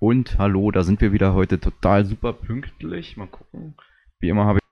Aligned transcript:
Und 0.00 0.38
hallo, 0.38 0.70
da 0.70 0.84
sind 0.84 1.00
wir 1.00 1.12
wieder 1.12 1.34
heute 1.34 1.58
total 1.58 2.04
super 2.04 2.32
pünktlich. 2.32 3.16
Mal 3.16 3.26
gucken. 3.26 3.74
Wie 4.20 4.28
immer 4.28 4.44
habe 4.44 4.58
ich. 4.58 4.64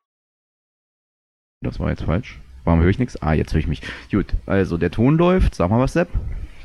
Das 1.63 1.81
war 1.81 1.91
jetzt 1.91 2.05
falsch. 2.05 2.41
Warum 2.65 2.81
höre 2.81 2.91
ich 2.91 2.99
nichts? 2.99 3.21
Ah, 3.23 3.33
jetzt 3.33 3.53
höre 3.53 3.61
ich 3.61 3.67
mich. 3.67 3.83
Gut, 4.11 4.35
also 4.47 4.77
der 4.77 4.93
Ton 4.93 5.17
läuft. 5.17 5.55
Sag 5.57 5.71
mal 5.71 5.81
was, 5.81 5.95
Sepp. 5.95 6.09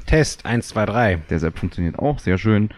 Test 0.06 0.46
1, 0.46 0.68
2, 0.68 0.86
3. 0.86 1.16
Der 1.30 1.40
Sepp 1.40 1.58
funktioniert 1.58 1.98
auch, 1.98 2.20
sehr 2.20 2.38
schön. 2.38 2.70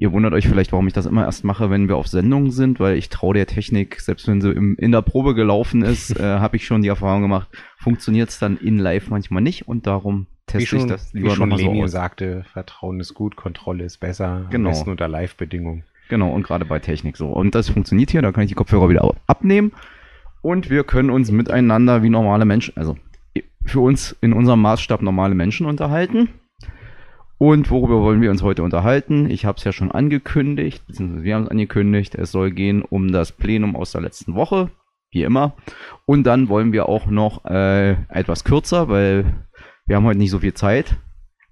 Ihr 0.00 0.12
wundert 0.12 0.32
euch 0.32 0.48
vielleicht, 0.48 0.72
warum 0.72 0.86
ich 0.86 0.94
das 0.94 1.04
immer 1.04 1.26
erst 1.26 1.44
mache, 1.44 1.68
wenn 1.68 1.86
wir 1.86 1.98
auf 1.98 2.06
Sendung 2.06 2.52
sind, 2.52 2.80
weil 2.80 2.96
ich 2.96 3.10
traue 3.10 3.34
der 3.34 3.46
Technik, 3.46 4.00
selbst 4.00 4.26
wenn 4.28 4.40
sie 4.40 4.50
im, 4.50 4.74
in 4.78 4.92
der 4.92 5.02
Probe 5.02 5.34
gelaufen 5.34 5.82
ist, 5.82 6.10
äh, 6.18 6.22
habe 6.22 6.56
ich 6.56 6.64
schon 6.64 6.80
die 6.80 6.88
Erfahrung 6.88 7.20
gemacht, 7.20 7.48
funktioniert 7.76 8.30
es 8.30 8.38
dann 8.38 8.56
in 8.56 8.78
live 8.78 9.10
manchmal 9.10 9.42
nicht 9.42 9.68
und 9.68 9.86
darum 9.86 10.26
teste 10.46 10.68
schon, 10.68 10.78
ich 10.80 10.86
das 10.86 11.12
lieber 11.12 11.32
wie 11.32 11.34
schon 11.34 11.50
nochmal 11.50 11.76
so 11.76 11.82
aus. 11.82 11.90
sagte, 11.90 12.44
Vertrauen 12.50 12.98
ist 12.98 13.12
gut, 13.12 13.36
Kontrolle 13.36 13.84
ist 13.84 13.98
besser, 13.98 14.46
genau. 14.48 14.70
am 14.70 14.74
besten 14.74 14.88
unter 14.88 15.06
Live-Bedingungen. 15.06 15.84
Genau, 16.08 16.32
und 16.32 16.44
gerade 16.44 16.64
bei 16.64 16.78
Technik 16.78 17.18
so. 17.18 17.26
Und 17.26 17.54
das 17.54 17.68
funktioniert 17.68 18.10
hier, 18.10 18.22
da 18.22 18.32
kann 18.32 18.44
ich 18.44 18.48
die 18.48 18.54
Kopfhörer 18.54 18.88
wieder 18.88 19.14
abnehmen 19.26 19.72
und 20.40 20.70
wir 20.70 20.84
können 20.84 21.10
uns 21.10 21.30
miteinander 21.30 22.02
wie 22.02 22.08
normale 22.08 22.46
Menschen, 22.46 22.74
also 22.74 22.96
für 23.66 23.80
uns 23.80 24.16
in 24.22 24.32
unserem 24.32 24.62
Maßstab 24.62 25.02
normale 25.02 25.34
Menschen 25.34 25.66
unterhalten. 25.66 26.30
Und 27.42 27.70
worüber 27.70 28.02
wollen 28.02 28.20
wir 28.20 28.30
uns 28.30 28.42
heute 28.42 28.62
unterhalten? 28.62 29.30
Ich 29.30 29.46
habe 29.46 29.56
es 29.56 29.64
ja 29.64 29.72
schon 29.72 29.90
angekündigt, 29.90 30.86
beziehungsweise 30.86 31.24
wir 31.24 31.34
haben 31.34 31.44
es 31.44 31.50
angekündigt, 31.50 32.14
es 32.14 32.32
soll 32.32 32.50
gehen 32.50 32.82
um 32.82 33.12
das 33.12 33.32
Plenum 33.32 33.76
aus 33.76 33.92
der 33.92 34.02
letzten 34.02 34.34
Woche, 34.34 34.70
wie 35.10 35.22
immer. 35.22 35.54
Und 36.04 36.24
dann 36.24 36.50
wollen 36.50 36.74
wir 36.74 36.86
auch 36.86 37.06
noch 37.06 37.46
äh, 37.46 37.92
etwas 38.10 38.44
kürzer, 38.44 38.90
weil 38.90 39.46
wir 39.86 39.96
haben 39.96 40.04
heute 40.04 40.18
nicht 40.18 40.32
so 40.32 40.40
viel 40.40 40.52
Zeit. 40.52 40.98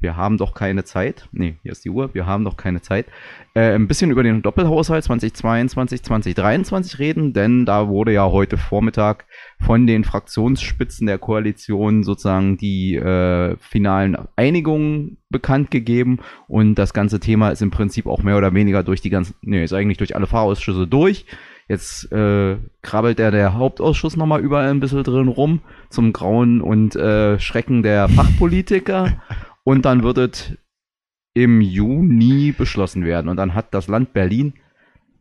Wir 0.00 0.16
haben 0.16 0.38
doch 0.38 0.54
keine 0.54 0.84
Zeit. 0.84 1.28
Nee, 1.32 1.56
hier 1.62 1.72
ist 1.72 1.84
die 1.84 1.90
Uhr. 1.90 2.14
Wir 2.14 2.26
haben 2.26 2.44
doch 2.44 2.56
keine 2.56 2.80
Zeit. 2.80 3.06
Äh, 3.54 3.74
ein 3.74 3.88
bisschen 3.88 4.10
über 4.10 4.22
den 4.22 4.42
Doppelhaushalt 4.42 5.02
2022, 5.02 6.02
2023 6.02 6.98
reden, 7.00 7.32
denn 7.32 7.66
da 7.66 7.88
wurde 7.88 8.12
ja 8.12 8.30
heute 8.30 8.56
Vormittag 8.56 9.26
von 9.60 9.86
den 9.88 10.04
Fraktionsspitzen 10.04 11.06
der 11.06 11.18
Koalition 11.18 12.04
sozusagen 12.04 12.56
die 12.56 12.94
äh, 12.94 13.56
finalen 13.58 14.16
Einigungen 14.36 15.18
bekannt 15.30 15.70
gegeben 15.70 16.20
und 16.46 16.76
das 16.76 16.94
ganze 16.94 17.18
Thema 17.18 17.50
ist 17.50 17.62
im 17.62 17.70
Prinzip 17.70 18.06
auch 18.06 18.22
mehr 18.22 18.38
oder 18.38 18.54
weniger 18.54 18.84
durch 18.84 19.00
die 19.00 19.10
ganzen, 19.10 19.34
nee, 19.42 19.64
ist 19.64 19.72
eigentlich 19.72 19.98
durch 19.98 20.14
alle 20.14 20.26
Fahrausschüsse 20.26 20.86
durch. 20.86 21.26
Jetzt 21.68 22.10
äh, 22.12 22.56
krabbelt 22.80 23.18
der, 23.18 23.30
der 23.30 23.52
Hauptausschuss 23.52 24.16
nochmal 24.16 24.40
überall 24.40 24.70
ein 24.70 24.80
bisschen 24.80 25.02
drin 25.02 25.28
rum, 25.28 25.60
zum 25.90 26.14
Grauen 26.14 26.62
und 26.62 26.96
äh, 26.96 27.38
Schrecken 27.38 27.82
der 27.82 28.08
Fachpolitiker. 28.08 29.20
und 29.68 29.84
dann 29.84 30.02
wird 30.02 30.16
es 30.16 30.56
im 31.34 31.60
Juni 31.60 32.54
beschlossen 32.56 33.04
werden. 33.04 33.28
Und 33.28 33.36
dann 33.36 33.52
hat 33.52 33.74
das 33.74 33.86
Land 33.86 34.14
Berlin 34.14 34.54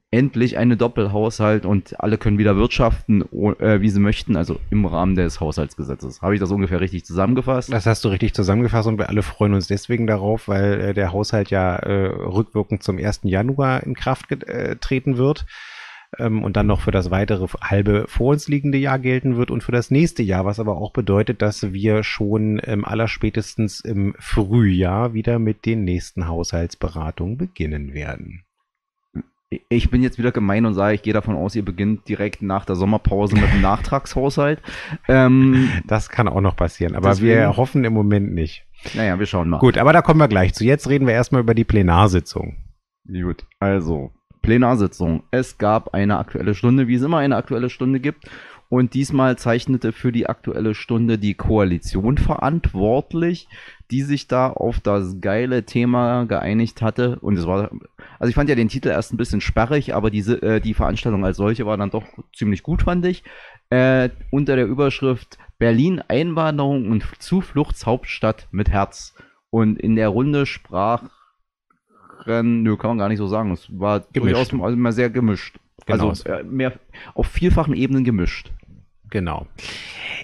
endlich 0.09 0.57
eine 0.57 0.77
Doppelhaushalt 0.77 1.65
und 1.65 1.99
alle 1.99 2.17
können 2.17 2.37
wieder 2.37 2.55
wirtschaften, 2.55 3.23
äh, 3.59 3.81
wie 3.81 3.89
sie 3.89 3.99
möchten, 3.99 4.37
also 4.37 4.57
im 4.69 4.85
Rahmen 4.85 5.15
des 5.15 5.41
Haushaltsgesetzes. 5.41 6.21
Habe 6.21 6.35
ich 6.35 6.39
das 6.39 6.49
ungefähr 6.49 6.79
richtig 6.79 7.03
zusammengefasst? 7.03 7.73
Das 7.73 7.85
hast 7.85 8.05
du 8.05 8.07
richtig 8.07 8.33
zusammengefasst 8.33 8.87
und 8.87 8.97
wir 8.97 9.09
alle 9.09 9.21
freuen 9.21 9.53
uns 9.53 9.67
deswegen 9.67 10.07
darauf, 10.07 10.47
weil 10.47 10.79
äh, 10.79 10.93
der 10.93 11.11
Haushalt 11.11 11.49
ja 11.49 11.75
äh, 11.75 12.05
rückwirkend 12.05 12.83
zum 12.83 12.99
1. 12.99 13.23
Januar 13.23 13.83
in 13.83 13.95
Kraft 13.95 14.31
äh, 14.31 14.77
treten 14.77 15.17
wird 15.17 15.45
ähm, 16.17 16.43
und 16.43 16.57
dann 16.57 16.67
noch 16.67 16.81
für 16.81 16.91
das 16.91 17.11
weitere 17.11 17.47
halbe 17.61 18.05
vor 18.07 18.31
uns 18.33 18.47
liegende 18.47 18.77
Jahr 18.77 18.99
gelten 18.99 19.37
wird 19.37 19.51
und 19.51 19.63
für 19.63 19.71
das 19.71 19.91
nächste 19.91 20.23
Jahr, 20.23 20.45
was 20.45 20.59
aber 20.59 20.77
auch 20.77 20.91
bedeutet, 20.91 21.41
dass 21.41 21.73
wir 21.73 22.03
schon 22.03 22.61
ähm, 22.63 22.85
allerspätestens 22.85 23.79
im 23.79 24.15
Frühjahr 24.19 25.13
wieder 25.13 25.39
mit 25.39 25.65
den 25.65 25.83
nächsten 25.83 26.27
Haushaltsberatungen 26.27 27.37
beginnen 27.37 27.93
werden 27.93 28.43
ich 29.69 29.89
bin 29.89 30.03
jetzt 30.03 30.17
wieder 30.17 30.31
gemein 30.31 30.65
und 30.65 30.73
sage, 30.73 30.95
ich 30.95 31.01
gehe 31.01 31.13
davon 31.13 31.35
aus, 31.35 31.55
ihr 31.55 31.63
beginnt 31.63 32.07
direkt 32.09 32.41
nach 32.41 32.65
der 32.65 32.75
Sommerpause 32.75 33.35
mit 33.35 33.45
einem 33.45 33.61
Nachtragshaushalt. 33.61 34.61
Ähm, 35.07 35.69
das 35.85 36.09
kann 36.09 36.27
auch 36.27 36.41
noch 36.41 36.55
passieren, 36.55 36.95
aber 36.95 37.09
deswegen, 37.09 37.37
wir 37.37 37.57
hoffen 37.57 37.83
im 37.85 37.93
Moment 37.93 38.33
nicht. 38.33 38.65
Naja, 38.93 39.17
wir 39.19 39.25
schauen 39.25 39.49
mal. 39.49 39.59
Gut, 39.59 39.77
aber 39.77 39.93
da 39.93 40.01
kommen 40.01 40.19
wir 40.19 40.27
gleich 40.27 40.53
zu. 40.53 40.65
Jetzt 40.65 40.89
reden 40.89 41.07
wir 41.07 41.13
erstmal 41.13 41.41
über 41.41 41.53
die 41.53 41.63
Plenarsitzung. 41.63 42.57
Gut, 43.07 43.45
also 43.59 44.11
Plenarsitzung. 44.47 45.23
Es 45.29 45.57
gab 45.57 45.93
eine 45.93 46.17
aktuelle 46.17 46.55
Stunde, 46.55 46.87
wie 46.87 46.95
es 46.95 47.01
immer 47.01 47.17
eine 47.17 47.35
aktuelle 47.35 47.69
Stunde 47.69 47.99
gibt. 47.99 48.29
Und 48.69 48.93
diesmal 48.93 49.37
zeichnete 49.37 49.91
für 49.91 50.13
die 50.13 50.27
aktuelle 50.27 50.73
Stunde 50.73 51.17
die 51.17 51.33
Koalition 51.33 52.17
verantwortlich, 52.17 53.49
die 53.91 54.03
sich 54.03 54.29
da 54.29 54.49
auf 54.49 54.79
das 54.79 55.19
geile 55.19 55.65
Thema 55.65 56.23
geeinigt 56.23 56.81
hatte. 56.81 57.19
Und 57.19 57.37
es 57.37 57.45
war, 57.45 57.71
also 58.19 58.29
ich 58.29 58.35
fand 58.35 58.47
ja 58.47 58.55
den 58.55 58.69
Titel 58.69 58.87
erst 58.87 59.11
ein 59.11 59.17
bisschen 59.17 59.41
sperrig, 59.41 59.93
aber 59.93 60.11
diese, 60.11 60.41
äh, 60.41 60.61
die 60.61 60.73
Veranstaltung 60.73 61.25
als 61.25 61.35
solche 61.35 61.65
war 61.65 61.75
dann 61.75 61.89
doch 61.89 62.05
ziemlich 62.33 62.63
gut, 62.63 62.83
fand 62.83 63.05
ich. 63.05 63.25
Äh, 63.69 64.11
unter 64.31 64.55
der 64.55 64.67
Überschrift 64.67 65.37
Berlin 65.57 66.01
Einwanderung 66.07 66.89
und 66.89 67.03
Zufluchtshauptstadt 67.19 68.47
mit 68.51 68.69
Herz. 68.69 69.13
Und 69.49 69.77
in 69.77 69.97
der 69.97 70.07
Runde 70.07 70.45
sprach 70.45 71.03
nö, 72.43 72.77
kann 72.77 72.91
man 72.91 72.97
gar 72.97 73.09
nicht 73.09 73.17
so 73.17 73.27
sagen. 73.27 73.51
Es 73.51 73.67
war 73.79 74.01
gemischt. 74.01 74.51
durchaus 74.51 74.53
also 74.53 74.91
sehr 74.91 75.09
gemischt. 75.09 75.59
Genau. 75.85 76.09
Also 76.09 76.23
mehr 76.43 76.73
auf 77.13 77.27
vielfachen 77.27 77.73
Ebenen 77.73 78.03
gemischt. 78.03 78.51
Genau. 79.09 79.47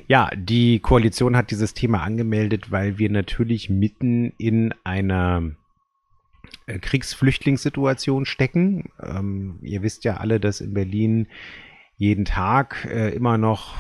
Ja, 0.08 0.30
die 0.36 0.80
Koalition 0.80 1.38
hat 1.38 1.52
dieses 1.52 1.74
Thema 1.74 2.03
angemeldet, 2.03 2.72
weil 2.72 2.97
wir 2.97 3.09
natürlich 3.09 3.69
mitten 3.69 4.34
in 4.38 4.74
einer 4.84 5.52
äh, 6.66 6.80
Kriegsflüchtlingssituation 6.80 8.25
stecken. 8.25 8.90
Ähm, 9.02 9.59
ihr 9.62 9.81
wisst 9.84 10.03
ja 10.03 10.18
alle, 10.18 10.40
dass 10.40 10.59
in 10.59 10.74
Berlin 10.74 11.28
jeden 11.97 12.25
Tag 12.25 12.86
äh, 12.90 13.09
immer 13.13 13.38
noch 13.38 13.75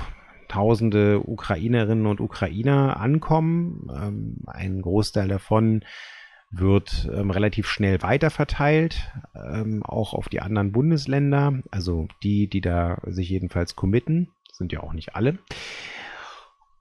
tausende 0.47 1.27
Ukrainerinnen 1.27 2.05
und 2.05 2.21
Ukrainer 2.21 2.97
ankommen. 2.99 3.89
Ähm, 3.93 4.37
ein 4.45 4.81
Großteil 4.81 5.27
davon 5.27 5.83
wird 6.55 7.09
ähm, 7.11 7.31
relativ 7.31 7.67
schnell 7.67 8.01
weiterverteilt, 8.01 9.11
ähm, 9.35 9.83
auch 9.83 10.13
auf 10.13 10.29
die 10.29 10.39
anderen 10.39 10.71
Bundesländer, 10.71 11.61
also 11.71 12.07
die, 12.21 12.47
die 12.47 12.61
da 12.61 12.99
sich 13.05 13.29
jedenfalls 13.29 13.75
committen, 13.75 14.29
sind 14.51 14.71
ja 14.71 14.81
auch 14.81 14.93
nicht 14.93 15.15
alle. 15.15 15.39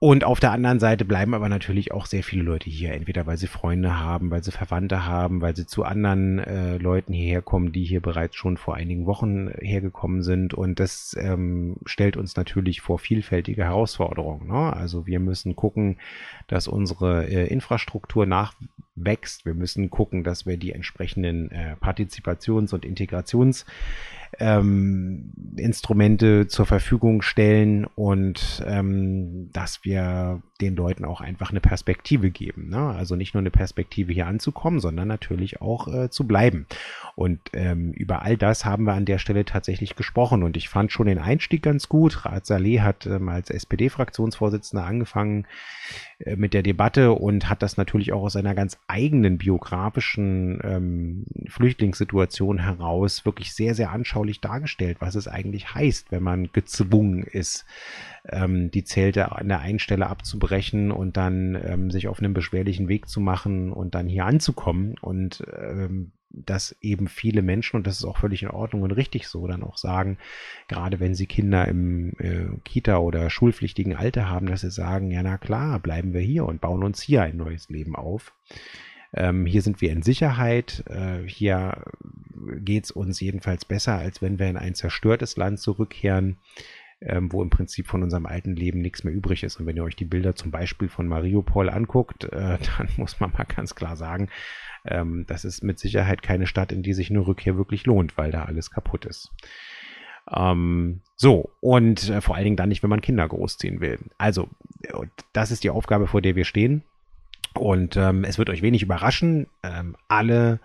Und 0.03 0.25
auf 0.25 0.41
der 0.41 0.51
anderen 0.51 0.81
Seite 0.81 1.05
bleiben 1.05 1.33
aber 1.33 1.47
natürlich 1.47 1.93
auch 1.93 2.07
sehr 2.07 2.23
viele 2.23 2.43
Leute 2.43 2.69
hier, 2.69 2.91
entweder 2.91 3.25
weil 3.25 3.37
sie 3.37 3.47
Freunde 3.47 4.01
haben, 4.01 4.31
weil 4.31 4.43
sie 4.43 4.51
Verwandte 4.51 5.05
haben, 5.05 5.39
weil 5.39 5.55
sie 5.55 5.65
zu 5.65 5.85
anderen 5.85 6.39
äh, 6.39 6.75
Leuten 6.75 7.13
hierher 7.13 7.41
kommen, 7.41 7.71
die 7.71 7.85
hier 7.85 8.01
bereits 8.01 8.35
schon 8.35 8.57
vor 8.57 8.75
einigen 8.75 9.05
Wochen 9.05 9.49
hergekommen 9.61 10.21
sind. 10.21 10.53
Und 10.53 10.81
das 10.81 11.15
ähm, 11.17 11.77
stellt 11.85 12.17
uns 12.17 12.35
natürlich 12.35 12.81
vor 12.81 12.99
vielfältige 12.99 13.63
Herausforderungen. 13.63 14.49
Ne? 14.49 14.73
Also 14.73 15.07
wir 15.07 15.21
müssen 15.21 15.55
gucken, 15.55 15.99
dass 16.47 16.67
unsere 16.67 17.25
äh, 17.29 17.47
Infrastruktur 17.47 18.25
nachwächst. 18.25 19.45
Wir 19.45 19.53
müssen 19.53 19.89
gucken, 19.89 20.25
dass 20.25 20.45
wir 20.45 20.57
die 20.57 20.73
entsprechenden 20.73 21.49
äh, 21.49 21.77
Partizipations- 21.79 22.73
und 22.73 22.83
Integrations- 22.83 23.63
ähm, 24.39 25.33
Instrumente 25.57 26.47
zur 26.47 26.65
Verfügung 26.65 27.21
stellen 27.21 27.85
und 27.95 28.63
ähm, 28.65 29.49
dass 29.51 29.83
wir 29.83 30.41
den 30.63 30.75
Leuten 30.75 31.05
auch 31.05 31.21
einfach 31.21 31.51
eine 31.51 31.61
Perspektive 31.61 32.31
geben. 32.31 32.69
Ne? 32.69 32.77
Also 32.77 33.15
nicht 33.15 33.33
nur 33.33 33.41
eine 33.41 33.51
Perspektive 33.51 34.13
hier 34.13 34.27
anzukommen, 34.27 34.79
sondern 34.79 35.07
natürlich 35.07 35.61
auch 35.61 35.87
äh, 35.87 36.09
zu 36.09 36.25
bleiben. 36.25 36.65
Und 37.15 37.39
ähm, 37.53 37.91
über 37.91 38.23
all 38.23 38.37
das 38.37 38.65
haben 38.65 38.85
wir 38.85 38.93
an 38.93 39.05
der 39.05 39.19
Stelle 39.19 39.45
tatsächlich 39.45 39.95
gesprochen. 39.95 40.43
Und 40.43 40.57
ich 40.57 40.69
fand 40.69 40.91
schon 40.91 41.07
den 41.07 41.19
Einstieg 41.19 41.61
ganz 41.61 41.89
gut. 41.89 42.25
Rat 42.25 42.45
Saleh 42.45 42.81
hat 42.81 43.05
ähm, 43.05 43.29
als 43.29 43.49
SPD-Fraktionsvorsitzender 43.49 44.85
angefangen 44.85 45.45
äh, 46.19 46.35
mit 46.35 46.53
der 46.53 46.63
Debatte 46.63 47.11
und 47.11 47.49
hat 47.49 47.61
das 47.61 47.77
natürlich 47.77 48.13
auch 48.13 48.23
aus 48.23 48.35
einer 48.35 48.55
ganz 48.55 48.79
eigenen 48.87 49.37
biografischen 49.37 50.59
ähm, 50.63 51.25
Flüchtlingssituation 51.47 52.59
heraus 52.59 53.25
wirklich 53.25 53.53
sehr, 53.53 53.75
sehr 53.75 53.91
anschaulich 53.91 54.41
dargestellt, 54.41 54.97
was 54.99 55.15
es 55.15 55.27
eigentlich 55.27 55.73
heißt, 55.73 56.11
wenn 56.11 56.23
man 56.23 56.49
gezwungen 56.51 57.23
ist, 57.23 57.65
ähm, 58.29 58.71
die 58.71 58.83
Zelte 58.83 59.31
an 59.31 59.47
der 59.49 59.59
einen 59.59 59.79
Stelle 59.79 60.07
abzubrechen 60.07 60.91
und 60.91 61.17
dann 61.17 61.59
ähm, 61.63 61.91
sich 61.91 62.07
auf 62.07 62.19
einem 62.19 62.33
beschwerlichen 62.33 62.87
Weg 62.87 63.07
zu 63.07 63.19
machen 63.19 63.71
und 63.71 63.95
dann 63.95 64.07
hier 64.07 64.25
anzukommen 64.25 64.95
und 65.01 65.43
ähm, 65.57 66.11
dass 66.33 66.75
eben 66.81 67.07
viele 67.07 67.43
Menschen, 67.43 67.77
und 67.77 67.85
das 67.85 67.97
ist 67.97 68.05
auch 68.05 68.17
völlig 68.17 68.41
in 68.41 68.49
Ordnung 68.49 68.81
und 68.81 68.91
richtig 68.91 69.27
so, 69.27 69.45
dann 69.45 69.63
auch 69.63 69.77
sagen, 69.77 70.17
gerade 70.67 70.99
wenn 70.99 71.13
sie 71.13 71.27
Kinder 71.27 71.67
im 71.67 72.13
äh, 72.17 72.57
Kita- 72.65 72.97
oder 72.97 73.29
schulpflichtigen 73.29 73.95
Alter 73.95 74.29
haben, 74.29 74.47
dass 74.47 74.61
sie 74.61 74.71
sagen, 74.71 75.11
ja 75.11 75.21
na 75.21 75.37
klar, 75.37 75.79
bleiben 75.79 76.13
wir 76.13 76.21
hier 76.21 76.45
und 76.45 76.59
bauen 76.59 76.83
uns 76.83 77.01
hier 77.01 77.21
ein 77.21 77.37
neues 77.37 77.69
Leben 77.69 77.95
auf. 77.95 78.33
Ähm, 79.13 79.45
hier 79.45 79.61
sind 79.61 79.79
wir 79.81 79.91
in 79.91 80.01
Sicherheit. 80.01 80.83
Äh, 80.87 81.27
hier 81.27 81.83
geht 82.57 82.85
es 82.85 82.91
uns 82.91 83.19
jedenfalls 83.19 83.63
besser, 83.63 83.93
als 83.93 84.21
wenn 84.23 84.39
wir 84.39 84.49
in 84.49 84.57
ein 84.57 84.73
zerstörtes 84.73 85.37
Land 85.37 85.59
zurückkehren. 85.59 86.37
Ähm, 87.05 87.31
wo 87.31 87.41
im 87.41 87.49
Prinzip 87.49 87.87
von 87.87 88.03
unserem 88.03 88.25
alten 88.25 88.55
Leben 88.55 88.81
nichts 88.81 89.03
mehr 89.03 89.13
übrig 89.13 89.43
ist. 89.43 89.59
Und 89.59 89.65
wenn 89.65 89.75
ihr 89.75 89.83
euch 89.83 89.95
die 89.95 90.05
Bilder 90.05 90.35
zum 90.35 90.51
Beispiel 90.51 90.89
von 90.89 91.07
Mariupol 91.07 91.69
anguckt, 91.69 92.25
äh, 92.25 92.57
dann 92.77 92.89
muss 92.97 93.19
man 93.19 93.31
mal 93.31 93.45
ganz 93.45 93.75
klar 93.75 93.95
sagen, 93.95 94.29
ähm, 94.85 95.25
das 95.27 95.45
ist 95.45 95.63
mit 95.63 95.79
Sicherheit 95.79 96.21
keine 96.21 96.47
Stadt, 96.47 96.71
in 96.71 96.83
die 96.83 96.93
sich 96.93 97.09
eine 97.09 97.25
Rückkehr 97.25 97.57
wirklich 97.57 97.85
lohnt, 97.85 98.17
weil 98.17 98.31
da 98.31 98.45
alles 98.45 98.71
kaputt 98.71 99.05
ist. 99.05 99.31
Ähm, 100.31 101.01
so, 101.15 101.49
und 101.59 102.09
äh, 102.09 102.21
vor 102.21 102.35
allen 102.35 102.45
Dingen 102.45 102.57
dann 102.57 102.69
nicht, 102.69 102.83
wenn 102.83 102.89
man 102.89 103.01
Kinder 103.01 103.27
großziehen 103.27 103.81
will. 103.81 103.99
Also, 104.17 104.49
das 105.33 105.51
ist 105.51 105.63
die 105.63 105.69
Aufgabe, 105.69 106.07
vor 106.07 106.21
der 106.21 106.35
wir 106.35 106.45
stehen. 106.45 106.83
Und 107.53 107.97
ähm, 107.97 108.23
es 108.23 108.37
wird 108.37 108.49
euch 108.49 108.61
wenig 108.61 108.81
überraschen. 108.81 109.47
Ähm, 109.63 109.95
alle 110.07 110.59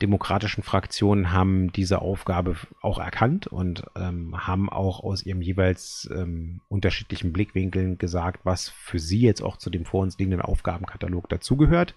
demokratischen 0.00 0.62
Fraktionen 0.62 1.32
haben 1.32 1.72
diese 1.72 2.00
Aufgabe 2.00 2.56
auch 2.80 2.98
erkannt 2.98 3.46
und 3.48 3.84
ähm, 3.96 4.46
haben 4.46 4.70
auch 4.70 5.00
aus 5.02 5.26
ihrem 5.26 5.42
jeweils 5.42 6.08
ähm, 6.14 6.60
unterschiedlichen 6.68 7.32
Blickwinkeln 7.32 7.98
gesagt, 7.98 8.40
was 8.44 8.68
für 8.68 8.98
sie 8.98 9.20
jetzt 9.20 9.42
auch 9.42 9.56
zu 9.56 9.70
dem 9.70 9.84
vor 9.84 10.02
uns 10.02 10.18
liegenden 10.18 10.42
Aufgabenkatalog 10.42 11.28
dazugehört. 11.28 11.94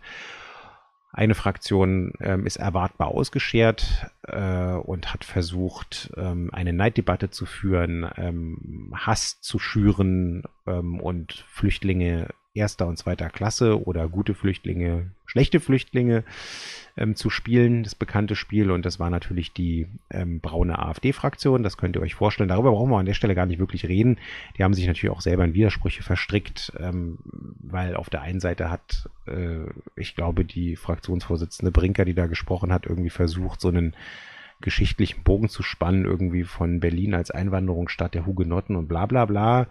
Eine 1.14 1.36
Fraktion 1.36 2.14
ähm, 2.22 2.46
ist 2.48 2.56
erwartbar 2.56 3.10
ausgeschert 3.10 4.08
äh, 4.24 4.74
und 4.74 5.14
hat 5.14 5.26
versucht, 5.26 6.12
ähm, 6.16 6.50
eine 6.54 6.72
Neiddebatte 6.72 7.30
zu 7.30 7.46
führen, 7.46 8.10
ähm, 8.16 8.94
Hass 8.96 9.42
zu 9.42 9.60
schüren 9.60 10.44
ähm, 10.66 11.02
und 11.02 11.46
Flüchtlinge 11.50 12.30
erster 12.54 12.88
und 12.88 12.98
zweiter 12.98 13.30
Klasse 13.30 13.86
oder 13.86 14.10
gute 14.10 14.34
Flüchtlinge, 14.34 15.12
schlechte 15.26 15.60
Flüchtlinge 15.60 16.24
ähm, 16.98 17.16
zu 17.16 17.30
spielen, 17.30 17.84
das 17.84 17.96
bekannte 17.96 18.36
Spiel. 18.36 18.72
Und 18.72 18.86
das 18.86 19.00
war 19.00 19.10
natürlich 19.10 19.54
die 19.54 19.88
ähm, 20.10 20.42
braune 20.42 20.78
AfD-Fraktion. 20.78 21.64
Das 21.64 21.78
könnt 21.78 21.96
ihr 21.96 22.02
euch 22.02 22.16
vorstellen. 22.16 22.50
Darüber 22.50 22.72
brauchen 22.72 22.92
wir 22.92 22.98
an 22.98 23.06
der 23.06 23.14
Stelle 23.14 23.36
gar 23.36 23.46
nicht 23.46 23.60
wirklich 23.60 23.88
reden. 23.88 24.18
Die 24.58 24.64
haben 24.64 24.74
sich 24.74 24.86
natürlich 24.86 25.16
auch 25.16 25.22
selber 25.22 25.46
in 25.46 25.54
Widersprüche 25.54 26.04
verstrickt, 26.04 26.74
ähm, 26.78 27.20
weil 27.60 27.96
auf 27.96 28.10
der 28.10 28.22
einen 28.22 28.42
Seite 28.42 28.70
hat, 28.70 29.10
äh, 29.28 29.66
ich 29.96 30.16
glaube, 30.16 30.44
die 30.44 30.76
Fraktionsvorsitzende 30.76 31.72
Brinker, 31.72 32.04
die 32.04 32.16
da 32.16 32.28
gesprochen 32.28 32.74
hat, 32.74 32.86
irgendwie 32.86 33.10
versucht, 33.10 33.62
so 33.62 33.70
einen 33.70 33.96
geschichtlichen 34.60 35.24
Bogen 35.24 35.50
zu 35.50 35.64
spannen, 35.64 36.06
irgendwie 36.06 36.44
von 36.44 36.82
Berlin 36.82 37.16
als 37.16 37.32
Einwanderungsstadt 37.32 38.14
der 38.14 38.26
Hugenotten 38.26 38.76
und 38.76 38.88
bla 38.88 39.06
bla 39.06 39.26
bla. 39.26 39.68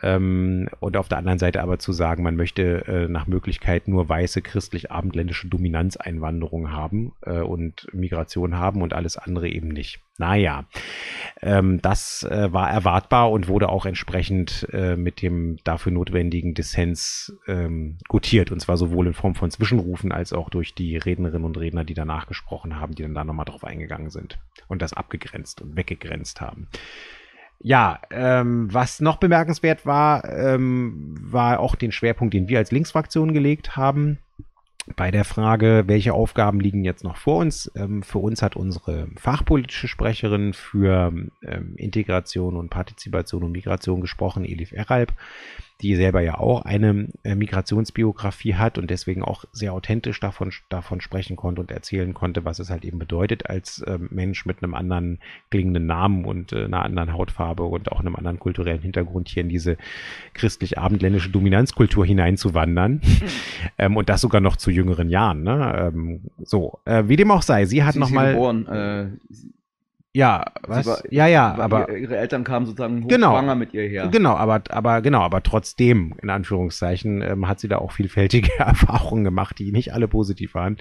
Ähm, 0.00 0.68
und 0.80 0.96
auf 0.96 1.08
der 1.08 1.18
anderen 1.18 1.38
Seite 1.38 1.62
aber 1.62 1.78
zu 1.78 1.92
sagen, 1.92 2.22
man 2.22 2.36
möchte 2.36 2.86
äh, 2.86 3.08
nach 3.08 3.26
Möglichkeit 3.26 3.88
nur 3.88 4.08
weiße 4.08 4.40
christlich-abendländische 4.40 5.48
Dominanzeinwanderung 5.48 6.72
haben 6.72 7.12
äh, 7.22 7.40
und 7.40 7.86
Migration 7.92 8.56
haben 8.56 8.80
und 8.80 8.94
alles 8.94 9.18
andere 9.18 9.48
eben 9.48 9.68
nicht. 9.68 10.00
Naja, 10.18 10.64
ähm, 11.40 11.80
das 11.82 12.22
äh, 12.22 12.52
war 12.52 12.70
erwartbar 12.70 13.30
und 13.30 13.48
wurde 13.48 13.68
auch 13.68 13.86
entsprechend 13.86 14.66
äh, 14.72 14.96
mit 14.96 15.20
dem 15.20 15.58
dafür 15.64 15.92
notwendigen 15.92 16.54
Dissens 16.54 17.36
ähm, 17.46 17.98
gutiert. 18.08 18.50
Und 18.50 18.60
zwar 18.60 18.76
sowohl 18.76 19.08
in 19.08 19.14
Form 19.14 19.34
von 19.34 19.50
Zwischenrufen 19.50 20.12
als 20.12 20.32
auch 20.32 20.48
durch 20.48 20.74
die 20.74 20.96
Rednerinnen 20.96 21.44
und 21.44 21.58
Redner, 21.58 21.84
die 21.84 21.94
danach 21.94 22.26
gesprochen 22.26 22.78
haben, 22.78 22.94
die 22.94 23.02
dann 23.02 23.14
da 23.14 23.24
nochmal 23.24 23.46
drauf 23.46 23.64
eingegangen 23.64 24.10
sind 24.10 24.38
und 24.68 24.80
das 24.80 24.92
abgegrenzt 24.92 25.60
und 25.60 25.76
weggegrenzt 25.76 26.40
haben. 26.40 26.68
Ja, 27.64 28.00
ähm, 28.10 28.72
was 28.72 29.00
noch 29.00 29.18
bemerkenswert 29.18 29.86
war, 29.86 30.24
ähm, 30.28 31.14
war 31.20 31.60
auch 31.60 31.76
den 31.76 31.92
Schwerpunkt, 31.92 32.34
den 32.34 32.48
wir 32.48 32.58
als 32.58 32.72
Linksfraktion 32.72 33.32
gelegt 33.32 33.76
haben. 33.76 34.18
Bei 34.96 35.12
der 35.12 35.24
Frage, 35.24 35.84
welche 35.86 36.12
Aufgaben 36.12 36.58
liegen 36.58 36.84
jetzt 36.84 37.04
noch 37.04 37.16
vor 37.16 37.38
uns? 37.38 37.70
Ähm, 37.76 38.02
für 38.02 38.18
uns 38.18 38.42
hat 38.42 38.56
unsere 38.56 39.06
fachpolitische 39.16 39.86
Sprecherin 39.86 40.54
für 40.54 41.12
ähm, 41.46 41.74
Integration 41.76 42.56
und 42.56 42.68
Partizipation 42.68 43.44
und 43.44 43.52
Migration 43.52 44.00
gesprochen, 44.00 44.44
Elif 44.44 44.72
Eralb 44.72 45.12
die 45.80 45.96
selber 45.96 46.20
ja 46.20 46.38
auch 46.38 46.64
eine 46.64 47.08
äh, 47.24 47.34
Migrationsbiografie 47.34 48.54
hat 48.54 48.78
und 48.78 48.90
deswegen 48.90 49.22
auch 49.22 49.44
sehr 49.52 49.72
authentisch 49.72 50.20
davon, 50.20 50.52
davon 50.68 51.00
sprechen 51.00 51.36
konnte 51.36 51.60
und 51.60 51.70
erzählen 51.70 52.14
konnte, 52.14 52.44
was 52.44 52.58
es 52.58 52.70
halt 52.70 52.84
eben 52.84 52.98
bedeutet, 52.98 53.48
als 53.48 53.80
äh, 53.82 53.98
Mensch 54.10 54.46
mit 54.46 54.62
einem 54.62 54.74
anderen 54.74 55.18
klingenden 55.50 55.86
Namen 55.86 56.24
und 56.24 56.52
äh, 56.52 56.64
einer 56.64 56.84
anderen 56.84 57.12
Hautfarbe 57.12 57.64
und 57.64 57.90
auch 57.90 58.00
einem 58.00 58.16
anderen 58.16 58.38
kulturellen 58.38 58.82
Hintergrund 58.82 59.28
hier 59.28 59.42
in 59.42 59.48
diese 59.48 59.76
christlich-abendländische 60.34 61.30
Dominanzkultur 61.30 62.06
hineinzuwandern. 62.06 62.92
Mhm. 62.92 63.00
ähm, 63.78 63.96
und 63.96 64.08
das 64.08 64.20
sogar 64.20 64.40
noch 64.40 64.56
zu 64.56 64.70
jüngeren 64.70 65.08
Jahren. 65.08 65.42
Ne? 65.42 65.92
Ähm, 65.92 66.20
so, 66.42 66.78
äh, 66.84 67.04
wie 67.06 67.16
dem 67.16 67.30
auch 67.30 67.42
sei, 67.42 67.64
sie 67.66 67.82
hat 67.82 67.96
nochmal. 67.96 68.34
Äh, 68.34 69.06
ja, 70.14 70.44
was? 70.66 70.86
War, 70.86 71.02
ja, 71.10 71.26
ja, 71.26 71.54
aber 71.54 71.90
ihre 71.96 72.18
Eltern 72.18 72.44
kamen 72.44 72.66
sozusagen 72.66 73.08
genau, 73.08 73.40
mit 73.54 73.72
ihr 73.72 73.88
her. 73.88 74.08
Genau, 74.12 74.34
aber 74.34 74.62
aber 74.68 75.00
genau, 75.00 75.20
aber 75.20 75.42
trotzdem 75.42 76.14
in 76.22 76.28
Anführungszeichen 76.28 77.22
ähm, 77.22 77.48
hat 77.48 77.60
sie 77.60 77.68
da 77.68 77.78
auch 77.78 77.92
vielfältige 77.92 78.50
Erfahrungen 78.58 79.24
gemacht, 79.24 79.58
die 79.58 79.72
nicht 79.72 79.94
alle 79.94 80.08
positiv 80.08 80.54
waren. 80.54 80.76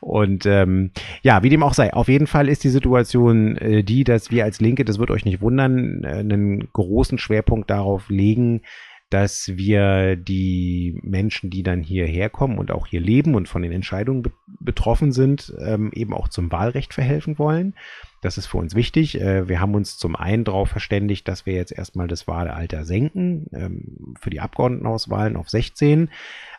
Und 0.00 0.46
ähm, 0.46 0.92
ja, 1.22 1.42
wie 1.42 1.50
dem 1.50 1.62
auch 1.62 1.74
sei, 1.74 1.92
auf 1.92 2.08
jeden 2.08 2.26
Fall 2.26 2.48
ist 2.48 2.64
die 2.64 2.70
Situation 2.70 3.58
äh, 3.58 3.84
die, 3.84 4.02
dass 4.02 4.30
wir 4.30 4.44
als 4.44 4.62
Linke, 4.62 4.86
das 4.86 4.98
wird 4.98 5.10
euch 5.10 5.26
nicht 5.26 5.42
wundern, 5.42 6.02
äh, 6.04 6.20
einen 6.20 6.72
großen 6.72 7.18
Schwerpunkt 7.18 7.68
darauf 7.68 8.08
legen, 8.08 8.62
dass 9.10 9.50
wir 9.56 10.16
die 10.16 10.98
Menschen, 11.02 11.50
die 11.50 11.64
dann 11.64 11.82
hierher 11.82 12.30
kommen 12.30 12.58
und 12.58 12.70
auch 12.70 12.86
hier 12.86 13.00
leben 13.00 13.34
und 13.34 13.48
von 13.48 13.60
den 13.60 13.72
Entscheidungen 13.72 14.22
be 14.22 14.30
betroffen 14.62 15.10
sind, 15.10 15.54
ähm, 15.58 15.90
eben 15.94 16.12
auch 16.12 16.28
zum 16.28 16.52
Wahlrecht 16.52 16.92
verhelfen 16.92 17.38
wollen. 17.38 17.74
Das 18.20 18.36
ist 18.36 18.46
für 18.46 18.58
uns 18.58 18.74
wichtig. 18.74 19.20
Äh, 19.20 19.48
wir 19.48 19.60
haben 19.60 19.74
uns 19.74 19.96
zum 19.96 20.14
einen 20.14 20.44
darauf 20.44 20.68
verständigt, 20.68 21.26
dass 21.26 21.46
wir 21.46 21.54
jetzt 21.54 21.72
erstmal 21.72 22.08
das 22.08 22.28
Wahlalter 22.28 22.84
senken 22.84 23.46
ähm, 23.52 24.14
für 24.20 24.30
die 24.30 24.40
Abgeordnetenauswahlen 24.40 25.36
auf 25.36 25.48
16. 25.48 26.10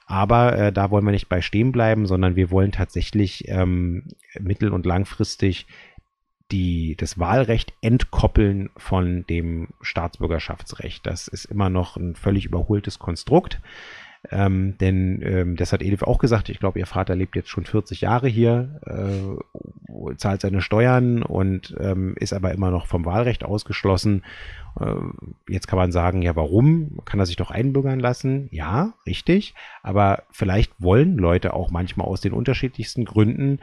Aber 0.08 0.58
äh, 0.58 0.74
da 0.74 0.90
wollen 0.90 1.06
wir 1.06 1.12
nicht 1.12 1.30
bei 1.30 1.42
stehen 1.42 1.72
bleiben, 1.72 2.08
sondern 2.08 2.36
wir 2.36 2.52
wollen 2.52 2.72
tatsächlich 2.72 3.48
ähm, 3.48 4.08
mittel- 4.40 4.74
und 4.74 4.86
langfristig 4.86 5.68
die, 6.52 6.96
das 6.98 7.18
Wahlrecht 7.18 7.74
entkoppeln 7.82 8.72
von 8.76 9.26
dem 9.28 9.70
Staatsbürgerschaftsrecht. 9.82 11.06
Das 11.06 11.28
ist 11.28 11.46
immer 11.46 11.70
noch 11.70 11.96
ein 11.96 12.16
völlig 12.16 12.46
überholtes 12.46 13.00
Konstrukt. 13.00 13.62
Ähm, 14.30 14.78
denn 14.78 15.22
ähm, 15.24 15.56
das 15.56 15.74
hat 15.74 15.82
Edith 15.82 16.04
auch 16.04 16.20
gesagt, 16.20 16.50
ich 16.50 16.60
glaube, 16.60 16.78
ihr 16.78 16.86
Vater 16.86 17.16
lebt 17.16 17.36
jetzt 17.36 17.50
schon 17.50 17.66
40 17.66 18.02
Jahre 18.02 18.28
hier, 18.28 18.80
äh, 18.86 20.16
zahlt 20.16 20.42
seine 20.42 20.62
Steuern 20.62 21.24
und 21.24 21.76
ähm, 21.80 22.16
ist 22.20 22.34
aber 22.34 22.52
immer 22.52 22.70
noch 22.70 22.86
vom 22.86 23.04
Wahlrecht 23.06 23.44
ausgeschlossen. 23.44 24.24
Äh, 24.80 24.94
jetzt 25.50 25.68
kann 25.68 25.80
man 25.80 25.92
sagen, 25.92 26.22
ja, 26.22 26.36
warum? 26.36 27.00
Kann 27.04 27.20
er 27.20 27.26
sich 27.26 27.36
doch 27.36 27.50
einbürgern 27.50 28.00
lassen? 28.00 28.48
Ja, 28.52 28.94
richtig. 29.08 29.56
Aber 29.82 30.24
vielleicht 30.32 30.72
wollen 30.78 31.18
Leute 31.18 31.54
auch 31.54 31.72
manchmal 31.72 32.06
aus 32.06 32.22
den 32.22 32.34
unterschiedlichsten 32.34 33.06
Gründen 33.06 33.60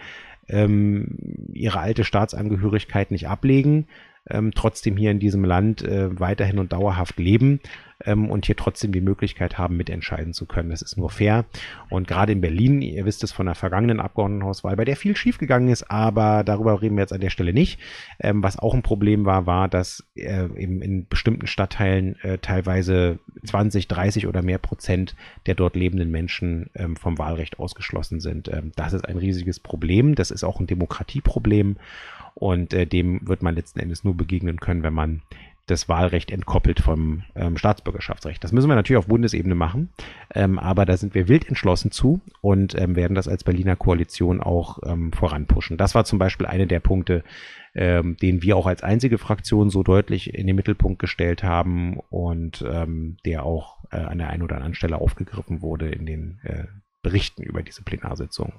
ähm, 0.49 1.19
ihre 1.53 1.79
alte 1.79 2.03
Staatsangehörigkeit 2.03 3.13
nicht 3.13 3.29
ablegen, 3.29 3.87
ähm, 4.29 4.51
trotzdem 4.55 4.97
hier 4.97 5.13
in 5.13 5.21
diesem 5.21 5.45
Land 5.45 5.83
äh, 5.83 6.19
weiterhin 6.19 6.59
und 6.59 6.73
dauerhaft 6.73 7.19
leben 7.19 7.61
ähm, 8.05 8.31
und 8.31 8.47
hier 8.47 8.57
trotzdem 8.57 8.93
die 8.93 9.01
Möglichkeit 9.01 9.59
haben, 9.59 9.77
mitentscheiden 9.77 10.33
zu 10.33 10.47
können. 10.47 10.71
Das 10.71 10.83
ist 10.83 10.97
nur 10.97 11.11
fair. 11.11 11.45
Und 11.91 12.07
gerade 12.07 12.33
in 12.33 12.41
Berlin, 12.41 12.83
ihr 12.83 13.05
wisst 13.05 13.25
es 13.25 13.33
von 13.33 13.47
der 13.47 13.55
vergangenen 13.55 14.01
Abgeordnetenhauswahl, 14.01 14.77
bei 14.77 14.85
der 14.85 14.97
viel 14.97 15.17
schiefgegangen 15.17 15.69
ist, 15.69 15.91
aber 15.91 16.45
darüber 16.45 16.81
reden 16.81 16.97
wir 16.97 17.03
jetzt 17.03 17.13
an 17.13 17.21
der 17.21 17.31
Stelle 17.31 17.53
nicht. 17.53 17.81
Ähm, 18.21 18.43
was 18.43 18.59
auch 18.59 18.75
ein 18.75 18.83
Problem 18.83 19.25
war, 19.25 19.47
war, 19.47 19.69
dass 19.69 20.05
äh, 20.15 20.45
eben 20.57 20.83
in 20.83 21.09
bestimmten 21.09 21.47
Stadtteilen 21.47 22.17
äh, 22.23 22.39
teilweise 22.39 23.19
20, 23.45 23.89
30 23.89 24.27
oder 24.27 24.43
mehr 24.43 24.59
Prozent 24.59 25.17
der 25.47 25.55
dort 25.55 25.77
lebenden 25.77 26.11
Menschen 26.11 26.71
ähm, 26.75 26.97
vom 26.97 27.19
Wahlrecht 27.19 27.59
ausgeschlossen 27.59 28.21
sind. 28.21 28.49
Ähm, 28.49 28.73
das 28.77 28.93
ist 28.93 29.05
ein 29.07 29.17
riesiges 29.17 29.61
Problem. 29.61 30.15
Das 30.15 30.31
ist 30.31 30.45
auch 30.45 30.61
ein 30.61 30.67
Demokratieproblem. 30.67 31.77
Und 32.35 32.73
äh, 32.73 32.87
dem 32.87 33.27
wird 33.27 33.43
man 33.43 33.57
letzten 33.57 33.81
Endes 33.81 34.05
nur 34.05 34.17
begegnen 34.17 34.61
können, 34.61 34.85
wenn 34.85 34.95
man 34.95 35.23
das 35.71 35.89
Wahlrecht 35.89 36.31
entkoppelt 36.31 36.81
vom 36.81 37.23
ähm, 37.35 37.57
Staatsbürgerschaftsrecht. 37.57 38.43
Das 38.43 38.53
müssen 38.53 38.69
wir 38.69 38.75
natürlich 38.75 38.99
auf 38.99 39.07
Bundesebene 39.07 39.55
machen, 39.55 39.91
ähm, 40.35 40.59
aber 40.59 40.87
da 40.87 40.97
sind 40.97 41.15
wir 41.15 41.29
wild 41.29 41.49
entschlossen 41.49 41.91
zu 41.91 42.21
und 42.41 42.79
ähm, 42.79 42.97
werden 42.97 43.15
das 43.15 43.29
als 43.29 43.45
Berliner 43.45 43.77
Koalition 43.77 44.41
auch 44.41 44.79
ähm, 44.85 45.13
voranpushen. 45.13 45.77
Das 45.77 45.95
war 45.95 46.05
zum 46.05 46.19
Beispiel 46.19 46.47
eine 46.47 46.67
der 46.67 46.81
Punkte, 46.81 47.25
ähm, 47.75 48.17
den 48.17 48.43
wir 48.43 48.57
auch 48.57 48.67
als 48.67 48.83
einzige 48.83 49.19
Fraktion 49.19 49.71
so 49.71 49.83
deutlich 49.83 50.35
in 50.35 50.47
den 50.47 50.57
Mittelpunkt 50.57 50.99
gestellt 50.99 51.43
haben 51.43 51.99
und 52.11 52.65
ähm, 52.69 53.19
der 53.25 53.45
auch 53.45 53.85
äh, 53.91 53.99
an 53.99 54.19
der 54.19 54.31
einen 54.31 54.43
oder 54.43 54.57
anderen 54.57 54.75
Stelle 54.75 55.01
aufgegriffen 55.01 55.63
wurde 55.63 55.89
in 55.89 56.07
den 56.07 56.41
äh, 56.43 56.65
Berichten 57.03 57.43
über 57.43 57.63
diese 57.63 57.83
Plenarsitzung. 57.83 58.53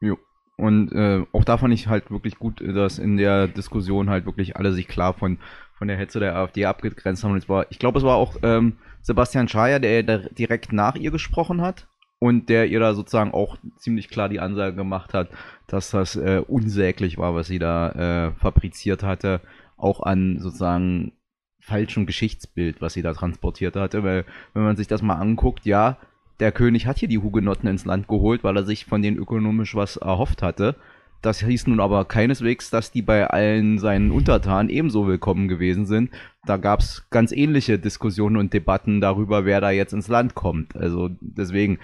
Jo. 0.00 0.18
Und 0.58 0.92
äh, 0.92 1.22
auch 1.32 1.44
da 1.44 1.58
fand 1.58 1.74
ich 1.74 1.86
halt 1.86 2.10
wirklich 2.10 2.38
gut, 2.38 2.60
dass 2.60 2.98
in 2.98 3.18
der 3.18 3.46
Diskussion 3.46 4.08
halt 4.08 4.24
wirklich 4.24 4.56
alle 4.56 4.72
sich 4.72 4.88
klar 4.88 5.12
von 5.12 5.38
von 5.76 5.88
der 5.88 5.96
Hetze 5.96 6.20
der 6.20 6.36
AfD 6.36 6.64
abgegrenzt 6.66 7.22
haben. 7.22 7.32
Und 7.32 7.48
war, 7.48 7.66
ich 7.70 7.78
glaube, 7.78 7.98
es 7.98 8.04
war 8.04 8.16
auch 8.16 8.36
ähm, 8.42 8.76
Sebastian 9.02 9.48
Schaja, 9.48 9.78
der 9.78 10.02
da 10.02 10.18
direkt 10.18 10.72
nach 10.72 10.96
ihr 10.96 11.10
gesprochen 11.10 11.60
hat 11.60 11.86
und 12.18 12.48
der 12.48 12.66
ihr 12.68 12.80
da 12.80 12.94
sozusagen 12.94 13.32
auch 13.32 13.56
ziemlich 13.76 14.08
klar 14.08 14.28
die 14.28 14.40
Ansage 14.40 14.74
gemacht 14.74 15.14
hat, 15.14 15.28
dass 15.66 15.90
das 15.90 16.16
äh, 16.16 16.42
unsäglich 16.46 17.18
war, 17.18 17.34
was 17.34 17.46
sie 17.46 17.58
da 17.58 17.90
äh, 18.28 18.32
fabriziert 18.32 19.02
hatte, 19.02 19.40
auch 19.76 20.00
an 20.00 20.38
sozusagen 20.40 21.12
falschen 21.60 22.06
Geschichtsbild, 22.06 22.80
was 22.80 22.94
sie 22.94 23.02
da 23.02 23.12
transportiert 23.12 23.76
hatte, 23.76 24.04
weil 24.04 24.24
wenn 24.54 24.62
man 24.62 24.76
sich 24.76 24.86
das 24.86 25.02
mal 25.02 25.16
anguckt, 25.16 25.66
ja, 25.66 25.98
der 26.38 26.52
König 26.52 26.86
hat 26.86 26.98
hier 26.98 27.08
die 27.08 27.18
Hugenotten 27.18 27.68
ins 27.68 27.84
Land 27.84 28.08
geholt, 28.08 28.44
weil 28.44 28.56
er 28.56 28.64
sich 28.64 28.86
von 28.86 29.02
denen 29.02 29.16
ökonomisch 29.16 29.74
was 29.74 29.96
erhofft 29.96 30.42
hatte. 30.42 30.76
Das 31.22 31.40
hieß 31.40 31.66
nun 31.66 31.80
aber 31.80 32.04
keineswegs, 32.04 32.70
dass 32.70 32.92
die 32.92 33.02
bei 33.02 33.26
allen 33.26 33.78
seinen 33.78 34.10
Untertanen 34.10 34.68
ebenso 34.68 35.06
willkommen 35.06 35.48
gewesen 35.48 35.86
sind. 35.86 36.10
Da 36.44 36.56
gab 36.56 36.80
es 36.80 37.06
ganz 37.10 37.32
ähnliche 37.32 37.78
Diskussionen 37.78 38.36
und 38.36 38.52
Debatten 38.52 39.00
darüber, 39.00 39.44
wer 39.44 39.60
da 39.60 39.70
jetzt 39.70 39.92
ins 39.92 40.08
Land 40.08 40.34
kommt. 40.34 40.76
Also 40.76 41.10
deswegen, 41.20 41.78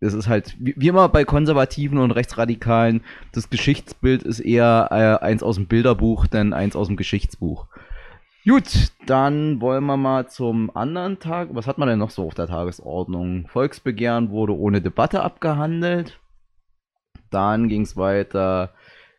es 0.00 0.14
ist 0.14 0.28
halt, 0.28 0.56
wie 0.58 0.88
immer 0.88 1.08
bei 1.08 1.24
Konservativen 1.24 1.98
und 1.98 2.10
Rechtsradikalen, 2.10 3.02
das 3.32 3.50
Geschichtsbild 3.50 4.24
ist 4.24 4.40
eher 4.40 4.88
äh, 4.90 5.24
eins 5.24 5.42
aus 5.42 5.56
dem 5.56 5.66
Bilderbuch, 5.66 6.26
denn 6.26 6.52
eins 6.52 6.76
aus 6.76 6.88
dem 6.88 6.96
Geschichtsbuch. 6.96 7.68
Gut, 8.44 8.90
dann 9.06 9.60
wollen 9.60 9.84
wir 9.84 9.96
mal 9.96 10.26
zum 10.26 10.76
anderen 10.76 11.20
Tag. 11.20 11.50
Was 11.52 11.68
hat 11.68 11.78
man 11.78 11.88
denn 11.88 12.00
noch 12.00 12.10
so 12.10 12.26
auf 12.26 12.34
der 12.34 12.48
Tagesordnung? 12.48 13.46
Volksbegehren 13.46 14.30
wurde 14.30 14.58
ohne 14.58 14.80
Debatte 14.80 15.22
abgehandelt. 15.22 16.18
Dann 17.32 17.68
ging 17.68 17.82
es 17.82 17.96
weiter. 17.96 18.72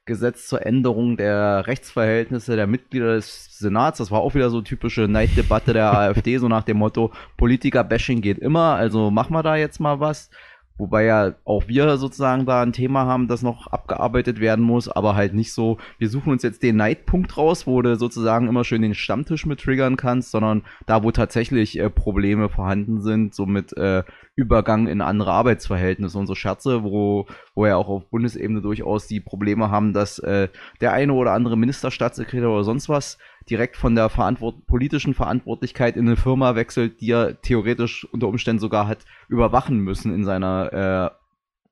Gesetz 0.06 0.48
zur 0.48 0.66
Änderung 0.66 1.16
der 1.16 1.66
Rechtsverhältnisse 1.66 2.58
der 2.58 2.68
Mitglieder 2.68 3.16
des 3.16 3.58
Senats. 3.58 4.00
Das 4.00 4.12
war 4.12 4.20
auch 4.20 4.36
wieder 4.36 4.50
so 4.50 4.62
typische 4.62 5.08
Neiddebatte 5.08 5.72
der 5.72 5.94
AfD, 5.98 6.38
so 6.40 6.50
nach 6.50 6.64
dem 6.64 6.78
Motto, 6.78 7.14
Politiker-Bashing 7.38 8.20
geht 8.20 8.38
immer, 8.38 8.76
also 8.76 9.12
machen 9.12 9.34
wir 9.34 9.44
da 9.44 9.56
jetzt 9.56 9.80
mal 9.80 10.02
was. 10.02 10.30
Wobei 10.78 11.06
ja 11.06 11.36
auch 11.46 11.68
wir 11.68 11.98
sozusagen 11.98 12.46
da 12.46 12.64
ein 12.64 12.74
Thema 12.74 13.06
haben, 13.06 13.28
das 13.28 13.44
noch 13.44 13.68
abgearbeitet 13.68 14.40
werden 14.40 14.64
muss, 14.64 14.90
aber 14.90 15.16
halt 15.16 15.36
nicht 15.36 15.54
so, 15.54 15.78
wir 16.00 16.10
suchen 16.10 16.32
uns 16.32 16.42
jetzt 16.42 16.64
den 16.64 16.78
Neidpunkt 16.78 17.38
raus, 17.38 17.68
wo 17.68 17.82
du 17.82 17.96
sozusagen 17.96 18.48
immer 18.48 18.64
schön 18.64 18.82
den 18.82 18.96
Stammtisch 18.96 19.46
mit 19.46 19.60
triggern 19.60 19.98
kannst, 19.98 20.32
sondern 20.32 20.64
da, 20.88 21.04
wo 21.04 21.12
tatsächlich 21.12 21.80
äh, 21.80 21.92
Probleme 21.92 22.50
vorhanden 22.50 23.02
sind, 23.02 23.36
so 23.36 23.46
mit 23.46 23.78
äh, 23.78 24.04
Übergang 24.36 24.88
in 24.88 25.02
andere 25.02 25.32
Arbeitsverhältnisse. 25.32 26.18
Und 26.18 26.26
so 26.26 26.34
Scherze, 26.34 26.84
wo, 26.84 27.28
wo 27.54 27.68
ja 27.68 27.76
auch 27.76 27.88
auf 27.88 28.10
Bundesebene 28.10 28.62
durchaus 28.62 29.06
die 29.06 29.20
Probleme 29.20 29.70
haben, 29.70 29.94
dass 29.94 30.18
äh, 30.20 30.48
der 30.82 30.94
eine 30.94 31.14
oder 31.14 31.34
andere 31.34 31.56
Ministerstaatssekretär 31.56 32.50
oder 32.50 32.64
sonst 32.64 32.90
was 32.90 33.20
direkt 33.50 33.78
von 33.78 33.96
der 33.96 34.10
Verantwort 34.10 34.66
politischen 34.68 35.14
Verantwortlichkeit 35.14 35.98
in 35.98 36.08
eine 36.08 36.16
Firma 36.16 36.56
wechselt, 36.56 37.02
die 37.02 37.12
er 37.12 37.42
theoretisch 37.42 38.06
unter 38.12 38.28
Umständen 38.28 38.60
sogar 38.60 38.88
hat 38.88 39.06
überwachen 39.28 39.80
müssen 39.80 40.14
in 40.14 40.24
seiner 40.24 41.12
äh, 41.18 41.24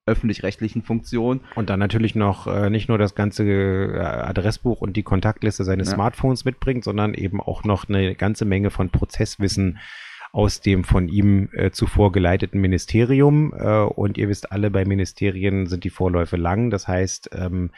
öffentlich-rechtlichen 0.06 0.82
Funktion. 0.82 1.42
Und 1.56 1.70
dann 1.70 1.80
natürlich 1.80 2.16
noch 2.16 2.48
äh, 2.48 2.70
nicht 2.70 2.90
nur 2.90 2.98
das 2.98 3.16
ganze 3.16 3.44
äh, 3.44 4.00
Adressbuch 4.00 4.82
und 4.82 4.98
die 4.98 5.04
Kontaktliste 5.04 5.63
seines 5.63 5.90
ja. 5.90 5.96
Smartphones 5.96 6.46
mitbringt, 6.46 6.84
sondern 6.84 7.13
eben 7.13 7.40
auch 7.40 7.63
noch 7.63 7.88
eine 7.88 8.16
ganze 8.16 8.46
Menge 8.46 8.72
von 8.72 8.90
Prozesswissen 8.90 9.80
aus 10.32 10.62
dem 10.62 10.84
von 10.84 11.10
ihm 11.10 11.50
äh, 11.54 11.72
zuvor 11.72 12.12
geleiteten 12.12 12.62
Ministerium. 12.62 13.54
Äh, 13.54 13.82
und 13.82 14.18
ihr 14.18 14.30
wisst 14.30 14.51
alle, 14.51 14.72
bei 14.72 14.86
Ministerien 14.86 15.68
sind 15.68 15.84
die 15.84 15.90
Vorläufe 15.90 16.38
lang. 16.38 16.70
Das 16.70 16.88
heißt, 16.88 17.32
ähm, 17.34 17.72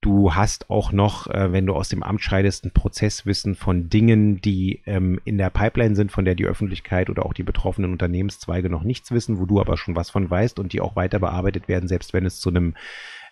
Du 0.00 0.34
hast 0.34 0.68
auch 0.68 0.92
noch, 0.92 1.28
äh, 1.28 1.52
wenn 1.52 1.64
du 1.64 1.74
aus 1.74 1.88
dem 1.88 2.02
Amt 2.02 2.20
scheidest, 2.20 2.66
ein 2.66 2.72
Prozesswissen 2.72 3.54
von 3.54 3.88
Dingen, 3.88 4.40
die 4.42 4.82
ähm, 4.84 5.18
in 5.24 5.38
der 5.38 5.48
Pipeline 5.48 5.96
sind, 5.96 6.12
von 6.12 6.26
der 6.26 6.34
die 6.34 6.44
Öffentlichkeit 6.44 7.08
oder 7.08 7.24
auch 7.24 7.32
die 7.32 7.42
betroffenen 7.42 7.92
Unternehmenszweige 7.92 8.68
noch 8.68 8.82
nichts 8.82 9.12
wissen, 9.12 9.38
wo 9.38 9.46
du 9.46 9.60
aber 9.60 9.78
schon 9.78 9.96
was 9.96 10.10
von 10.10 10.28
weißt 10.28 10.58
und 10.58 10.74
die 10.74 10.82
auch 10.82 10.94
weiter 10.94 11.20
bearbeitet 11.20 11.68
werden, 11.68 11.88
selbst 11.88 12.12
wenn 12.12 12.26
es 12.26 12.38
zu 12.38 12.50
einem 12.50 12.74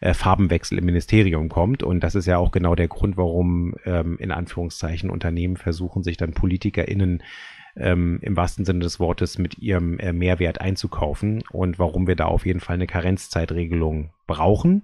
äh, 0.00 0.14
Farbenwechsel 0.14 0.78
im 0.78 0.86
Ministerium 0.86 1.50
kommt. 1.50 1.82
Und 1.82 2.00
das 2.00 2.14
ist 2.14 2.24
ja 2.24 2.38
auch 2.38 2.50
genau 2.52 2.74
der 2.74 2.88
Grund, 2.88 3.18
warum 3.18 3.74
ähm, 3.84 4.16
in 4.18 4.30
Anführungszeichen 4.30 5.10
Unternehmen 5.10 5.58
versuchen, 5.58 6.02
sich 6.02 6.16
dann 6.16 6.32
PolitikerInnen 6.32 7.22
ähm, 7.76 8.18
im 8.22 8.36
wahrsten 8.36 8.64
Sinne 8.64 8.80
des 8.80 8.98
Wortes 8.98 9.38
mit 9.38 9.58
ihrem 9.58 9.98
äh, 9.98 10.12
Mehrwert 10.12 10.60
einzukaufen 10.60 11.42
und 11.50 11.78
warum 11.78 12.06
wir 12.06 12.16
da 12.16 12.26
auf 12.26 12.46
jeden 12.46 12.60
Fall 12.60 12.74
eine 12.74 12.86
Karenzzeitregelung 12.86 14.10
brauchen. 14.26 14.82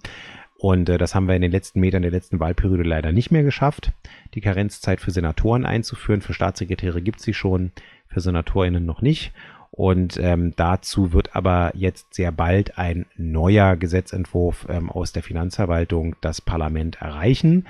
Und 0.61 0.89
äh, 0.89 0.99
das 0.99 1.15
haben 1.15 1.29
wir 1.29 1.37
in 1.37 1.43
den 1.43 1.53
letzten 1.53 1.81
Metern 1.81 2.03
der 2.03 2.11
letzten 2.11 2.41
Wahlperiode 2.41 2.83
leider 2.83 3.13
nicht 3.13 3.31
mehr 3.31 3.45
geschafft, 3.45 3.93
die 4.35 4.41
Karenzzeit 4.41 5.01
für 5.01 5.13
Senatoren 5.13 5.65
einzuführen. 5.65 6.21
Für 6.21 6.35
Staatssekretäre 6.35 7.01
gibt 7.01 7.21
sie 7.21 7.33
schon, 7.33 7.71
für 8.09 8.21
SenatorInnen 8.21 8.85
noch 8.85 9.01
nicht. 9.01 9.33
Und 9.71 10.19
ähm, 10.21 10.55
dazu 10.57 11.13
wird 11.13 11.37
aber 11.37 11.71
jetzt 11.75 12.15
sehr 12.15 12.33
bald 12.33 12.77
ein 12.77 13.07
neuer 13.17 13.77
Gesetzentwurf 13.77 14.67
ähm, 14.69 14.91
aus 14.91 15.13
der 15.13 15.23
Finanzverwaltung 15.23 16.17
das 16.21 16.41
Parlament 16.41 17.01
erreichen. 17.01 17.69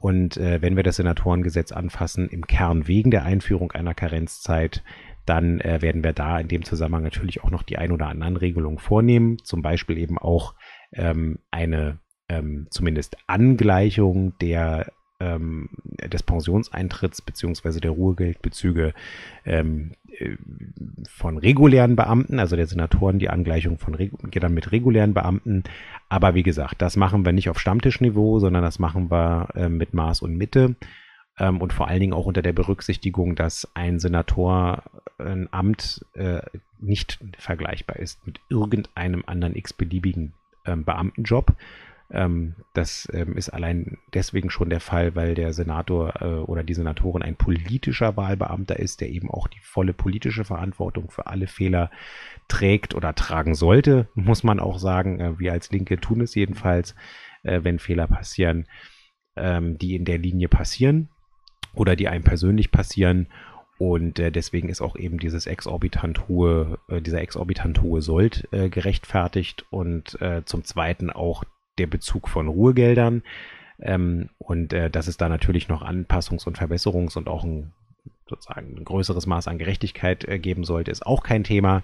Und 0.00 0.36
äh, 0.36 0.60
wenn 0.60 0.74
wir 0.74 0.82
das 0.82 0.96
Senatorengesetz 0.96 1.70
anfassen, 1.70 2.28
im 2.28 2.48
Kern 2.48 2.88
wegen 2.88 3.12
der 3.12 3.24
Einführung 3.24 3.70
einer 3.70 3.94
Karenzzeit, 3.94 4.82
dann 5.26 5.60
äh, 5.60 5.80
werden 5.82 6.02
wir 6.02 6.12
da 6.12 6.40
in 6.40 6.48
dem 6.48 6.64
Zusammenhang 6.64 7.04
natürlich 7.04 7.44
auch 7.44 7.50
noch 7.50 7.62
die 7.62 7.78
ein 7.78 7.92
oder 7.92 8.08
anderen 8.08 8.36
Regelungen 8.36 8.78
vornehmen. 8.78 9.38
Zum 9.44 9.62
Beispiel 9.62 9.98
eben 9.98 10.18
auch 10.18 10.54
ähm, 10.92 11.38
eine 11.52 12.00
ähm, 12.28 12.66
zumindest 12.70 13.16
Angleichung 13.26 14.36
der 14.40 14.92
ähm, 15.18 15.70
des 16.12 16.22
Pensionseintritts 16.22 17.22
beziehungsweise 17.22 17.80
der 17.80 17.92
Ruhegeldbezüge 17.92 18.92
ähm, 19.44 19.92
äh, 20.10 20.36
von 21.08 21.38
regulären 21.38 21.96
Beamten, 21.96 22.38
also 22.38 22.56
der 22.56 22.66
Senatoren, 22.66 23.18
die 23.18 23.30
Angleichung 23.30 23.78
von 23.78 23.96
geht 23.96 24.42
dann 24.42 24.54
mit 24.54 24.72
regulären 24.72 25.14
Beamten. 25.14 25.64
Aber 26.08 26.34
wie 26.34 26.42
gesagt, 26.42 26.82
das 26.82 26.96
machen 26.96 27.24
wir 27.24 27.32
nicht 27.32 27.48
auf 27.48 27.58
Stammtischniveau, 27.58 28.38
sondern 28.40 28.62
das 28.62 28.78
machen 28.78 29.10
wir 29.10 29.48
äh, 29.54 29.68
mit 29.68 29.94
Maß 29.94 30.20
und 30.20 30.36
Mitte 30.36 30.76
ähm, 31.38 31.60
und 31.60 31.72
vor 31.72 31.88
allen 31.88 32.00
Dingen 32.00 32.12
auch 32.12 32.26
unter 32.26 32.42
der 32.42 32.52
Berücksichtigung, 32.52 33.36
dass 33.36 33.68
ein 33.74 33.98
Senator 33.98 34.82
ein 35.18 35.48
Amt 35.50 36.04
äh, 36.14 36.42
nicht 36.78 37.18
vergleichbar 37.38 37.96
ist 37.96 38.26
mit 38.26 38.40
irgendeinem 38.50 39.24
anderen 39.26 39.56
x-beliebigen 39.56 40.34
ähm, 40.66 40.84
Beamtenjob 40.84 41.54
das 42.08 43.08
ähm, 43.12 43.36
ist 43.36 43.48
allein 43.48 43.98
deswegen 44.14 44.50
schon 44.50 44.70
der 44.70 44.80
Fall, 44.80 45.16
weil 45.16 45.34
der 45.34 45.52
Senator 45.52 46.22
äh, 46.22 46.24
oder 46.24 46.62
die 46.62 46.74
Senatorin 46.74 47.22
ein 47.22 47.34
politischer 47.34 48.16
Wahlbeamter 48.16 48.78
ist, 48.78 49.00
der 49.00 49.10
eben 49.10 49.28
auch 49.28 49.48
die 49.48 49.58
volle 49.60 49.92
politische 49.92 50.44
Verantwortung 50.44 51.10
für 51.10 51.26
alle 51.26 51.48
Fehler 51.48 51.90
trägt 52.46 52.94
oder 52.94 53.14
tragen 53.14 53.56
sollte, 53.56 54.08
muss 54.14 54.44
man 54.44 54.60
auch 54.60 54.78
sagen. 54.78 55.18
Äh, 55.18 55.38
wir 55.40 55.52
als 55.52 55.70
Linke 55.72 55.98
tun 55.98 56.20
es 56.20 56.34
jedenfalls, 56.36 56.94
äh, 57.42 57.60
wenn 57.64 57.80
Fehler 57.80 58.06
passieren, 58.06 58.66
ähm, 59.34 59.76
die 59.76 59.96
in 59.96 60.04
der 60.04 60.18
Linie 60.18 60.48
passieren 60.48 61.08
oder 61.74 61.96
die 61.96 62.08
einem 62.08 62.24
persönlich 62.24 62.70
passieren. 62.70 63.26
Und 63.78 64.20
äh, 64.20 64.30
deswegen 64.30 64.68
ist 64.68 64.80
auch 64.80 64.96
eben 64.96 65.18
dieses 65.18 65.46
exorbitant 65.46 66.28
hohe, 66.28 66.78
äh, 66.88 67.02
dieser 67.02 67.20
exorbitant 67.20 67.82
hohe 67.82 68.00
Sold 68.00 68.48
äh, 68.52 68.70
gerechtfertigt 68.70 69.66
und 69.70 70.20
äh, 70.22 70.44
zum 70.44 70.64
Zweiten 70.64 71.10
auch 71.10 71.44
der 71.78 71.86
Bezug 71.86 72.28
von 72.28 72.48
Ruhegeldern. 72.48 73.22
Ähm, 73.80 74.30
und 74.38 74.72
äh, 74.72 74.90
dass 74.90 75.06
es 75.06 75.16
da 75.16 75.28
natürlich 75.28 75.68
noch 75.68 75.82
Anpassungs- 75.82 76.46
und 76.46 76.58
Verbesserungs- 76.58 77.16
und 77.16 77.28
auch 77.28 77.44
ein 77.44 77.72
sozusagen 78.28 78.76
ein 78.76 78.84
größeres 78.84 79.26
Maß 79.26 79.46
an 79.46 79.56
Gerechtigkeit 79.56 80.26
äh, 80.26 80.40
geben 80.40 80.64
sollte, 80.64 80.90
ist 80.90 81.06
auch 81.06 81.22
kein 81.22 81.44
Thema. 81.44 81.82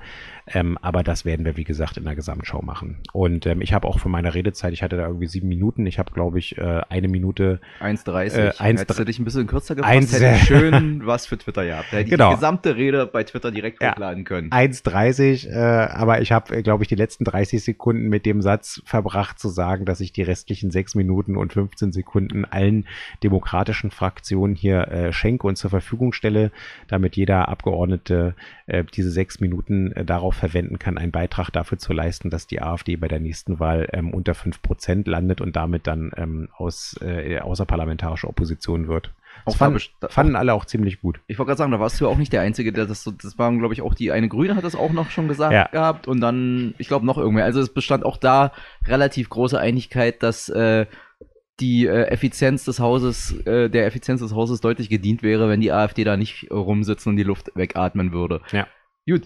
Ähm, 0.48 0.76
aber 0.82 1.04
das 1.04 1.24
werden 1.24 1.44
wir, 1.44 1.56
wie 1.56 1.62
gesagt, 1.62 1.96
in 1.96 2.04
der 2.04 2.16
Gesamtschau 2.16 2.62
machen. 2.62 2.98
Und 3.12 3.46
ähm, 3.46 3.60
ich 3.60 3.72
habe 3.72 3.86
auch 3.86 4.00
für 4.00 4.08
meine 4.08 4.34
Redezeit, 4.34 4.72
ich 4.72 4.82
hatte 4.82 4.96
da 4.96 5.06
irgendwie 5.06 5.28
sieben 5.28 5.46
Minuten, 5.46 5.86
ich 5.86 6.00
habe, 6.00 6.12
glaube 6.12 6.40
ich, 6.40 6.58
äh, 6.58 6.80
eine 6.88 7.06
Minute. 7.06 7.60
1,30. 7.80 8.36
Äh, 8.36 8.52
Hättest 8.58 8.98
du 8.98 9.04
dich 9.04 9.20
ein 9.20 9.24
bisschen 9.24 9.46
kürzer 9.46 9.76
gefasst, 9.76 10.12
hätte 10.12 10.34
ich 10.34 10.42
schön 10.48 11.06
was 11.06 11.26
für 11.26 11.38
Twitter 11.38 11.64
gehabt. 11.64 11.92
Da 11.92 11.98
hätte 11.98 12.10
genau. 12.10 12.30
ich 12.30 12.34
die 12.34 12.40
gesamte 12.40 12.76
Rede 12.76 13.06
bei 13.06 13.22
Twitter 13.22 13.52
direkt 13.52 13.80
ja, 13.80 13.92
hochladen 13.92 14.24
können. 14.24 14.50
1,30, 14.50 15.48
äh, 15.48 15.54
aber 15.92 16.22
ich 16.22 16.32
habe, 16.32 16.60
glaube 16.64 16.82
ich, 16.82 16.88
die 16.88 16.96
letzten 16.96 17.22
30 17.22 17.62
Sekunden 17.62 18.08
mit 18.08 18.26
dem 18.26 18.42
Satz 18.42 18.82
verbracht 18.84 19.38
zu 19.38 19.48
sagen, 19.48 19.84
dass 19.84 20.00
ich 20.00 20.12
die 20.12 20.22
restlichen 20.22 20.72
sechs 20.72 20.96
Minuten 20.96 21.36
und 21.36 21.52
15 21.52 21.92
Sekunden 21.92 22.44
allen 22.44 22.88
demokratischen 23.22 23.92
Fraktionen 23.92 24.56
hier 24.56 24.88
äh, 24.88 25.12
schenke 25.12 25.46
und 25.46 25.54
zur 25.54 25.70
Verfügung 25.70 26.12
stelle, 26.12 26.31
damit 26.88 27.16
jeder 27.16 27.48
Abgeordnete 27.48 28.34
äh, 28.66 28.84
diese 28.84 29.10
sechs 29.10 29.40
Minuten 29.40 29.92
äh, 29.92 30.04
darauf 30.04 30.34
verwenden 30.34 30.78
kann, 30.78 30.98
einen 30.98 31.12
Beitrag 31.12 31.50
dafür 31.50 31.78
zu 31.78 31.92
leisten, 31.92 32.30
dass 32.30 32.46
die 32.46 32.62
AfD 32.62 32.96
bei 32.96 33.08
der 33.08 33.20
nächsten 33.20 33.60
Wahl 33.60 33.88
ähm, 33.92 34.12
unter 34.12 34.34
fünf 34.34 34.62
Prozent 34.62 35.06
landet 35.06 35.40
und 35.40 35.56
damit 35.56 35.86
dann 35.86 36.12
ähm, 36.16 36.48
aus 36.56 36.98
äh, 37.00 37.38
außerparlamentarische 37.40 38.28
Opposition 38.28 38.88
wird. 38.88 39.12
Das 39.44 39.56
fand, 39.56 39.90
fanden 40.08 40.36
alle 40.36 40.54
auch 40.54 40.64
ziemlich 40.64 41.00
gut. 41.00 41.20
Ich 41.26 41.38
wollte 41.38 41.48
gerade 41.48 41.58
sagen, 41.58 41.72
da 41.72 41.80
warst 41.80 42.00
du 42.00 42.04
ja 42.04 42.10
auch 42.10 42.18
nicht 42.18 42.32
der 42.32 42.42
Einzige, 42.42 42.72
der 42.72 42.86
das 42.86 43.02
so, 43.02 43.10
das 43.10 43.38
waren, 43.38 43.58
glaube 43.58 43.74
ich, 43.74 43.82
auch 43.82 43.94
die 43.94 44.12
eine 44.12 44.28
Grüne 44.28 44.54
hat 44.54 44.64
das 44.64 44.76
auch 44.76 44.92
noch 44.92 45.10
schon 45.10 45.28
gesagt 45.28 45.52
ja. 45.52 45.68
gehabt 45.68 46.06
und 46.06 46.20
dann, 46.20 46.74
ich 46.78 46.88
glaube, 46.88 47.06
noch 47.06 47.18
irgendwer. 47.18 47.44
Also 47.44 47.60
es 47.60 47.72
bestand 47.72 48.04
auch 48.04 48.16
da 48.16 48.52
relativ 48.86 49.30
große 49.30 49.58
Einigkeit, 49.58 50.22
dass 50.22 50.48
äh, 50.48 50.86
die 51.62 51.86
äh, 51.86 52.08
Effizienz 52.08 52.64
des 52.64 52.80
Hauses, 52.80 53.34
äh, 53.46 53.70
der 53.70 53.86
Effizienz 53.86 54.20
des 54.20 54.34
Hauses 54.34 54.60
deutlich 54.60 54.88
gedient 54.88 55.22
wäre, 55.22 55.48
wenn 55.48 55.60
die 55.60 55.72
AfD 55.72 56.02
da 56.02 56.16
nicht 56.16 56.50
rumsitzen 56.50 57.10
und 57.10 57.16
die 57.16 57.22
Luft 57.22 57.52
wegatmen 57.54 58.12
würde. 58.12 58.40
Ja. 58.50 58.66
Gut, 59.08 59.22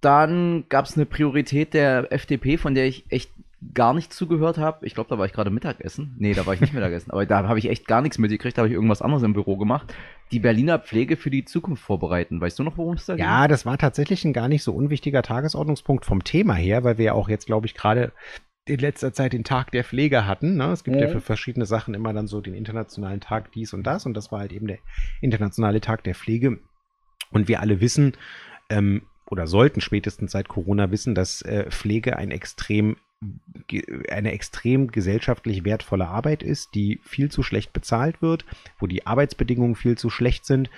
dann 0.00 0.64
gab 0.68 0.86
es 0.86 0.96
eine 0.96 1.06
Priorität 1.06 1.74
der 1.74 2.10
FDP, 2.10 2.56
von 2.56 2.74
der 2.74 2.86
ich 2.86 3.04
echt 3.10 3.30
gar 3.72 3.94
nicht 3.94 4.12
zugehört 4.12 4.58
habe, 4.58 4.84
ich 4.84 4.94
glaube, 4.94 5.08
da 5.08 5.18
war 5.18 5.26
ich 5.26 5.32
gerade 5.32 5.50
Mittagessen. 5.50 6.14
Nee, 6.18 6.34
da 6.34 6.44
war 6.44 6.54
ich 6.54 6.60
nicht 6.60 6.72
Mittagessen, 6.74 7.10
aber 7.10 7.24
da 7.26 7.46
habe 7.48 7.58
ich 7.58 7.68
echt 7.68 7.86
gar 7.86 8.02
nichts 8.02 8.18
mitgekriegt, 8.18 8.56
da 8.56 8.62
habe 8.62 8.68
ich 8.68 8.74
irgendwas 8.74 9.02
anderes 9.02 9.22
im 9.22 9.32
Büro 9.32 9.56
gemacht. 9.56 9.94
Die 10.32 10.40
Berliner 10.40 10.78
Pflege 10.78 11.16
für 11.16 11.30
die 11.30 11.44
Zukunft 11.44 11.82
vorbereiten. 11.82 12.40
Weißt 12.40 12.58
du 12.58 12.62
noch, 12.62 12.76
worum 12.76 12.94
es 12.94 13.06
da 13.06 13.14
geht? 13.14 13.24
Ja, 13.24 13.46
das 13.46 13.64
war 13.64 13.78
tatsächlich 13.78 14.24
ein 14.24 14.32
gar 14.32 14.48
nicht 14.48 14.62
so 14.62 14.72
unwichtiger 14.72 15.22
Tagesordnungspunkt 15.22 16.04
vom 16.04 16.24
Thema 16.24 16.54
her, 16.54 16.84
weil 16.84 16.98
wir 16.98 17.04
ja 17.06 17.12
auch 17.12 17.28
jetzt, 17.28 17.46
glaube 17.46 17.66
ich, 17.66 17.74
gerade 17.74 18.12
in 18.66 18.78
letzter 18.78 19.12
Zeit 19.12 19.32
den 19.32 19.44
Tag 19.44 19.70
der 19.72 19.84
Pflege 19.84 20.26
hatten. 20.26 20.56
Ne? 20.56 20.72
Es 20.72 20.84
gibt 20.84 20.96
ja. 20.96 21.06
ja. 21.06 21.08
für 21.08 21.20
verschiedene 21.20 21.66
Sachen 21.66 21.94
immer 21.94 22.12
dann 22.12 22.26
so 22.26 22.40
den 22.40 22.54
internationalen 22.54 23.20
Tag 23.20 23.52
dies 23.52 23.74
und 23.74 23.82
das 23.84 24.06
und 24.06 24.14
das 24.14 24.32
war 24.32 24.40
halt 24.40 24.52
eben 24.52 24.66
der 24.66 24.78
internationale 25.20 25.80
Tag 25.80 26.04
der 26.04 26.14
Pflege. 26.14 26.58
Und 27.30 27.48
wir 27.48 27.60
alle 27.60 27.80
wissen 27.80 28.16
ähm, 28.70 29.02
oder 29.26 29.46
sollten 29.46 29.80
spätestens 29.80 30.32
seit 30.32 30.48
Corona 30.48 30.90
wissen, 30.90 31.14
dass 31.14 31.42
äh, 31.42 31.70
Pflege 31.70 32.16
ein 32.16 32.30
extrem 32.30 32.96
eine 34.10 34.32
extrem 34.32 34.88
gesellschaftlich 34.88 35.64
wertvolle 35.64 36.08
Arbeit 36.08 36.42
ist, 36.42 36.74
die 36.74 37.00
viel 37.02 37.30
zu 37.30 37.42
schlecht 37.42 37.72
bezahlt 37.72 38.20
wird, 38.20 38.44
wo 38.78 38.86
die 38.86 39.06
Arbeitsbedingungen 39.06 39.76
viel 39.76 39.96
zu 39.96 40.10
schlecht 40.10 40.44
sind, 40.44 40.68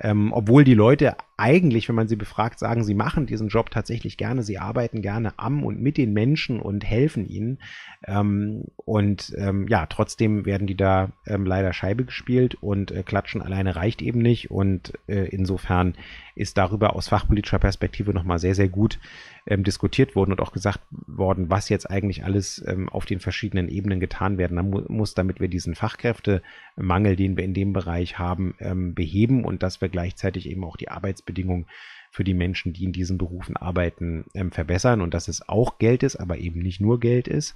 ähm, 0.00 0.32
obwohl 0.32 0.64
die 0.64 0.74
Leute 0.74 1.16
eigentlich, 1.36 1.88
wenn 1.88 1.94
man 1.94 2.08
sie 2.08 2.16
befragt, 2.16 2.58
sagen, 2.58 2.82
sie 2.82 2.94
machen 2.94 3.26
diesen 3.26 3.48
Job 3.48 3.70
tatsächlich 3.70 4.16
gerne, 4.16 4.42
sie 4.42 4.58
arbeiten 4.58 5.02
gerne 5.02 5.34
am 5.38 5.64
und 5.64 5.80
mit 5.80 5.96
den 5.96 6.12
Menschen 6.12 6.60
und 6.60 6.84
helfen 6.84 7.28
ihnen. 7.28 7.58
Ähm, 8.06 8.64
und 8.76 9.32
ähm, 9.38 9.66
ja, 9.68 9.86
trotzdem 9.86 10.46
werden 10.46 10.66
die 10.66 10.76
da 10.76 11.10
ähm, 11.26 11.46
leider 11.46 11.72
Scheibe 11.72 12.04
gespielt 12.04 12.56
und 12.60 12.90
äh, 12.90 13.04
klatschen 13.04 13.40
alleine 13.40 13.76
reicht 13.76 14.02
eben 14.02 14.20
nicht. 14.20 14.50
Und 14.50 14.92
äh, 15.06 15.28
insofern 15.28 15.94
ist 16.34 16.58
darüber 16.58 16.94
aus 16.94 17.08
fachpolitischer 17.08 17.58
Perspektive 17.58 18.12
nochmal 18.12 18.38
sehr, 18.38 18.54
sehr 18.54 18.68
gut 18.68 18.98
ähm, 19.46 19.64
diskutiert 19.64 20.14
worden 20.14 20.32
und 20.32 20.40
auch 20.40 20.52
gesagt 20.52 20.80
worden, 21.06 21.50
was 21.50 21.68
jetzt 21.68 21.90
eigentlich 21.90 22.24
alles 22.24 22.64
ähm, 22.66 22.88
auf 22.88 23.06
den 23.06 23.20
verschiedenen 23.20 23.68
Ebenen 23.68 24.00
getan 24.00 24.38
werden 24.38 24.58
mu 24.70 24.82
muss, 24.88 25.14
damit 25.14 25.40
wir 25.40 25.48
diesen 25.48 25.74
Fachkräftemangel, 25.74 27.16
den 27.16 27.36
wir 27.36 27.44
in 27.44 27.54
dem 27.54 27.72
Bereich 27.72 28.18
haben, 28.18 28.54
ähm, 28.60 28.94
beheben 28.94 29.44
und 29.44 29.62
dass 29.62 29.80
wir 29.80 29.87
gleichzeitig 29.88 30.48
eben 30.48 30.64
auch 30.64 30.76
die 30.76 30.88
Arbeitsbedingungen 30.88 31.66
für 32.10 32.24
die 32.24 32.34
Menschen, 32.34 32.72
die 32.72 32.84
in 32.84 32.92
diesen 32.92 33.18
Berufen 33.18 33.56
arbeiten, 33.56 34.24
ähm, 34.34 34.50
verbessern 34.50 35.00
und 35.00 35.14
dass 35.14 35.28
es 35.28 35.48
auch 35.48 35.78
Geld 35.78 36.02
ist, 36.02 36.16
aber 36.16 36.38
eben 36.38 36.60
nicht 36.60 36.80
nur 36.80 37.00
Geld 37.00 37.28
ist. 37.28 37.54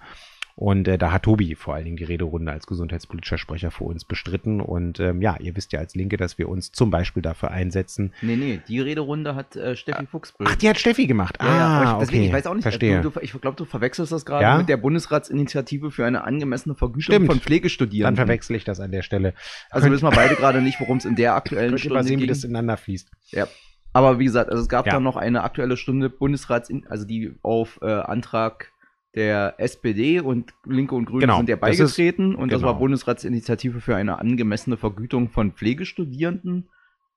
Und 0.54 0.86
äh, 0.88 0.98
da 0.98 1.12
hat 1.12 1.22
Tobi 1.22 1.54
vor 1.54 1.74
allen 1.74 1.84
Dingen 1.84 1.96
die 1.96 2.04
Rederunde 2.04 2.52
als 2.52 2.66
gesundheitspolitischer 2.66 3.38
Sprecher 3.38 3.70
für 3.70 3.84
uns 3.84 4.04
bestritten. 4.04 4.60
Und 4.60 5.00
ähm, 5.00 5.22
ja, 5.22 5.36
ihr 5.38 5.56
wisst 5.56 5.72
ja 5.72 5.80
als 5.80 5.94
Linke, 5.94 6.16
dass 6.16 6.38
wir 6.38 6.48
uns 6.48 6.72
zum 6.72 6.90
Beispiel 6.90 7.22
dafür 7.22 7.50
einsetzen. 7.50 8.12
Nee, 8.20 8.36
nee, 8.36 8.60
die 8.68 8.80
Rederunde 8.80 9.34
hat 9.34 9.56
äh, 9.56 9.76
Steffi 9.76 10.06
Fuchsbüll. 10.06 10.46
Ach, 10.50 10.56
die 10.56 10.68
hat 10.68 10.78
Steffi 10.78 11.06
gemacht. 11.06 11.38
Ja, 11.40 11.48
ah, 11.48 11.56
ja, 11.56 11.92
ich, 11.92 11.98
deswegen, 11.98 12.22
okay. 12.22 12.28
ich 12.28 12.32
weiß 12.34 12.46
auch 12.46 12.54
nicht, 12.54 12.62
Verstehe. 12.62 13.00
Du, 13.00 13.10
du, 13.10 13.20
ich 13.20 13.32
glaube, 13.32 13.56
du 13.56 13.64
verwechselst 13.64 14.12
das 14.12 14.24
gerade 14.24 14.42
ja? 14.42 14.58
mit 14.58 14.68
der 14.68 14.76
Bundesratsinitiative 14.76 15.90
für 15.90 16.04
eine 16.04 16.24
angemessene 16.24 16.74
Vergütung 16.74 17.02
Stimmt. 17.02 17.26
von 17.26 17.40
Pflegestudierenden. 17.40 18.16
Dann 18.16 18.26
verwechsel 18.26 18.56
ich 18.56 18.64
das 18.64 18.80
an 18.80 18.92
der 18.92 19.02
Stelle. 19.02 19.34
Also 19.70 19.84
Könnt, 19.84 19.94
wissen 19.94 20.06
wir 20.06 20.14
beide 20.14 20.34
gerade 20.34 20.60
nicht, 20.60 20.80
worum 20.80 20.98
es 20.98 21.04
in 21.04 21.16
der 21.16 21.34
aktuellen 21.34 21.78
Stunde 21.78 21.98
geht. 21.98 22.06
sehen, 22.06 22.18
ging. 22.18 22.24
wie 22.24 22.28
das 22.28 22.44
ineinander 22.44 22.76
fließt. 22.76 23.10
Ja. 23.30 23.46
Aber 23.92 24.18
wie 24.18 24.24
gesagt, 24.24 24.50
also 24.50 24.62
es 24.62 24.68
gab 24.68 24.86
ja. 24.86 24.92
dann 24.92 25.02
noch 25.02 25.16
eine 25.16 25.42
aktuelle 25.42 25.76
Stunde 25.76 26.08
Bundesrats, 26.08 26.70
also 26.88 27.04
die 27.04 27.34
auf 27.42 27.78
äh, 27.82 27.90
Antrag 27.90 28.71
der 29.14 29.54
SPD 29.58 30.20
und 30.20 30.54
Linke 30.64 30.94
und 30.94 31.04
Grüne 31.04 31.20
genau, 31.20 31.36
sind 31.36 31.48
ja 31.48 31.56
beigetreten 31.56 32.30
das 32.30 32.34
ist, 32.34 32.42
und 32.42 32.48
genau. 32.48 32.60
das 32.60 32.62
war 32.62 32.78
Bundesratsinitiative 32.78 33.80
für 33.80 33.96
eine 33.96 34.18
angemessene 34.18 34.76
Vergütung 34.76 35.28
von 35.28 35.52
Pflegestudierenden. 35.52 36.68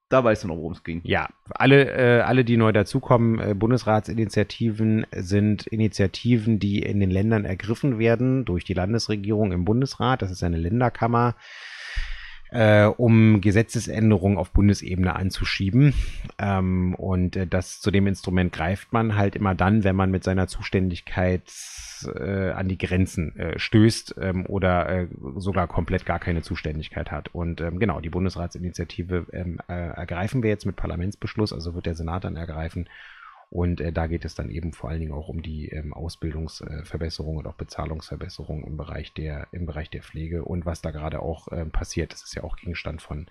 Da 0.09 0.23
weißt 0.23 0.43
du 0.43 0.49
noch, 0.49 0.57
worum 0.57 0.73
es 0.73 0.83
ging. 0.83 1.01
Ja, 1.03 1.29
alle, 1.49 1.91
äh, 1.91 2.21
alle, 2.21 2.45
die 2.45 2.57
neu 2.57 2.71
dazukommen, 2.71 3.39
äh, 3.39 3.55
Bundesratsinitiativen 3.55 5.07
sind 5.15 5.65
Initiativen, 5.65 6.59
die 6.59 6.79
in 6.79 6.99
den 6.99 7.09
Ländern 7.09 7.43
ergriffen 7.43 7.97
werden 7.97 8.45
durch 8.45 8.65
die 8.65 8.75
Landesregierung 8.75 9.51
im 9.51 9.65
Bundesrat. 9.65 10.21
Das 10.21 10.29
ist 10.29 10.43
eine 10.43 10.57
Länderkammer 10.57 11.35
äh, 12.55 12.85
um 12.85 13.41
Gesetzesänderungen 13.41 14.37
auf 14.37 14.51
Bundesebene 14.51 15.15
anzuschieben. 15.15 15.93
Ähm, 16.39 16.95
und 16.95 17.35
äh, 17.35 17.47
das 17.47 17.81
zu 17.81 17.91
dem 17.91 18.07
Instrument 18.07 18.53
greift 18.53 18.93
man 18.93 19.15
halt 19.15 19.35
immer 19.35 19.55
dann, 19.55 19.83
wenn 19.83 19.95
man 19.95 20.09
mit 20.09 20.23
seiner 20.23 20.47
Zuständigkeit 20.47 21.43
äh, 22.15 22.51
an 22.51 22.67
die 22.69 22.77
Grenzen 22.77 23.35
äh, 23.37 23.59
stößt 23.59 24.15
ähm, 24.21 24.45
oder 24.45 24.89
äh, 24.89 25.07
sogar 25.35 25.67
komplett 25.67 26.05
gar 26.05 26.19
keine 26.19 26.41
Zuständigkeit 26.43 27.11
hat. 27.11 27.33
Und 27.33 27.59
ähm, 27.59 27.77
genau, 27.79 27.99
die 27.99 28.09
Bundesratsinitiative 28.09 29.25
ähm, 29.33 29.59
äh, 29.67 29.73
ergreifen 29.73 30.41
wir 30.41 30.49
jetzt 30.49 30.65
mit 30.65 30.77
Parlamentsbeschluss, 30.77 31.51
also 31.51 31.75
wird 31.75 31.85
der 31.85 31.95
Senat 31.95 32.23
dann 32.23 32.37
ergreifen. 32.37 32.87
Und 33.55 33.79
äh, 33.79 33.93
da 33.93 34.07
geht 34.07 34.25
es 34.25 34.35
dann 34.35 34.49
eben 34.49 34.73
vor 34.73 34.89
allen 34.89 34.99
Dingen 34.99 35.13
auch 35.13 35.29
um 35.29 35.41
die 35.41 35.69
ähm, 35.69 35.93
Ausbildungsverbesserung 35.93 37.37
und 37.37 37.47
auch 37.47 37.53
Bezahlungsverbesserung 37.53 38.65
im 38.65 38.75
Bereich 38.75 39.13
der, 39.13 39.47
im 39.53 39.65
Bereich 39.65 39.89
der 39.89 40.03
Pflege 40.03 40.43
und 40.43 40.65
was 40.65 40.81
da 40.81 40.91
gerade 40.91 41.21
auch 41.21 41.47
ähm, 41.53 41.71
passiert. 41.71 42.11
Das 42.11 42.21
ist 42.21 42.35
ja 42.35 42.43
auch 42.43 42.57
Gegenstand 42.57 43.01
von 43.01 43.27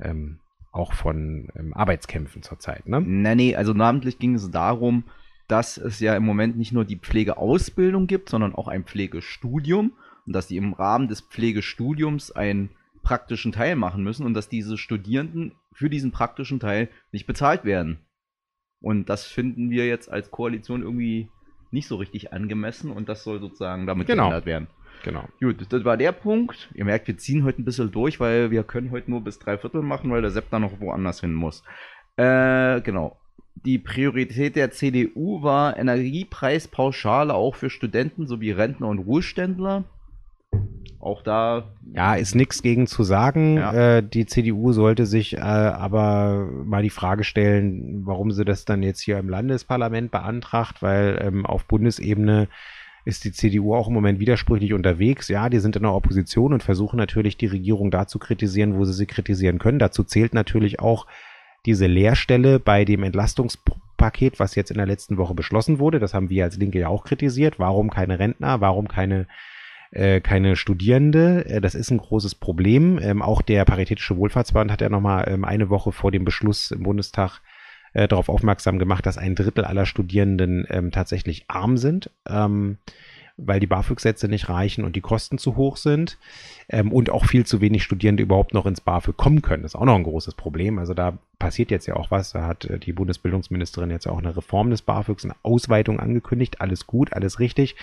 ähm, 0.00 0.38
auch 0.72 0.94
von 0.94 1.50
ähm, 1.54 1.74
Arbeitskämpfen 1.74 2.42
zurzeit, 2.42 2.88
ne? 2.88 3.02
Nee, 3.02 3.34
nee, 3.34 3.54
also 3.54 3.74
namentlich 3.74 4.18
ging 4.18 4.36
es 4.36 4.50
darum, 4.50 5.04
dass 5.48 5.76
es 5.76 6.00
ja 6.00 6.16
im 6.16 6.24
Moment 6.24 6.56
nicht 6.56 6.72
nur 6.72 6.86
die 6.86 6.96
Pflegeausbildung 6.96 8.06
gibt, 8.06 8.30
sondern 8.30 8.54
auch 8.54 8.68
ein 8.68 8.84
Pflegestudium 8.84 9.92
und 10.24 10.32
dass 10.32 10.46
die 10.46 10.56
im 10.56 10.72
Rahmen 10.72 11.08
des 11.08 11.20
Pflegestudiums 11.20 12.30
einen 12.30 12.70
praktischen 13.02 13.52
Teil 13.52 13.76
machen 13.76 14.02
müssen 14.02 14.24
und 14.24 14.32
dass 14.32 14.48
diese 14.48 14.78
Studierenden 14.78 15.52
für 15.74 15.90
diesen 15.90 16.10
praktischen 16.10 16.58
Teil 16.58 16.88
nicht 17.10 17.26
bezahlt 17.26 17.66
werden. 17.66 17.98
Und 18.82 19.08
das 19.08 19.24
finden 19.24 19.70
wir 19.70 19.86
jetzt 19.86 20.10
als 20.10 20.30
Koalition 20.30 20.82
irgendwie 20.82 21.28
nicht 21.70 21.88
so 21.88 21.96
richtig 21.96 22.32
angemessen 22.32 22.90
und 22.90 23.08
das 23.08 23.24
soll 23.24 23.40
sozusagen 23.40 23.86
damit 23.86 24.06
genau. 24.06 24.24
geändert 24.24 24.46
werden. 24.46 24.66
Genau. 25.04 25.24
Gut, 25.40 25.66
das 25.70 25.84
war 25.84 25.96
der 25.96 26.12
Punkt. 26.12 26.70
Ihr 26.74 26.84
merkt, 26.84 27.08
wir 27.08 27.16
ziehen 27.16 27.44
heute 27.44 27.62
ein 27.62 27.64
bisschen 27.64 27.90
durch, 27.90 28.20
weil 28.20 28.50
wir 28.50 28.62
können 28.62 28.90
heute 28.90 29.10
nur 29.10 29.22
bis 29.22 29.38
drei 29.38 29.58
Viertel 29.58 29.82
machen, 29.82 30.10
weil 30.10 30.22
der 30.22 30.30
Sepp 30.30 30.50
da 30.50 30.58
noch 30.58 30.80
woanders 30.80 31.20
hin 31.20 31.34
muss. 31.34 31.64
Äh, 32.16 32.80
genau. 32.82 33.16
Die 33.54 33.78
Priorität 33.78 34.56
der 34.56 34.70
CDU 34.70 35.42
war 35.42 35.76
Energiepreispauschale 35.76 37.34
auch 37.34 37.54
für 37.54 37.70
Studenten 37.70 38.26
sowie 38.26 38.50
Rentner 38.50 38.88
und 38.88 38.98
Ruheständler 38.98 39.84
auch 41.02 41.22
da. 41.22 41.64
Ja, 41.94 42.14
ist 42.14 42.34
nichts 42.34 42.62
gegen 42.62 42.86
zu 42.86 43.02
sagen. 43.02 43.56
Ja. 43.56 43.96
Äh, 43.98 44.02
die 44.02 44.26
CDU 44.26 44.72
sollte 44.72 45.04
sich 45.04 45.36
äh, 45.36 45.40
aber 45.40 46.48
mal 46.64 46.82
die 46.82 46.90
Frage 46.90 47.24
stellen, 47.24 48.02
warum 48.06 48.30
sie 48.30 48.44
das 48.44 48.64
dann 48.64 48.82
jetzt 48.82 49.00
hier 49.00 49.18
im 49.18 49.28
Landesparlament 49.28 50.10
beantragt, 50.10 50.80
weil 50.80 51.20
ähm, 51.22 51.44
auf 51.44 51.64
Bundesebene 51.64 52.48
ist 53.04 53.24
die 53.24 53.32
CDU 53.32 53.74
auch 53.74 53.88
im 53.88 53.94
Moment 53.94 54.20
widersprüchlich 54.20 54.74
unterwegs. 54.74 55.26
Ja, 55.26 55.48
die 55.48 55.58
sind 55.58 55.74
in 55.74 55.82
der 55.82 55.92
Opposition 55.92 56.52
und 56.52 56.62
versuchen 56.62 56.96
natürlich 56.96 57.36
die 57.36 57.46
Regierung 57.46 57.90
da 57.90 58.06
zu 58.06 58.20
kritisieren, 58.20 58.76
wo 58.76 58.84
sie 58.84 58.92
sie 58.92 59.06
kritisieren 59.06 59.58
können. 59.58 59.80
Dazu 59.80 60.04
zählt 60.04 60.34
natürlich 60.34 60.78
auch 60.78 61.06
diese 61.66 61.86
Leerstelle 61.86 62.60
bei 62.60 62.84
dem 62.84 63.02
Entlastungspaket, 63.02 64.38
was 64.38 64.54
jetzt 64.54 64.70
in 64.70 64.76
der 64.76 64.86
letzten 64.86 65.16
Woche 65.16 65.34
beschlossen 65.34 65.80
wurde. 65.80 65.98
Das 65.98 66.14
haben 66.14 66.30
wir 66.30 66.44
als 66.44 66.56
Linke 66.56 66.78
ja 66.78 66.88
auch 66.88 67.04
kritisiert. 67.04 67.58
Warum 67.58 67.90
keine 67.90 68.20
Rentner? 68.20 68.60
Warum 68.60 68.86
keine 68.86 69.26
äh, 69.92 70.20
keine 70.20 70.56
Studierende. 70.56 71.46
Äh, 71.46 71.60
das 71.60 71.74
ist 71.74 71.90
ein 71.90 71.98
großes 71.98 72.34
Problem. 72.34 72.98
Ähm, 73.00 73.22
auch 73.22 73.42
der 73.42 73.64
Paritätische 73.64 74.16
Wohlfahrtsband 74.16 74.72
hat 74.72 74.80
ja 74.80 74.88
nochmal 74.88 75.26
ähm, 75.28 75.44
eine 75.44 75.70
Woche 75.70 75.92
vor 75.92 76.10
dem 76.10 76.24
Beschluss 76.24 76.70
im 76.70 76.82
Bundestag 76.82 77.40
äh, 77.92 78.08
darauf 78.08 78.28
aufmerksam 78.28 78.78
gemacht, 78.78 79.06
dass 79.06 79.18
ein 79.18 79.34
Drittel 79.34 79.64
aller 79.64 79.86
Studierenden 79.86 80.66
ähm, 80.70 80.90
tatsächlich 80.90 81.44
arm 81.48 81.76
sind. 81.76 82.10
Ähm, 82.28 82.78
weil 83.36 83.60
die 83.60 83.66
BAföG-Sätze 83.66 84.28
nicht 84.28 84.48
reichen 84.48 84.84
und 84.84 84.96
die 84.96 85.00
Kosten 85.00 85.38
zu 85.38 85.56
hoch 85.56 85.76
sind 85.76 86.18
ähm, 86.68 86.92
und 86.92 87.10
auch 87.10 87.24
viel 87.24 87.46
zu 87.46 87.60
wenig 87.60 87.82
Studierende 87.82 88.22
überhaupt 88.22 88.54
noch 88.54 88.66
ins 88.66 88.80
BAföG 88.80 89.16
kommen 89.16 89.42
können. 89.42 89.62
Das 89.62 89.72
ist 89.72 89.80
auch 89.80 89.84
noch 89.84 89.96
ein 89.96 90.02
großes 90.02 90.34
Problem. 90.34 90.78
Also 90.78 90.94
da 90.94 91.18
passiert 91.38 91.70
jetzt 91.70 91.86
ja 91.86 91.96
auch 91.96 92.10
was. 92.10 92.32
Da 92.32 92.46
hat 92.46 92.64
äh, 92.66 92.78
die 92.78 92.92
Bundesbildungsministerin 92.92 93.90
jetzt 93.90 94.06
auch 94.06 94.18
eine 94.18 94.36
Reform 94.36 94.70
des 94.70 94.82
BAföGs, 94.82 95.24
eine 95.24 95.36
Ausweitung 95.42 95.98
angekündigt. 95.98 96.60
Alles 96.60 96.86
gut, 96.86 97.12
alles 97.12 97.38
richtig. 97.38 97.76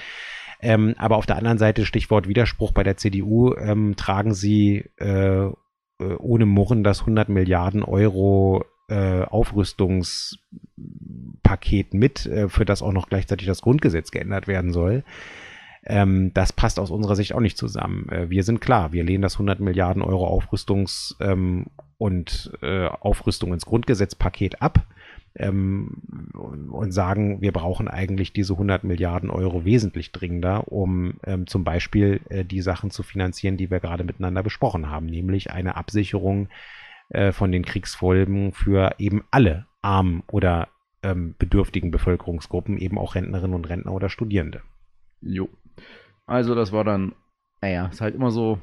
Ähm, 0.62 0.94
aber 0.98 1.18
auf 1.18 1.26
der 1.26 1.38
anderen 1.38 1.58
Seite, 1.58 1.86
Stichwort 1.86 2.28
Widerspruch 2.28 2.74
bei 2.74 2.84
der 2.84 2.98
CDU, 2.98 3.56
ähm, 3.56 3.96
tragen 3.96 4.34
sie 4.34 4.90
äh, 4.98 5.46
äh 5.46 5.54
ohne 6.00 6.46
Murren 6.46 6.84
das 6.84 7.00
100 7.02 7.30
Milliarden 7.30 7.84
Euro 7.84 8.66
äh, 8.90 9.22
Aufrüstungspaket 9.22 11.94
mit, 11.94 12.26
äh, 12.26 12.50
für 12.50 12.66
das 12.66 12.82
auch 12.82 12.92
noch 12.92 13.08
gleichzeitig 13.08 13.48
das 13.48 13.62
Grundgesetz 13.62 14.12
geändert 14.12 14.48
werden 14.48 14.74
soll. 14.74 15.04
Ähm, 15.86 16.32
das 16.34 16.52
passt 16.52 16.80
aus 16.80 16.92
unserer 16.92 17.16
Sicht 17.16 17.34
auch 17.34 17.40
nicht 17.40 17.58
zusammen. 17.58 18.10
Äh, 18.10 18.30
wir 18.30 18.44
sind 18.44 18.60
klar, 18.60 18.92
wir 18.92 19.04
lehnen 19.04 19.22
das 19.22 19.36
100 19.36 19.60
Milliarden 19.60 20.02
Euro 20.02 20.28
Aufrüstungs- 20.28 21.16
ähm, 21.22 21.68
und 21.98 22.52
äh, 22.62 22.88
Aufrüstung 22.88 23.54
ins 23.54 23.66
Grundgesetzpaket 23.66 24.62
ab 24.62 24.86
ähm, 25.40 26.02
und 26.34 26.92
sagen, 26.92 27.42
wir 27.42 27.52
brauchen 27.52 27.88
eigentlich 27.88 28.34
diese 28.34 28.54
100 28.54 28.84
Milliarden 28.84 29.30
Euro 29.30 29.66
wesentlich 29.66 30.12
dringender, 30.12 30.72
um 30.72 31.16
ähm, 31.26 31.48
zum 31.48 31.64
Beispiel 31.64 32.22
äh, 32.30 32.46
die 32.46 32.62
Sachen 32.62 32.92
zu 32.92 33.04
finanzieren, 33.04 33.58
die 33.58 33.72
wir 33.72 33.80
gerade 33.80 34.04
miteinander 34.04 34.44
besprochen 34.44 34.90
haben, 34.90 35.06
nämlich 35.06 35.52
eine 35.52 35.76
Absicherung 35.76 36.50
äh, 37.10 37.32
von 37.32 37.52
den 37.52 37.66
Kriegsfolgen 37.66 38.52
für 38.52 38.96
eben 39.00 39.24
alle 39.32 39.66
armen 39.82 40.24
oder 40.28 40.68
ähm, 41.02 41.36
bedürftigen 41.40 41.92
Bevölkerungsgruppen, 41.92 42.78
eben 42.78 42.98
auch 42.98 43.16
Rentnerinnen 43.16 43.56
und 43.56 43.70
Rentner 43.70 43.94
oder 43.94 44.10
Studierende. 44.10 44.62
Jo. 45.22 45.50
Also 46.26 46.54
das 46.54 46.72
war 46.72 46.84
dann, 46.84 47.16
naja, 47.62 47.88
ist 47.88 48.02
halt 48.02 48.16
immer 48.16 48.32
so, 48.32 48.60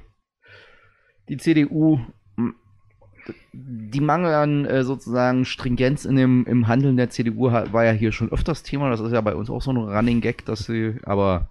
die 1.28 1.38
CDU, 1.38 1.98
die 3.52 4.00
Mangel 4.00 4.34
an 4.34 4.64
äh, 4.64 4.84
sozusagen 4.84 5.44
Stringenz 5.44 6.04
in 6.04 6.16
dem, 6.16 6.44
im 6.46 6.68
Handeln 6.68 6.96
der 6.96 7.10
CDU 7.10 7.50
war 7.50 7.84
ja 7.84 7.92
hier 7.92 8.12
schon 8.12 8.30
öfters 8.30 8.62
Thema. 8.62 8.90
Das 8.90 9.00
ist 9.00 9.12
ja 9.12 9.20
bei 9.20 9.34
uns 9.34 9.50
auch 9.50 9.62
so 9.62 9.72
ein 9.72 9.76
Running 9.76 10.20
Gag, 10.20 10.44
dass 10.44 10.64
sie, 10.64 10.96
aber 11.04 11.48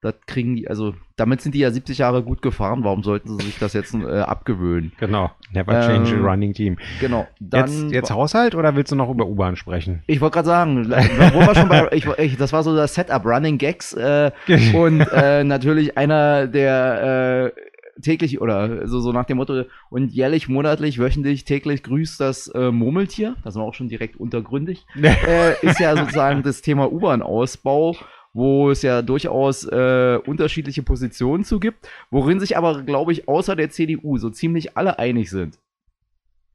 das 0.00 0.14
kriegen 0.26 0.54
die, 0.54 0.68
also 0.68 0.94
damit 1.16 1.40
sind 1.40 1.56
die 1.56 1.58
ja 1.58 1.72
70 1.72 1.98
Jahre 1.98 2.22
gut 2.22 2.40
gefahren. 2.40 2.84
Warum 2.84 3.02
sollten 3.02 3.36
sie 3.36 3.46
sich 3.46 3.58
das 3.58 3.72
jetzt 3.72 3.94
äh, 3.94 4.20
abgewöhnen? 4.20 4.92
Genau, 4.98 5.32
never 5.52 5.80
change 5.80 6.14
ähm, 6.14 6.24
a 6.24 6.30
running 6.30 6.52
team. 6.52 6.76
Genau. 7.00 7.26
Jetzt, 7.52 7.90
jetzt 7.90 8.10
Haushalt 8.12 8.54
oder 8.54 8.76
willst 8.76 8.92
du 8.92 8.96
noch 8.96 9.10
über 9.10 9.26
U-Bahn 9.26 9.56
sprechen? 9.56 10.04
Ich 10.06 10.20
wollte 10.20 10.34
gerade 10.34 10.46
sagen, 10.46 10.88
wo 10.88 11.40
wir 11.40 11.54
schon 11.56 11.68
bei, 11.68 11.88
ich, 11.90 12.06
ich, 12.06 12.36
das 12.36 12.52
war 12.52 12.62
so 12.62 12.76
das 12.76 12.94
Setup, 12.94 13.24
Running 13.24 13.58
Gags 13.58 13.92
äh, 13.94 14.30
und 14.74 15.00
äh, 15.00 15.42
natürlich 15.42 15.98
einer 15.98 16.46
der 16.46 17.52
äh, 17.56 17.67
täglich 18.02 18.40
oder 18.40 18.86
so, 18.86 19.00
so 19.00 19.12
nach 19.12 19.24
dem 19.24 19.38
Motto 19.38 19.64
und 19.90 20.12
jährlich, 20.12 20.48
monatlich, 20.48 20.98
wöchentlich, 20.98 21.44
täglich 21.44 21.82
grüßt 21.82 22.20
das 22.20 22.48
äh, 22.48 22.70
Murmeltier, 22.70 23.36
das 23.44 23.54
war 23.56 23.64
auch 23.64 23.74
schon 23.74 23.88
direkt 23.88 24.16
untergründig, 24.16 24.86
äh, 25.02 25.66
ist 25.66 25.80
ja 25.80 25.96
sozusagen 25.96 26.42
das 26.42 26.62
Thema 26.62 26.92
U-Bahn-Ausbau 26.92 27.96
wo 28.32 28.70
es 28.70 28.82
ja 28.82 29.02
durchaus 29.02 29.64
äh, 29.64 30.18
unterschiedliche 30.24 30.82
Positionen 30.82 31.44
zu 31.44 31.58
gibt, 31.58 31.88
worin 32.10 32.40
sich 32.40 32.56
aber, 32.56 32.82
glaube 32.82 33.12
ich, 33.12 33.28
außer 33.28 33.56
der 33.56 33.70
CDU 33.70 34.18
so 34.18 34.30
ziemlich 34.30 34.76
alle 34.76 34.98
einig 34.98 35.30
sind. 35.30 35.58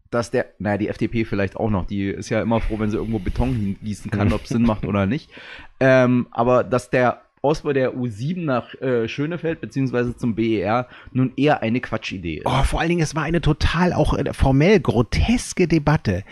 Dass 0.09 0.29
der, 0.29 0.45
naja, 0.59 0.77
die 0.77 0.87
FDP 0.89 1.25
vielleicht 1.25 1.57
auch 1.57 1.69
noch, 1.69 1.85
die 1.85 2.07
ist 2.07 2.29
ja 2.29 2.41
immer 2.41 2.61
froh, 2.61 2.79
wenn 2.79 2.91
sie 2.91 2.97
irgendwo 2.97 3.19
Beton 3.19 3.53
hingießen 3.53 4.11
kann, 4.11 4.31
ob 4.33 4.43
es 4.43 4.49
Sinn 4.49 4.61
macht 4.61 4.85
oder 4.85 5.05
nicht. 5.05 5.29
Ähm, 5.79 6.27
aber 6.31 6.63
dass 6.63 6.89
der 6.89 7.22
Ausbau 7.43 7.73
der 7.73 7.93
U7 7.93 8.45
nach 8.45 8.73
äh, 8.75 9.09
Schönefeld 9.09 9.59
beziehungsweise 9.59 10.15
zum 10.15 10.33
BER 10.33 10.87
nun 11.11 11.33
eher 11.35 11.61
eine 11.61 11.81
Quatschidee 11.81 12.37
ist. 12.37 12.45
Oh, 12.45 12.63
vor 12.63 12.79
allen 12.79 12.87
Dingen, 12.87 13.01
es 13.01 13.15
war 13.15 13.23
eine 13.23 13.41
total 13.41 13.91
auch 13.91 14.17
äh, 14.17 14.33
formell 14.33 14.79
groteske 14.79 15.67
Debatte. 15.67 16.23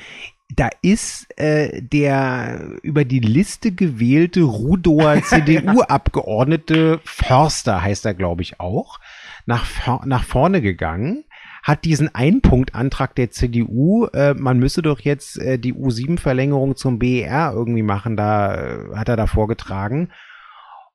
Da 0.55 0.69
ist 0.81 1.27
äh, 1.37 1.81
der 1.81 2.77
über 2.81 3.03
die 3.03 3.19
Liste 3.19 3.73
gewählte 3.73 4.43
Rudower 4.43 5.21
CDU-Abgeordnete 5.23 7.01
Förster, 7.03 7.81
heißt 7.81 8.05
er, 8.05 8.13
glaube 8.13 8.41
ich, 8.41 8.61
auch, 8.61 8.99
nach, 9.45 9.65
nach 10.05 10.23
vorne 10.23 10.61
gegangen 10.61 11.25
hat 11.63 11.85
diesen 11.85 12.13
Einpunktantrag 12.15 13.13
der 13.13 13.29
CDU, 13.29 14.07
äh, 14.07 14.33
man 14.33 14.57
müsse 14.57 14.81
doch 14.81 14.99
jetzt 14.99 15.37
äh, 15.37 15.59
die 15.59 15.75
U7-Verlängerung 15.75 16.75
zum 16.75 16.97
BER 16.97 17.53
irgendwie 17.53 17.83
machen, 17.83 18.17
da 18.17 18.55
äh, 18.55 18.95
hat 18.95 19.09
er 19.09 19.15
da 19.15 19.27
vorgetragen. 19.27 20.09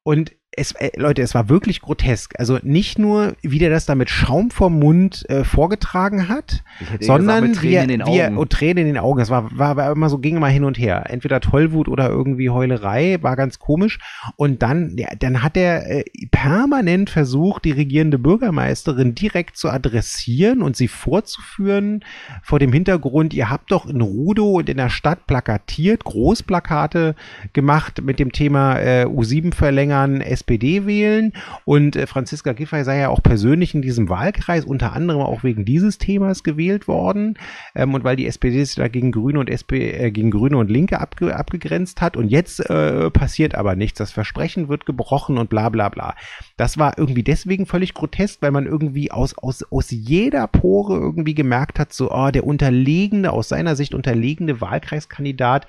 Und 0.07 0.37
es, 0.57 0.73
äh, 0.73 0.90
Leute, 0.97 1.23
es 1.23 1.35
war 1.35 1.49
wirklich 1.49 1.83
grotesk. 1.83 2.35
Also 2.38 2.59
nicht 2.62 2.99
nur, 2.99 3.37
wie 3.42 3.59
der 3.59 3.71
das 3.71 3.87
da 3.87 3.95
mit 3.95 4.11
Schaum 4.11 4.51
vom 4.51 4.79
Mund 4.79 5.29
äh, 5.29 5.45
vorgetragen 5.45 6.29
hat, 6.29 6.62
sondern 7.01 7.49
gesagt, 7.49 7.62
wie, 7.62 7.75
er, 7.75 7.87
wie 7.88 8.19
er, 8.19 8.37
oh, 8.37 8.45
Tränen 8.47 8.87
in 8.87 8.95
den 8.95 8.99
Augen. 8.99 9.21
Es 9.21 9.31
war, 9.31 9.57
war, 9.57 9.77
war 9.77 9.92
immer 9.92 10.09
so, 10.09 10.19
ging 10.19 10.37
immer 10.37 10.49
hin 10.49 10.64
und 10.64 10.79
her. 10.79 11.05
Entweder 11.09 11.40
Tollwut 11.40 11.88
oder 11.88 12.09
irgendwie 12.09 12.49
Heulerei, 12.49 13.19
war 13.21 13.37
ganz 13.37 13.59
komisch. 13.59 13.99
Und 14.37 14.62
dann, 14.62 14.97
ja, 14.97 15.09
dann 15.19 15.42
hat 15.42 15.57
er 15.57 15.90
äh, 15.90 16.05
permanent 16.31 17.11
versucht, 17.11 17.64
die 17.64 17.73
regierende 17.73 18.19
Bürgermeisterin 18.19 19.14
direkt 19.14 19.59
zu 19.59 19.69
adressieren 19.69 20.62
und 20.62 20.77
sie 20.77 20.88
vorzuführen 20.88 22.03
vor 22.42 22.59
dem 22.59 22.73
Hintergrund, 22.73 23.35
ihr 23.35 23.51
habt 23.51 23.71
doch 23.71 23.87
in 23.87 24.01
Rudo 24.01 24.53
und 24.53 24.69
in 24.71 24.79
der 24.79 24.88
Stadt 24.88 25.27
plakatiert, 25.27 26.05
Großplakate 26.05 27.14
gemacht 27.53 28.03
mit 28.03 28.19
dem 28.19 28.33
Thema 28.33 28.79
äh, 28.79 29.05
U7 29.07 29.55
verlängern, 29.55 30.21
SPD 30.46 30.87
wählen. 30.87 31.32
Und 31.64 31.96
äh, 31.96 32.06
Franziska 32.06 32.52
Giffey 32.52 32.85
sei 32.85 32.98
ja 32.98 33.09
auch 33.09 33.22
persönlich 33.22 33.74
in 33.74 33.82
diesem 33.82 34.09
Wahlkreis 34.09 34.64
unter 34.64 34.92
anderem 34.92 35.20
auch 35.22 35.42
wegen 35.42 35.64
dieses 35.64 35.98
Themas 35.98 36.44
gewählt 36.44 36.87
worden. 36.87 37.38
Ähm, 37.74 37.94
und 37.94 38.04
weil 38.04 38.16
die 38.16 38.26
SPD 38.26 38.64
sich 38.64 38.76
da 38.76 38.88
gegen 38.88 39.11
Grüne 39.11 39.40
und 39.40 39.50
SP, 39.50 39.90
äh, 39.90 40.11
gegen 40.11 40.30
Grüne 40.30 40.56
und 40.56 40.70
Linke 40.70 41.00
abge 41.00 41.35
abgegrenzt 41.35 42.00
hat. 42.00 42.16
Und 42.16 42.28
jetzt 42.28 42.61
äh, 42.70 43.11
passiert 43.11 43.54
aber 43.54 43.74
nichts. 43.74 43.98
Das 43.98 44.12
Versprechen 44.12 44.68
wird 44.68 44.87
gebrochen 44.87 45.38
und 45.38 45.50
bla 45.50 45.68
bla 45.68 45.88
bla. 45.88 46.14
Das 46.56 46.78
war 46.78 46.96
irgendwie 46.96 47.24
deswegen 47.24 47.66
völlig 47.66 47.94
grotesk, 47.94 48.40
weil 48.42 48.52
man 48.52 48.66
irgendwie 48.66 49.11
aus, 49.11 49.37
aus, 49.37 49.64
aus 49.70 49.90
jeder 49.90 50.46
Pore 50.46 50.94
irgendwie 50.94 51.35
gemerkt 51.35 51.78
hat, 51.78 51.92
so, 51.92 52.12
oh, 52.12 52.30
der 52.30 52.46
unterlegene, 52.46 53.32
aus 53.32 53.48
seiner 53.48 53.74
Sicht 53.74 53.94
unterlegene 53.94 54.61
Wahlkreiskandidat 54.61 55.66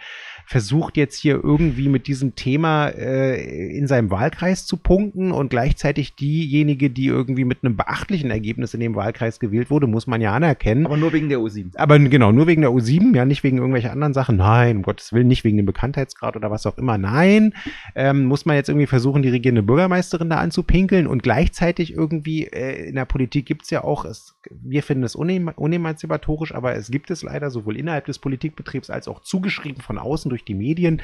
versucht 0.47 0.95
jetzt 0.95 1.17
hier 1.17 1.43
irgendwie 1.43 1.89
mit 1.89 2.07
diesem 2.07 2.35
Thema 2.35 2.87
äh, 2.87 3.77
in 3.77 3.85
seinem 3.85 4.09
Wahlkreis 4.09 4.65
zu 4.65 4.77
punkten 4.77 5.33
und 5.33 5.49
gleichzeitig 5.49 6.15
diejenige, 6.15 6.89
die 6.89 7.07
irgendwie 7.07 7.43
mit 7.43 7.65
einem 7.65 7.75
beachtlichen 7.75 8.31
Ergebnis 8.31 8.73
in 8.73 8.79
dem 8.79 8.95
Wahlkreis 8.95 9.41
gewählt 9.41 9.69
wurde, 9.69 9.87
muss 9.87 10.07
man 10.07 10.21
ja 10.21 10.33
anerkennen. 10.33 10.85
Aber 10.85 10.95
nur 10.95 11.11
wegen 11.11 11.27
der 11.27 11.39
U7. 11.39 11.75
Aber 11.75 11.99
genau, 11.99 12.31
nur 12.31 12.47
wegen 12.47 12.61
der 12.61 12.71
U7, 12.71 13.13
ja, 13.13 13.25
nicht 13.25 13.43
wegen 13.43 13.57
irgendwelcher 13.57 13.91
anderen 13.91 14.13
Sachen. 14.13 14.37
Nein, 14.37 14.77
um 14.77 14.83
Gottes 14.83 15.11
Willen, 15.11 15.27
nicht 15.27 15.43
wegen 15.43 15.57
dem 15.57 15.65
Bekanntheitsgrad 15.65 16.37
oder 16.37 16.49
was 16.49 16.65
auch 16.65 16.77
immer. 16.77 16.97
Nein, 16.97 17.53
ähm, 17.93 18.23
muss 18.23 18.45
man 18.45 18.55
jetzt 18.55 18.69
irgendwie 18.69 18.87
versuchen, 18.87 19.23
die 19.23 19.29
regierende 19.29 19.63
Bürgermeisterin 19.63 20.29
da 20.29 20.37
anzupinkeln 20.37 21.07
und 21.07 21.23
gleichzeitig 21.23 21.93
irgendwie 21.93 22.45
äh, 22.45 22.87
in 22.87 22.95
der 22.95 23.03
Politik 23.05 23.47
gibt 23.47 23.63
es 23.63 23.69
ja 23.69 23.83
auch, 23.83 24.05
es, 24.05 24.37
wir 24.49 24.81
finden 24.81 25.03
es 25.03 25.13
unemanzipatorisch, 25.13 26.55
aber 26.55 26.73
es 26.75 26.89
gibt 26.89 27.11
es 27.11 27.21
leider 27.21 27.51
sowohl 27.51 27.75
innerhalb 27.75 28.05
des 28.05 28.19
Politikbetriebs 28.19 28.89
als 28.89 29.09
auch 29.09 29.19
zugeschrieben 29.19 29.81
von 29.81 29.97
außen 29.97 30.29
durch 30.29 30.36
durch 30.37 30.45
die 30.45 30.53
Medien. 30.53 31.01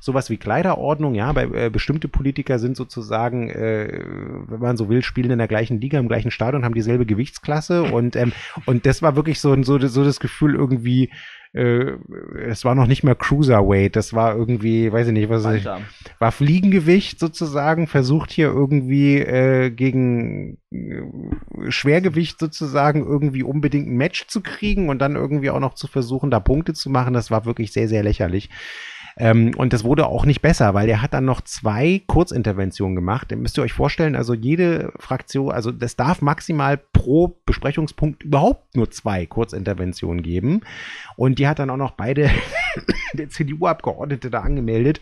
Sowas 0.00 0.30
wie 0.30 0.36
Kleiderordnung, 0.36 1.14
ja, 1.14 1.32
bei 1.32 1.44
äh, 1.44 1.70
bestimmte 1.70 2.06
Politiker 2.06 2.60
sind 2.60 2.76
sozusagen, 2.76 3.50
äh, 3.50 4.04
wenn 4.46 4.60
man 4.60 4.76
so 4.76 4.88
will, 4.88 5.02
spielen 5.02 5.32
in 5.32 5.38
der 5.38 5.48
gleichen 5.48 5.80
Liga, 5.80 5.98
im 5.98 6.06
gleichen 6.06 6.30
Stadion, 6.30 6.64
haben 6.64 6.74
dieselbe 6.74 7.06
Gewichtsklasse 7.06 7.82
und, 7.82 8.14
ähm, 8.14 8.32
und 8.66 8.86
das 8.86 9.02
war 9.02 9.16
wirklich 9.16 9.40
so, 9.40 9.60
so, 9.64 9.78
so 9.78 10.04
das 10.04 10.20
Gefühl 10.20 10.54
irgendwie, 10.54 11.10
äh, 11.56 11.96
es 12.46 12.64
war 12.64 12.74
noch 12.74 12.86
nicht 12.86 13.02
mehr 13.02 13.14
Cruiserweight, 13.14 13.96
das 13.96 14.12
war 14.12 14.36
irgendwie, 14.36 14.92
weiß 14.92 15.06
ich 15.06 15.12
nicht, 15.12 15.30
was 15.30 15.46
ich, 15.46 15.66
war 16.18 16.32
Fliegengewicht 16.32 17.18
sozusagen, 17.18 17.86
versucht 17.86 18.30
hier 18.30 18.48
irgendwie 18.48 19.18
äh, 19.18 19.70
gegen 19.70 20.58
äh, 20.70 21.02
Schwergewicht 21.68 22.38
sozusagen 22.38 23.06
irgendwie 23.06 23.42
unbedingt 23.42 23.88
ein 23.88 23.96
Match 23.96 24.26
zu 24.26 24.42
kriegen 24.42 24.88
und 24.90 24.98
dann 24.98 25.16
irgendwie 25.16 25.50
auch 25.50 25.60
noch 25.60 25.74
zu 25.74 25.86
versuchen, 25.86 26.30
da 26.30 26.40
Punkte 26.40 26.74
zu 26.74 26.90
machen, 26.90 27.14
das 27.14 27.30
war 27.30 27.46
wirklich 27.46 27.72
sehr, 27.72 27.88
sehr 27.88 28.02
lächerlich. 28.02 28.50
Ähm, 29.18 29.52
und 29.56 29.72
das 29.72 29.82
wurde 29.82 30.06
auch 30.06 30.26
nicht 30.26 30.42
besser, 30.42 30.74
weil 30.74 30.86
der 30.86 31.00
hat 31.00 31.14
dann 31.14 31.24
noch 31.24 31.40
zwei 31.40 32.02
Kurzinterventionen 32.06 32.94
gemacht. 32.94 33.30
Ihr 33.30 33.38
müsst 33.38 33.56
ihr 33.56 33.62
euch 33.62 33.72
vorstellen, 33.72 34.14
also 34.14 34.34
jede 34.34 34.92
Fraktion, 34.98 35.50
also 35.50 35.72
das 35.72 35.96
darf 35.96 36.20
maximal 36.20 36.76
pro 36.76 37.38
Besprechungspunkt 37.46 38.24
überhaupt 38.24 38.76
nur 38.76 38.90
zwei 38.90 39.24
Kurzinterventionen 39.24 40.22
geben. 40.22 40.60
Und 41.16 41.38
die 41.38 41.48
hat 41.48 41.58
dann 41.58 41.70
auch 41.70 41.78
noch 41.78 41.92
beide 41.92 42.30
der 43.14 43.30
CDU-Abgeordnete 43.30 44.28
da 44.28 44.40
angemeldet. 44.40 45.00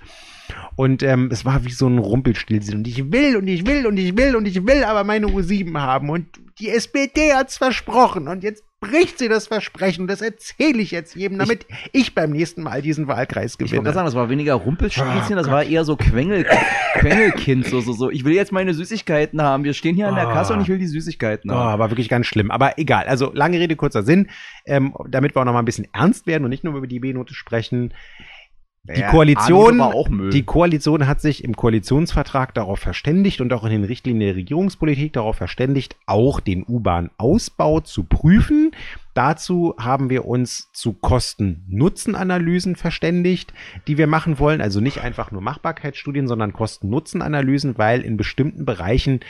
Und 0.76 1.02
ähm, 1.02 1.30
es 1.32 1.44
war 1.44 1.64
wie 1.64 1.72
so 1.72 1.88
ein 1.88 1.98
Rumpelstilzchen. 1.98 2.78
Und 2.78 2.86
ich 2.88 3.10
will 3.10 3.36
und 3.36 3.48
ich 3.48 3.66
will 3.66 3.86
und 3.86 3.96
ich 3.96 4.16
will 4.16 4.36
und 4.36 4.46
ich 4.46 4.64
will 4.64 4.84
aber 4.84 5.02
meine 5.02 5.26
U7 5.26 5.76
haben. 5.78 6.10
Und 6.10 6.26
die 6.60 6.70
SPD 6.70 7.32
hat's 7.34 7.56
versprochen. 7.56 8.28
Und 8.28 8.44
jetzt 8.44 8.62
bricht 8.84 9.18
sie 9.18 9.28
das 9.28 9.46
Versprechen. 9.46 10.06
Das 10.06 10.20
erzähle 10.20 10.80
ich 10.80 10.90
jetzt 10.90 11.14
jedem, 11.14 11.38
damit 11.38 11.66
ich, 11.68 11.76
ich 11.92 12.14
beim 12.14 12.30
nächsten 12.30 12.62
Mal 12.62 12.82
diesen 12.82 13.08
Wahlkreis 13.08 13.58
gewinne. 13.58 13.74
Ich 13.74 13.78
wollte 13.78 13.94
sagen, 13.94 14.06
das 14.06 14.14
war 14.14 14.28
weniger 14.28 14.54
Rumpelstilzchen, 14.54 15.32
oh, 15.32 15.34
das 15.36 15.50
war 15.50 15.64
eher 15.64 15.84
so 15.84 15.96
Quengel, 15.96 16.46
Quengelkind, 16.94 17.66
so, 17.66 17.80
so, 17.80 17.92
so. 17.92 18.10
Ich 18.10 18.24
will 18.24 18.34
jetzt 18.34 18.52
meine 18.52 18.74
Süßigkeiten 18.74 19.40
haben. 19.42 19.64
Wir 19.64 19.74
stehen 19.74 19.96
hier 19.96 20.08
an 20.08 20.14
der 20.14 20.26
Kasse 20.26 20.52
und 20.52 20.60
ich 20.60 20.68
will 20.68 20.78
die 20.78 20.86
Süßigkeiten 20.86 21.50
haben. 21.50 21.74
Oh, 21.74 21.78
war 21.78 21.90
wirklich 21.90 22.08
ganz 22.08 22.26
schlimm. 22.26 22.50
Aber 22.50 22.78
egal. 22.78 23.06
Also, 23.06 23.32
lange 23.32 23.58
Rede, 23.58 23.76
kurzer 23.76 24.02
Sinn. 24.02 24.28
Ähm, 24.66 24.94
damit 25.08 25.34
wir 25.34 25.40
auch 25.40 25.44
noch 25.44 25.52
mal 25.52 25.58
ein 25.60 25.64
bisschen 25.64 25.88
ernst 25.92 26.26
werden 26.26 26.44
und 26.44 26.50
nicht 26.50 26.64
nur 26.64 26.76
über 26.76 26.86
die 26.86 27.00
B-Note 27.00 27.34
sprechen. 27.34 27.92
Die 28.86 29.00
ja, 29.00 29.10
Koalition, 29.10 30.30
die 30.30 30.42
Koalition 30.42 31.06
hat 31.06 31.22
sich 31.22 31.42
im 31.42 31.56
Koalitionsvertrag 31.56 32.52
darauf 32.52 32.80
verständigt 32.80 33.40
und 33.40 33.50
auch 33.54 33.64
in 33.64 33.70
den 33.70 33.84
Richtlinien 33.84 34.20
der 34.28 34.36
Regierungspolitik 34.36 35.14
darauf 35.14 35.36
verständigt, 35.36 35.96
auch 36.04 36.38
den 36.38 36.66
U-Bahn-Ausbau 36.68 37.80
zu 37.80 38.04
prüfen. 38.04 38.72
Dazu 39.14 39.74
haben 39.78 40.10
wir 40.10 40.24
uns 40.24 40.70
zu 40.72 40.92
Kosten-Nutzen-Analysen 40.92 42.74
verständigt, 42.74 43.54
die 43.86 43.96
wir 43.96 44.08
machen 44.08 44.40
wollen. 44.40 44.60
Also 44.60 44.80
nicht 44.80 45.00
einfach 45.00 45.30
nur 45.30 45.40
Machbarkeitsstudien, 45.40 46.26
sondern 46.26 46.52
Kosten-Nutzen-Analysen, 46.52 47.78
weil 47.78 48.02
in 48.02 48.16
bestimmten 48.16 48.64
Bereichen 48.64 49.20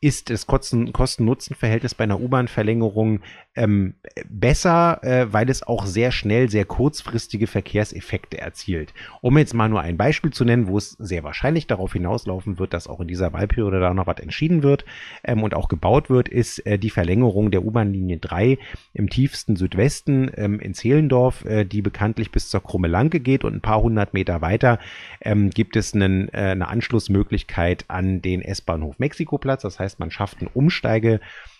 ist 0.00 0.30
das 0.30 0.46
Kosten-Nutzen-Verhältnis 0.46 1.94
bei 1.94 2.04
einer 2.04 2.20
U-Bahn-Verlängerung 2.20 3.20
ähm, 3.56 3.94
besser, 4.28 5.02
äh, 5.02 5.32
weil 5.32 5.50
es 5.50 5.62
auch 5.62 5.84
sehr 5.84 6.12
schnell, 6.12 6.50
sehr 6.50 6.64
kurzfristige 6.64 7.46
Verkehrseffekte 7.46 8.38
erzielt. 8.38 8.94
Um 9.20 9.36
jetzt 9.36 9.52
mal 9.52 9.68
nur 9.68 9.82
ein 9.82 9.98
Beispiel 9.98 10.32
zu 10.32 10.44
nennen, 10.44 10.68
wo 10.68 10.78
es 10.78 10.90
sehr 10.92 11.24
wahrscheinlich 11.24 11.66
darauf 11.66 11.92
hinauslaufen 11.92 12.58
wird, 12.58 12.72
dass 12.72 12.86
auch 12.86 13.00
in 13.00 13.08
dieser 13.08 13.32
Wahlperiode 13.32 13.80
da 13.80 13.92
noch 13.92 14.06
was 14.06 14.20
entschieden 14.20 14.62
wird 14.62 14.86
ähm, 15.24 15.42
und 15.42 15.54
auch 15.54 15.68
gebaut 15.68 16.08
wird, 16.08 16.28
ist 16.28 16.60
äh, 16.66 16.78
die 16.78 16.90
Verlängerung 16.90 17.50
der 17.50 17.64
U-Bahn-Linie 17.64 18.18
3 18.18 18.58
im 18.94 19.10
Tief 19.10 19.25
tiefsten 19.26 19.56
Südwesten 19.56 20.30
ähm, 20.36 20.60
in 20.60 20.72
Zehlendorf, 20.72 21.44
äh, 21.44 21.64
die 21.64 21.82
bekanntlich 21.82 22.30
bis 22.30 22.48
zur 22.48 22.62
Krumme 22.62 22.86
Lanke 22.86 23.18
geht 23.18 23.42
und 23.42 23.54
ein 23.54 23.60
paar 23.60 23.82
hundert 23.82 24.14
Meter 24.14 24.40
weiter 24.40 24.78
ähm, 25.20 25.50
gibt 25.50 25.74
es 25.74 25.94
einen, 25.94 26.28
äh, 26.28 26.52
eine 26.52 26.68
Anschlussmöglichkeit 26.68 27.86
an 27.88 28.22
den 28.22 28.40
S-Bahnhof 28.40 29.00
Mexikoplatz. 29.00 29.62
Das 29.62 29.80
heißt, 29.80 29.98
man 29.98 30.12
schafft 30.12 30.38
einen 30.38 30.50
Umsteige 30.54 31.18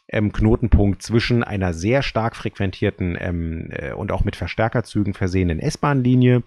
ähm, 0.08 0.30
Knotenpunkt 0.30 1.02
zwischen 1.02 1.42
einer 1.42 1.74
sehr 1.74 2.02
stark 2.02 2.36
frequentierten 2.36 3.18
ähm, 3.18 3.70
äh, 3.72 3.92
und 3.92 4.12
auch 4.12 4.22
mit 4.22 4.36
Verstärkerzügen 4.36 5.12
versehenen 5.12 5.58
S-Bahn-Linie 5.58 6.44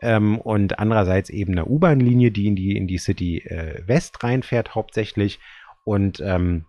ähm, 0.00 0.38
und 0.38 0.78
andererseits 0.78 1.28
eben 1.28 1.54
eine 1.54 1.66
U-Bahn-Linie, 1.66 2.30
die 2.30 2.46
in 2.46 2.54
die, 2.54 2.76
in 2.76 2.86
die 2.86 2.98
City 2.98 3.38
äh, 3.38 3.82
West 3.84 4.22
reinfährt 4.22 4.76
hauptsächlich. 4.76 5.40
Und 5.82 6.20
ähm, 6.24 6.66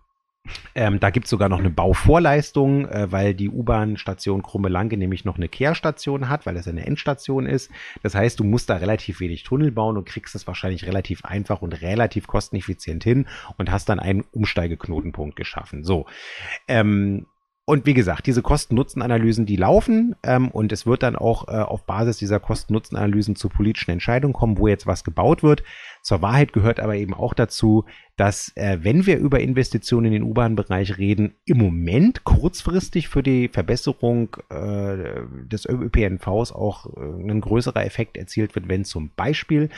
ähm, 0.74 1.00
da 1.00 1.10
gibt 1.10 1.26
es 1.26 1.30
sogar 1.30 1.48
noch 1.48 1.58
eine 1.58 1.70
Bauvorleistung, 1.70 2.88
äh, 2.88 3.10
weil 3.10 3.34
die 3.34 3.48
U-Bahn-Station 3.48 4.42
Krummelanke 4.42 4.96
nämlich 4.96 5.24
noch 5.24 5.36
eine 5.36 5.48
Kehrstation 5.48 6.28
hat, 6.28 6.46
weil 6.46 6.56
es 6.56 6.68
eine 6.68 6.86
Endstation 6.86 7.46
ist. 7.46 7.70
Das 8.02 8.14
heißt, 8.14 8.40
du 8.40 8.44
musst 8.44 8.70
da 8.70 8.76
relativ 8.76 9.20
wenig 9.20 9.44
Tunnel 9.44 9.70
bauen 9.70 9.96
und 9.96 10.06
kriegst 10.06 10.34
es 10.34 10.46
wahrscheinlich 10.46 10.86
relativ 10.86 11.24
einfach 11.24 11.62
und 11.62 11.80
relativ 11.80 12.26
kosteneffizient 12.26 13.04
hin 13.04 13.26
und 13.56 13.70
hast 13.70 13.88
dann 13.88 14.00
einen 14.00 14.24
Umsteigeknotenpunkt 14.32 15.36
geschaffen. 15.36 15.84
So. 15.84 16.06
Ähm, 16.68 17.26
und 17.66 17.86
wie 17.86 17.94
gesagt, 17.94 18.26
diese 18.26 18.42
Kosten-Nutzen-Analysen, 18.42 19.46
die 19.46 19.56
laufen 19.56 20.14
ähm, 20.22 20.50
und 20.50 20.70
es 20.70 20.84
wird 20.84 21.02
dann 21.02 21.16
auch 21.16 21.48
äh, 21.48 21.52
auf 21.52 21.86
Basis 21.86 22.18
dieser 22.18 22.38
Kosten-Nutzen-Analysen 22.38 23.36
zu 23.36 23.48
politischen 23.48 23.90
Entscheidungen 23.90 24.34
kommen, 24.34 24.58
wo 24.58 24.68
jetzt 24.68 24.86
was 24.86 25.02
gebaut 25.02 25.42
wird. 25.42 25.62
Zur 26.02 26.20
Wahrheit 26.20 26.52
gehört 26.52 26.78
aber 26.78 26.96
eben 26.96 27.14
auch 27.14 27.32
dazu, 27.32 27.86
dass 28.16 28.52
äh, 28.56 28.80
wenn 28.82 29.06
wir 29.06 29.16
über 29.16 29.40
Investitionen 29.40 30.06
in 30.06 30.12
den 30.12 30.22
U-Bahn-Bereich 30.24 30.98
reden, 30.98 31.36
im 31.46 31.56
Moment 31.56 32.24
kurzfristig 32.24 33.08
für 33.08 33.22
die 33.22 33.48
Verbesserung 33.48 34.36
äh, 34.50 35.22
des 35.46 35.64
ÖPNVs 35.66 36.52
auch 36.52 36.86
äh, 36.94 37.00
ein 37.00 37.40
größerer 37.40 37.86
Effekt 37.86 38.18
erzielt 38.18 38.54
wird, 38.54 38.68
wenn 38.68 38.84
zum 38.84 39.10
Beispiel 39.16 39.70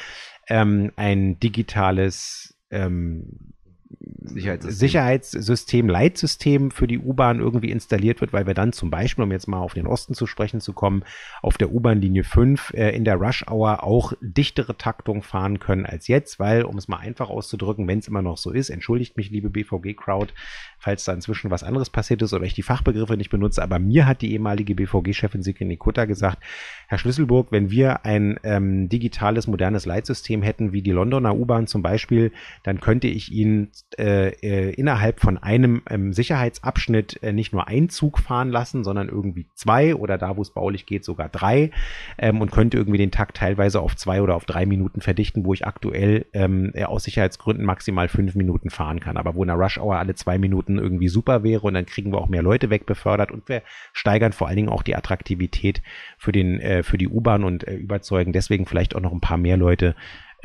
ähm, 0.48 0.90
ein 0.96 1.38
digitales 1.38 2.58
ähm, 2.70 3.54
Sicherheitssystem. 3.88 4.78
Sicherheitssystem, 4.78 5.88
Leitsystem 5.88 6.70
für 6.70 6.86
die 6.86 6.98
U-Bahn 6.98 7.38
irgendwie 7.38 7.70
installiert 7.70 8.20
wird, 8.20 8.32
weil 8.32 8.46
wir 8.46 8.54
dann 8.54 8.72
zum 8.72 8.90
Beispiel, 8.90 9.24
um 9.24 9.32
jetzt 9.32 9.46
mal 9.46 9.58
auf 9.58 9.74
den 9.74 9.86
Osten 9.86 10.14
zu 10.14 10.26
sprechen 10.26 10.60
zu 10.60 10.72
kommen, 10.72 11.04
auf 11.42 11.56
der 11.58 11.72
U-Bahn-Linie 11.72 12.24
5 12.24 12.72
äh, 12.74 12.90
in 12.90 13.04
der 13.04 13.16
Rush-Hour 13.16 13.84
auch 13.84 14.12
dichtere 14.20 14.76
Taktung 14.76 15.22
fahren 15.22 15.58
können 15.58 15.86
als 15.86 16.08
jetzt, 16.08 16.38
weil, 16.38 16.64
um 16.64 16.76
es 16.76 16.88
mal 16.88 16.98
einfach 16.98 17.30
auszudrücken, 17.30 17.86
wenn 17.86 18.00
es 18.00 18.08
immer 18.08 18.22
noch 18.22 18.36
so 18.36 18.50
ist, 18.50 18.70
entschuldigt 18.70 19.16
mich, 19.16 19.30
liebe 19.30 19.50
BVG-Crowd, 19.50 20.32
falls 20.78 21.04
da 21.04 21.12
inzwischen 21.12 21.50
was 21.50 21.62
anderes 21.62 21.90
passiert 21.90 22.22
ist 22.22 22.32
oder 22.32 22.44
ich 22.44 22.54
die 22.54 22.62
Fachbegriffe 22.62 23.16
nicht 23.16 23.30
benutze, 23.30 23.62
aber 23.62 23.78
mir 23.78 24.06
hat 24.06 24.22
die 24.22 24.32
ehemalige 24.32 24.74
BVG-Chefin 24.74 25.42
Sikri 25.42 25.64
Nikutta 25.64 26.04
gesagt, 26.04 26.42
Herr 26.88 26.98
Schlüsselburg, 26.98 27.52
wenn 27.52 27.70
wir 27.70 28.04
ein 28.04 28.38
ähm, 28.42 28.88
digitales, 28.88 29.46
modernes 29.46 29.86
Leitsystem 29.86 30.42
hätten, 30.42 30.72
wie 30.72 30.82
die 30.82 30.90
Londoner 30.90 31.36
U-Bahn 31.36 31.66
zum 31.66 31.82
Beispiel, 31.82 32.32
dann 32.62 32.80
könnte 32.80 33.08
ich 33.08 33.32
Ihnen 33.32 33.70
äh, 33.98 34.28
äh, 34.28 34.70
innerhalb 34.74 35.20
von 35.20 35.38
einem 35.38 35.82
ähm, 35.88 36.12
Sicherheitsabschnitt 36.12 37.22
äh, 37.22 37.32
nicht 37.32 37.52
nur 37.52 37.68
einen 37.68 37.88
Zug 37.88 38.18
fahren 38.18 38.50
lassen, 38.50 38.84
sondern 38.84 39.08
irgendwie 39.08 39.46
zwei 39.54 39.94
oder 39.94 40.18
da, 40.18 40.36
wo 40.36 40.42
es 40.42 40.50
baulich 40.50 40.86
geht, 40.86 41.04
sogar 41.04 41.28
drei 41.28 41.70
ähm, 42.18 42.40
und 42.40 42.50
könnte 42.50 42.76
irgendwie 42.76 42.98
den 42.98 43.10
Takt 43.10 43.36
teilweise 43.36 43.80
auf 43.80 43.96
zwei 43.96 44.22
oder 44.22 44.34
auf 44.34 44.44
drei 44.44 44.66
Minuten 44.66 45.00
verdichten, 45.00 45.44
wo 45.44 45.52
ich 45.52 45.66
aktuell 45.66 46.26
ähm, 46.32 46.72
aus 46.84 47.04
Sicherheitsgründen 47.04 47.64
maximal 47.64 48.08
fünf 48.08 48.34
Minuten 48.34 48.70
fahren 48.70 49.00
kann. 49.00 49.16
Aber 49.16 49.34
wo 49.34 49.42
in 49.42 49.48
der 49.48 49.56
Rush 49.56 49.78
Hour 49.78 49.98
alle 49.98 50.14
zwei 50.14 50.38
Minuten 50.38 50.78
irgendwie 50.78 51.08
super 51.08 51.42
wäre 51.42 51.62
und 51.62 51.74
dann 51.74 51.86
kriegen 51.86 52.12
wir 52.12 52.18
auch 52.18 52.28
mehr 52.28 52.42
Leute 52.42 52.70
wegbefördert 52.70 53.30
und 53.30 53.48
wir 53.48 53.62
steigern 53.92 54.32
vor 54.32 54.48
allen 54.48 54.56
Dingen 54.56 54.68
auch 54.68 54.82
die 54.82 54.96
Attraktivität 54.96 55.82
für 56.18 56.32
den 56.32 56.60
äh, 56.60 56.82
für 56.82 56.98
die 56.98 57.08
U-Bahn 57.08 57.44
und 57.44 57.66
äh, 57.66 57.74
überzeugen 57.74 58.32
deswegen 58.32 58.66
vielleicht 58.66 58.94
auch 58.94 59.00
noch 59.00 59.12
ein 59.12 59.20
paar 59.20 59.38
mehr 59.38 59.56
Leute 59.56 59.94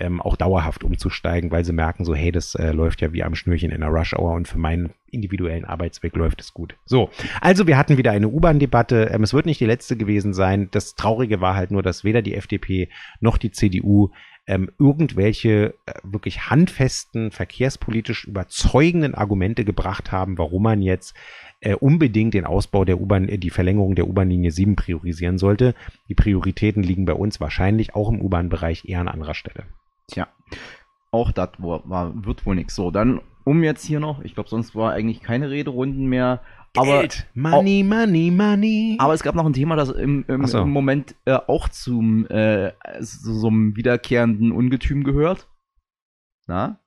ähm, 0.02 0.20
auch 0.20 0.36
dauerhaft 0.36 0.84
umzusteigen, 0.84 1.52
weil 1.52 1.64
sie 1.64 1.74
merken 1.74 2.04
so, 2.04 2.16
hey, 2.16 2.32
das 2.32 2.56
äh, 2.56 2.72
läuft 2.72 3.02
ja 3.02 3.14
wie 3.14 3.24
am 3.24 3.36
Schnürchen 3.36 3.72
in 3.72 3.82
der 3.82 3.90
Rush 3.90 4.14
Hour 4.14 4.34
und 4.34 4.48
für 4.48 4.58
meinen 4.58 4.94
individuellen 5.12 5.66
Arbeitsweg 5.66 6.16
läuft 6.16 6.42
es 6.42 6.54
gut. 6.54 6.76
So, 6.86 7.10
also 7.40 7.68
wir 7.68 7.78
hatten 7.78 7.98
wieder 7.98 8.12
eine 8.12 8.28
U-Bahn-Debatte. 8.28 9.12
Ähm, 9.14 9.24
es 9.24 9.34
wird 9.34 9.46
nicht 9.46 9.60
die 9.60 9.66
letzte 9.66 9.96
gewesen 9.96 10.34
sein. 10.34 10.70
Das 10.72 10.96
Traurige 10.96 11.40
war 11.40 11.56
halt 11.56 11.72
nur, 11.72 11.84
dass 11.84 12.04
weder 12.04 12.22
die 12.22 12.36
FDP 12.36 12.90
noch 13.20 13.38
die 13.38 13.52
CDU 13.52 14.10
ähm, 14.48 14.72
irgendwelche 14.80 15.76
äh, 15.86 15.94
wirklich 16.04 16.50
handfesten, 16.50 17.32
verkehrspolitisch 17.32 18.26
überzeugenden 18.26 19.14
Argumente 19.14 19.64
gebracht 19.64 20.12
haben, 20.12 20.38
warum 20.38 20.64
man 20.64 20.82
jetzt 20.82 21.16
äh, 21.62 21.76
unbedingt 21.76 22.34
den 22.34 22.46
Ausbau 22.46 22.86
der 22.86 23.00
U-Bahn, 23.00 23.30
äh, 23.30 23.38
die 23.38 23.52
Verlängerung 23.52 23.96
der 23.96 24.08
U-Bahn-Linie 24.08 24.52
7 24.52 24.76
priorisieren 24.76 25.38
sollte. 25.38 25.76
Die 26.10 26.16
Prioritäten 26.16 26.84
liegen 26.84 27.06
bei 27.06 27.14
uns 27.14 27.40
wahrscheinlich 27.40 27.96
auch 27.96 28.10
im 28.10 28.22
U-Bahn-Bereich 28.22 28.86
eher 28.86 29.00
an 29.02 29.08
anderer 29.08 29.36
Stelle. 29.36 29.66
Tja, 30.12 30.28
auch 31.12 31.32
das 31.32 31.50
war, 31.58 32.13
wird 32.26 32.45
wohl 32.45 32.56
nichts. 32.56 32.76
So, 32.76 32.91
dann 32.91 33.21
um 33.43 33.63
jetzt 33.63 33.86
hier 33.86 34.00
noch, 34.00 34.21
ich 34.21 34.34
glaube, 34.34 34.50
sonst 34.50 34.76
war 34.76 34.93
eigentlich 34.93 35.21
keine 35.21 35.50
Rederunden 35.50 36.06
mehr. 36.06 36.41
Aber, 36.78 37.00
Geld. 37.00 37.28
Money, 37.34 37.84
auch, 37.84 37.89
money, 37.89 38.32
money. 38.32 38.97
Aber 39.00 39.13
es 39.13 39.24
gab 39.24 39.36
noch 39.36 39.45
ein 39.45 39.54
Thema, 39.54 39.76
das 39.76 39.89
im, 39.89 40.24
im, 40.28 40.45
so. 40.45 40.62
im 40.62 40.69
Moment 40.69 41.15
äh, 41.26 41.34
auch 41.34 41.67
zum 41.67 42.28
äh, 42.28 42.71
so, 43.00 43.34
so 43.34 43.47
einem 43.47 43.76
wiederkehrenden 43.76 44.52
Ungetüm 44.52 45.04
gehört. 45.04 45.50
Na? 46.47 46.81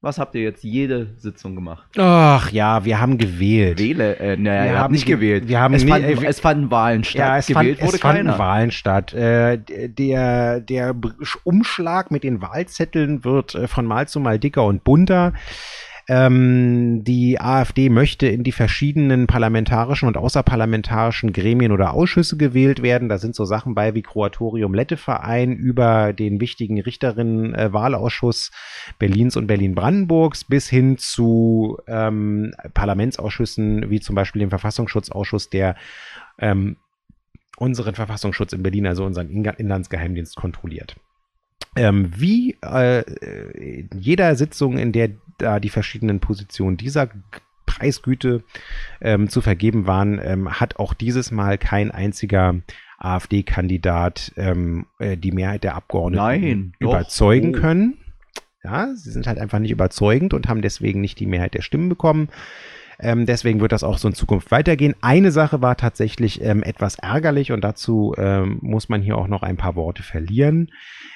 Was 0.00 0.18
habt 0.18 0.36
ihr 0.36 0.42
jetzt 0.42 0.62
jede 0.62 1.08
Sitzung 1.16 1.56
gemacht? 1.56 1.90
Ach 1.98 2.52
ja, 2.52 2.84
wir 2.84 3.00
haben 3.00 3.18
gewählt. 3.18 3.80
Wähle, 3.80 4.16
äh, 4.18 4.36
naja, 4.36 4.72
wir 4.72 4.78
haben 4.78 4.92
nicht 4.92 5.06
gewählt. 5.06 5.48
Wir 5.48 5.60
haben 5.60 5.74
es, 5.74 5.82
nie, 5.82 5.90
fanden, 5.90 6.06
äh, 6.06 6.26
es 6.26 6.38
fanden 6.38 6.70
Wahlen 6.70 7.02
statt. 7.02 7.18
Ja, 7.18 7.38
es, 7.38 7.46
gewählt 7.48 7.78
fand, 7.78 7.88
wurde 7.88 7.96
es 7.96 8.00
fanden 8.00 8.38
Wahlen 8.38 8.70
statt. 8.70 9.12
Äh, 9.12 9.58
der, 9.58 10.60
der 10.60 10.94
Umschlag 11.42 12.12
mit 12.12 12.22
den 12.22 12.40
Wahlzetteln 12.40 13.24
wird 13.24 13.56
äh, 13.56 13.66
von 13.66 13.86
Mal 13.86 14.06
zu 14.06 14.20
Mal 14.20 14.38
dicker 14.38 14.64
und 14.64 14.84
bunter. 14.84 15.32
Ähm, 16.10 17.04
die 17.04 17.38
AfD 17.38 17.90
möchte 17.90 18.26
in 18.28 18.42
die 18.42 18.52
verschiedenen 18.52 19.26
parlamentarischen 19.26 20.08
und 20.08 20.16
außerparlamentarischen 20.16 21.34
Gremien 21.34 21.70
oder 21.70 21.92
Ausschüsse 21.92 22.38
gewählt 22.38 22.82
werden. 22.82 23.10
Da 23.10 23.18
sind 23.18 23.34
so 23.34 23.44
Sachen 23.44 23.74
bei 23.74 23.94
wie 23.94 24.00
Kuratorium 24.00 24.72
Letteverein 24.72 25.52
über 25.52 26.14
den 26.14 26.40
wichtigen 26.40 26.80
Richterinnen-Wahlausschuss 26.80 28.52
Berlins 28.98 29.36
und 29.36 29.46
Berlin-Brandenburgs 29.46 30.44
bis 30.44 30.66
hin 30.66 30.96
zu 30.96 31.76
ähm, 31.86 32.54
Parlamentsausschüssen 32.72 33.90
wie 33.90 34.00
zum 34.00 34.14
Beispiel 34.14 34.40
dem 34.40 34.50
Verfassungsschutzausschuss, 34.50 35.50
der 35.50 35.76
ähm, 36.38 36.78
unseren 37.58 37.94
Verfassungsschutz 37.94 38.54
in 38.54 38.62
Berlin, 38.62 38.86
also 38.86 39.04
unseren 39.04 39.28
Inlandsgeheimdienst 39.28 40.36
kontrolliert. 40.36 40.96
Ähm, 41.76 42.10
wie 42.16 42.56
äh, 42.62 43.02
in 43.52 43.90
jeder 43.98 44.34
Sitzung, 44.36 44.78
in 44.78 44.92
der 44.92 45.10
da 45.38 45.60
die 45.60 45.68
verschiedenen 45.68 46.20
Positionen 46.20 46.76
dieser 46.76 47.08
Preisgüte 47.66 48.42
ähm, 49.00 49.28
zu 49.28 49.40
vergeben 49.40 49.86
waren, 49.86 50.20
ähm, 50.22 50.60
hat 50.60 50.76
auch 50.76 50.94
dieses 50.94 51.30
Mal 51.30 51.58
kein 51.58 51.90
einziger 51.90 52.56
AfD-Kandidat 52.98 54.32
ähm, 54.36 54.86
äh, 54.98 55.16
die 55.16 55.30
Mehrheit 55.30 55.62
der 55.64 55.76
Abgeordneten 55.76 56.24
Nein, 56.24 56.72
überzeugen 56.80 57.52
doch. 57.52 57.60
können. 57.60 57.98
Ja, 58.64 58.92
sie 58.94 59.12
sind 59.12 59.26
halt 59.26 59.38
einfach 59.38 59.60
nicht 59.60 59.70
überzeugend 59.70 60.34
und 60.34 60.48
haben 60.48 60.62
deswegen 60.62 61.00
nicht 61.00 61.20
die 61.20 61.26
Mehrheit 61.26 61.54
der 61.54 61.62
Stimmen 61.62 61.88
bekommen. 61.88 62.28
Ähm, 63.00 63.26
deswegen 63.26 63.60
wird 63.60 63.72
das 63.72 63.84
auch 63.84 63.98
so 63.98 64.08
in 64.08 64.14
Zukunft 64.14 64.50
weitergehen. 64.50 64.94
Eine 65.00 65.30
Sache 65.30 65.62
war 65.62 65.76
tatsächlich 65.76 66.42
ähm, 66.42 66.62
etwas 66.62 66.96
ärgerlich 66.96 67.52
und 67.52 67.62
dazu 67.62 68.14
ähm, 68.18 68.58
muss 68.60 68.88
man 68.88 69.02
hier 69.02 69.16
auch 69.16 69.28
noch 69.28 69.42
ein 69.42 69.56
paar 69.56 69.76
Worte 69.76 70.02
verlieren. 70.02 70.72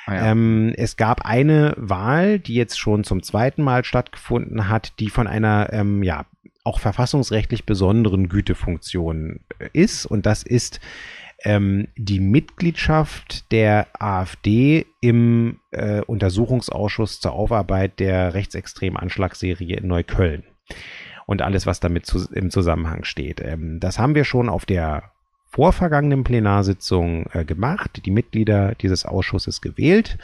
Ah 0.06 0.14
ja. 0.14 0.30
ähm, 0.30 0.72
es 0.76 0.96
gab 0.96 1.24
eine 1.24 1.74
Wahl, 1.76 2.38
die 2.38 2.54
jetzt 2.54 2.78
schon 2.78 3.02
zum 3.02 3.22
zweiten 3.22 3.62
Mal 3.62 3.84
stattgefunden 3.84 4.68
hat, 4.68 5.00
die 5.00 5.10
von 5.10 5.26
einer, 5.26 5.72
ähm, 5.72 6.02
ja, 6.02 6.26
auch 6.64 6.78
verfassungsrechtlich 6.78 7.66
besonderen 7.66 8.28
Gütefunktion 8.28 9.40
äh, 9.58 9.68
ist. 9.72 10.06
Und 10.06 10.26
das 10.26 10.44
ist 10.44 10.78
ähm, 11.44 11.88
die 11.96 12.20
Mitgliedschaft 12.20 13.50
der 13.50 13.88
AfD 13.98 14.86
im 15.00 15.58
äh, 15.72 16.02
Untersuchungsausschuss 16.02 17.18
zur 17.18 17.32
Aufarbeit 17.32 17.98
der 17.98 18.34
rechtsextremen 18.34 18.96
Anschlagsserie 18.96 19.76
in 19.76 19.88
Neukölln 19.88 20.44
und 21.32 21.42
alles, 21.42 21.66
was 21.66 21.80
damit 21.80 22.06
zu, 22.06 22.28
im 22.32 22.50
Zusammenhang 22.50 23.04
steht. 23.04 23.40
Ähm, 23.40 23.80
das 23.80 23.98
haben 23.98 24.14
wir 24.14 24.24
schon 24.24 24.48
auf 24.48 24.66
der 24.66 25.10
vorvergangenen 25.48 26.24
Plenarsitzung 26.24 27.26
äh, 27.32 27.44
gemacht, 27.44 28.02
die 28.04 28.10
Mitglieder 28.10 28.74
dieses 28.76 29.04
Ausschusses 29.04 29.60
gewählt. 29.60 30.18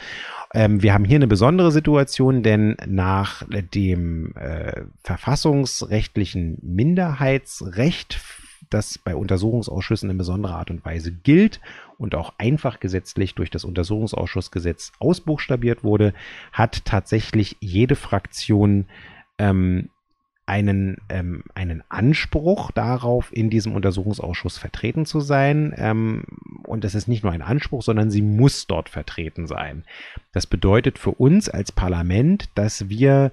Ähm, 0.53 0.81
wir 0.81 0.93
haben 0.93 1.05
hier 1.05 1.17
eine 1.17 1.27
besondere 1.27 1.71
Situation, 1.71 2.41
denn 2.41 2.77
nach 2.87 3.43
dem 3.73 4.35
äh, 4.35 4.83
verfassungsrechtlichen 5.03 6.57
Minderheitsrecht, 6.61 8.21
das 8.69 8.99
bei 8.99 9.15
Untersuchungsausschüssen 9.15 10.09
in 10.11 10.17
besonderer 10.17 10.55
Art 10.55 10.69
und 10.69 10.85
Weise 10.85 11.11
gilt 11.11 11.59
und 11.97 12.13
auch 12.13 12.33
einfach 12.37 12.79
gesetzlich 12.79 13.33
durch 13.33 13.49
das 13.49 13.65
Untersuchungsausschussgesetz 13.65 14.91
ausbuchstabiert 14.99 15.83
wurde, 15.83 16.13
hat 16.51 16.85
tatsächlich 16.85 17.57
jede 17.59 17.95
Fraktion 17.95 18.85
ähm, 19.39 19.89
einen, 20.49 20.97
ähm, 21.09 21.43
einen 21.53 21.83
Anspruch 21.89 22.71
darauf, 22.71 23.31
in 23.31 23.51
diesem 23.51 23.75
Untersuchungsausschuss 23.75 24.57
vertreten 24.57 25.05
zu 25.05 25.19
sein. 25.19 25.75
Ähm, 25.77 26.23
und 26.65 26.83
das 26.83 26.95
ist 26.95 27.07
nicht 27.07 27.23
nur 27.23 27.31
ein 27.31 27.43
Anspruch, 27.43 27.83
sondern 27.83 28.09
sie 28.09 28.23
muss 28.23 28.65
dort 28.65 28.89
vertreten 28.89 29.45
sein. 29.45 29.85
Das 30.33 30.47
bedeutet 30.47 30.97
für 30.97 31.11
uns 31.11 31.49
als 31.49 31.71
Parlament, 31.71 32.49
dass 32.55 32.89
wir 32.89 33.31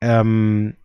ähm, 0.00 0.76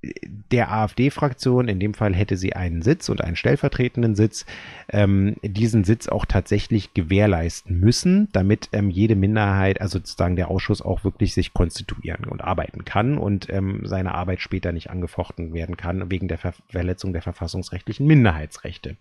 der 0.00 0.70
AfD-Fraktion, 0.70 1.66
in 1.68 1.80
dem 1.80 1.92
Fall 1.92 2.14
hätte 2.14 2.36
sie 2.36 2.54
einen 2.54 2.82
Sitz 2.82 3.08
und 3.08 3.22
einen 3.22 3.34
stellvertretenden 3.34 4.14
Sitz, 4.14 4.46
ähm, 4.90 5.36
diesen 5.42 5.82
Sitz 5.82 6.08
auch 6.08 6.24
tatsächlich 6.24 6.94
gewährleisten 6.94 7.80
müssen, 7.80 8.28
damit 8.32 8.68
ähm, 8.72 8.90
jede 8.90 9.16
Minderheit, 9.16 9.80
also 9.80 9.98
sozusagen 9.98 10.36
der 10.36 10.50
Ausschuss 10.50 10.82
auch 10.82 11.02
wirklich 11.02 11.34
sich 11.34 11.52
konstituieren 11.52 12.24
und 12.26 12.42
arbeiten 12.42 12.84
kann 12.84 13.18
und 13.18 13.50
ähm, 13.50 13.82
seine 13.84 14.14
Arbeit 14.14 14.40
später 14.40 14.72
nicht 14.72 14.90
angefochten 14.90 15.52
werden 15.52 15.76
kann 15.76 16.10
wegen 16.10 16.28
der 16.28 16.38
Ver 16.38 16.54
Verletzung 16.70 17.12
der 17.12 17.22
verfassungsrechtlichen 17.22 18.06
Minderheitsrechte. 18.06 18.96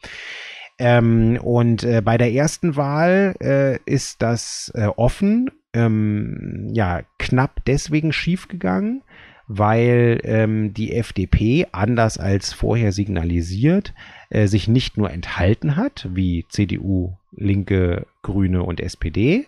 Ähm, 0.79 1.39
und 1.41 1.83
äh, 1.83 2.01
bei 2.01 2.17
der 2.17 2.31
ersten 2.31 2.75
Wahl 2.75 3.35
äh, 3.39 3.79
ist 3.85 4.21
das 4.21 4.71
äh, 4.75 4.87
offen, 4.87 5.51
ähm, 5.73 6.69
ja, 6.73 7.01
knapp 7.19 7.63
deswegen 7.65 8.11
schiefgegangen, 8.11 9.03
weil 9.47 10.19
ähm, 10.23 10.73
die 10.73 10.93
FDP, 10.93 11.67
anders 11.71 12.17
als 12.17 12.53
vorher 12.53 12.91
signalisiert, 12.91 13.93
äh, 14.29 14.47
sich 14.47 14.67
nicht 14.67 14.97
nur 14.97 15.09
enthalten 15.09 15.75
hat, 15.75 16.07
wie 16.11 16.45
CDU, 16.49 17.17
Linke, 17.31 18.05
Grüne 18.21 18.63
und 18.63 18.81
SPD, 18.81 19.47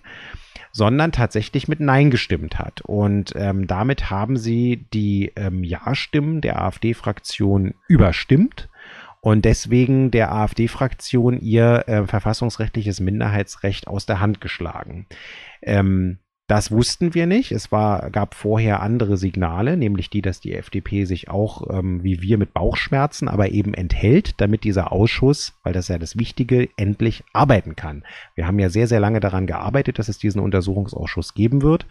sondern 0.72 1.12
tatsächlich 1.12 1.68
mit 1.68 1.80
Nein 1.80 2.12
gestimmt 2.12 2.60
hat. 2.60 2.82
Und 2.82 3.34
ähm, 3.36 3.68
damit 3.68 4.10
haben 4.10 4.38
sie 4.38 4.86
die 4.94 5.34
ähm, 5.36 5.64
Ja-Stimmen 5.64 6.42
der 6.42 6.62
AfD-Fraktion 6.62 7.74
überstimmt 7.88 8.70
und 9.22 9.44
deswegen 9.44 10.12
der 10.12 10.32
AfD-Fraktion 10.32 11.42
ihr 11.42 11.84
äh, 11.88 12.08
verfassungsrechtliches 12.08 13.02
Minderheitsrecht 13.02 13.88
aus 13.88 14.06
der 14.06 14.22
Hand 14.22 14.40
geschlagen. 14.40 15.08
Ähm, 15.62 16.20
das 16.50 16.72
wussten 16.72 17.14
wir 17.14 17.28
nicht. 17.28 17.52
Es 17.52 17.72
war, 17.72 18.10
gab 18.10 18.34
vorher 18.34 18.82
andere 18.82 19.18
Signale, 19.18 19.78
nämlich 19.78 20.10
die, 20.10 20.24
dass 20.24 20.40
die 20.40 20.56
FDP 20.56 21.06
sich 21.06 21.30
auch 21.30 21.70
ähm, 21.70 22.04
wie 22.04 22.24
wir 22.24 22.40
mit 22.40 22.56
Bauchschmerzen, 22.56 23.28
aber 23.28 23.52
eben 23.52 23.76
enthält, 23.76 24.42
damit 24.42 24.64
dieser 24.64 24.92
Ausschuss, 24.92 25.54
weil 25.62 25.74
das 25.74 25.90
ja 25.90 26.00
das 26.00 26.18
Wichtige, 26.18 26.68
endlich 26.76 27.24
arbeiten 27.34 27.76
kann. 27.76 28.04
Wir 28.34 28.48
haben 28.48 28.58
ja 28.58 28.70
sehr, 28.70 28.88
sehr 28.88 29.00
lange 29.00 29.20
daran 29.20 29.46
gearbeitet, 29.46 30.00
dass 30.00 30.10
es 30.10 30.18
diesen 30.18 30.42
Untersuchungsausschuss 30.42 31.36
geben 31.36 31.62
wird. 31.62 31.86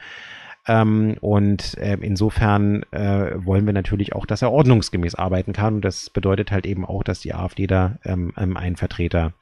Ähm, 0.66 1.16
und 1.20 1.78
äh, 1.78 1.96
insofern 2.00 2.82
äh, 2.90 3.36
wollen 3.36 3.64
wir 3.64 3.72
natürlich 3.72 4.12
auch, 4.12 4.26
dass 4.26 4.42
er 4.42 4.50
ordnungsgemäß 4.50 5.14
arbeiten 5.14 5.52
kann. 5.52 5.76
Und 5.76 5.84
das 5.84 6.10
bedeutet 6.10 6.50
halt 6.50 6.66
eben 6.66 6.84
auch, 6.84 7.04
dass 7.04 7.20
die 7.20 7.32
AfD 7.32 7.68
da 7.68 8.00
ähm, 8.04 8.32
ähm 8.36 8.56
einen 8.56 8.74
Vertreter 8.74 9.34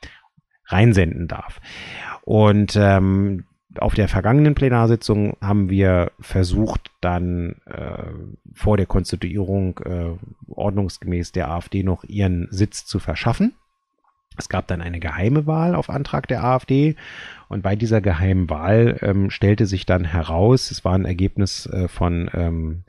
reinsenden 0.66 1.26
darf. 1.26 1.62
Und 2.22 2.76
ähm, 2.76 3.44
auf 3.80 3.94
der 3.94 4.08
vergangenen 4.08 4.54
Plenarsitzung 4.54 5.36
haben 5.40 5.70
wir 5.70 6.12
versucht, 6.20 6.90
dann 7.00 7.56
äh, 7.66 8.12
vor 8.54 8.76
der 8.76 8.86
Konstituierung 8.86 9.78
äh, 9.84 10.16
ordnungsgemäß 10.48 11.32
der 11.32 11.50
AfD 11.50 11.82
noch 11.82 12.04
ihren 12.04 12.48
Sitz 12.50 12.86
zu 12.86 12.98
verschaffen. 12.98 13.54
Es 14.38 14.48
gab 14.48 14.66
dann 14.66 14.82
eine 14.82 15.00
geheime 15.00 15.46
Wahl 15.46 15.74
auf 15.74 15.88
Antrag 15.88 16.28
der 16.28 16.44
AfD 16.44 16.96
und 17.48 17.62
bei 17.62 17.74
dieser 17.74 18.00
geheimen 18.00 18.50
Wahl 18.50 18.98
ähm, 19.00 19.30
stellte 19.30 19.66
sich 19.66 19.86
dann 19.86 20.04
heraus, 20.04 20.70
es 20.70 20.84
war 20.84 20.94
ein 20.94 21.06
Ergebnis 21.06 21.66
äh, 21.66 21.88
von 21.88 22.30
ähm, 22.34 22.84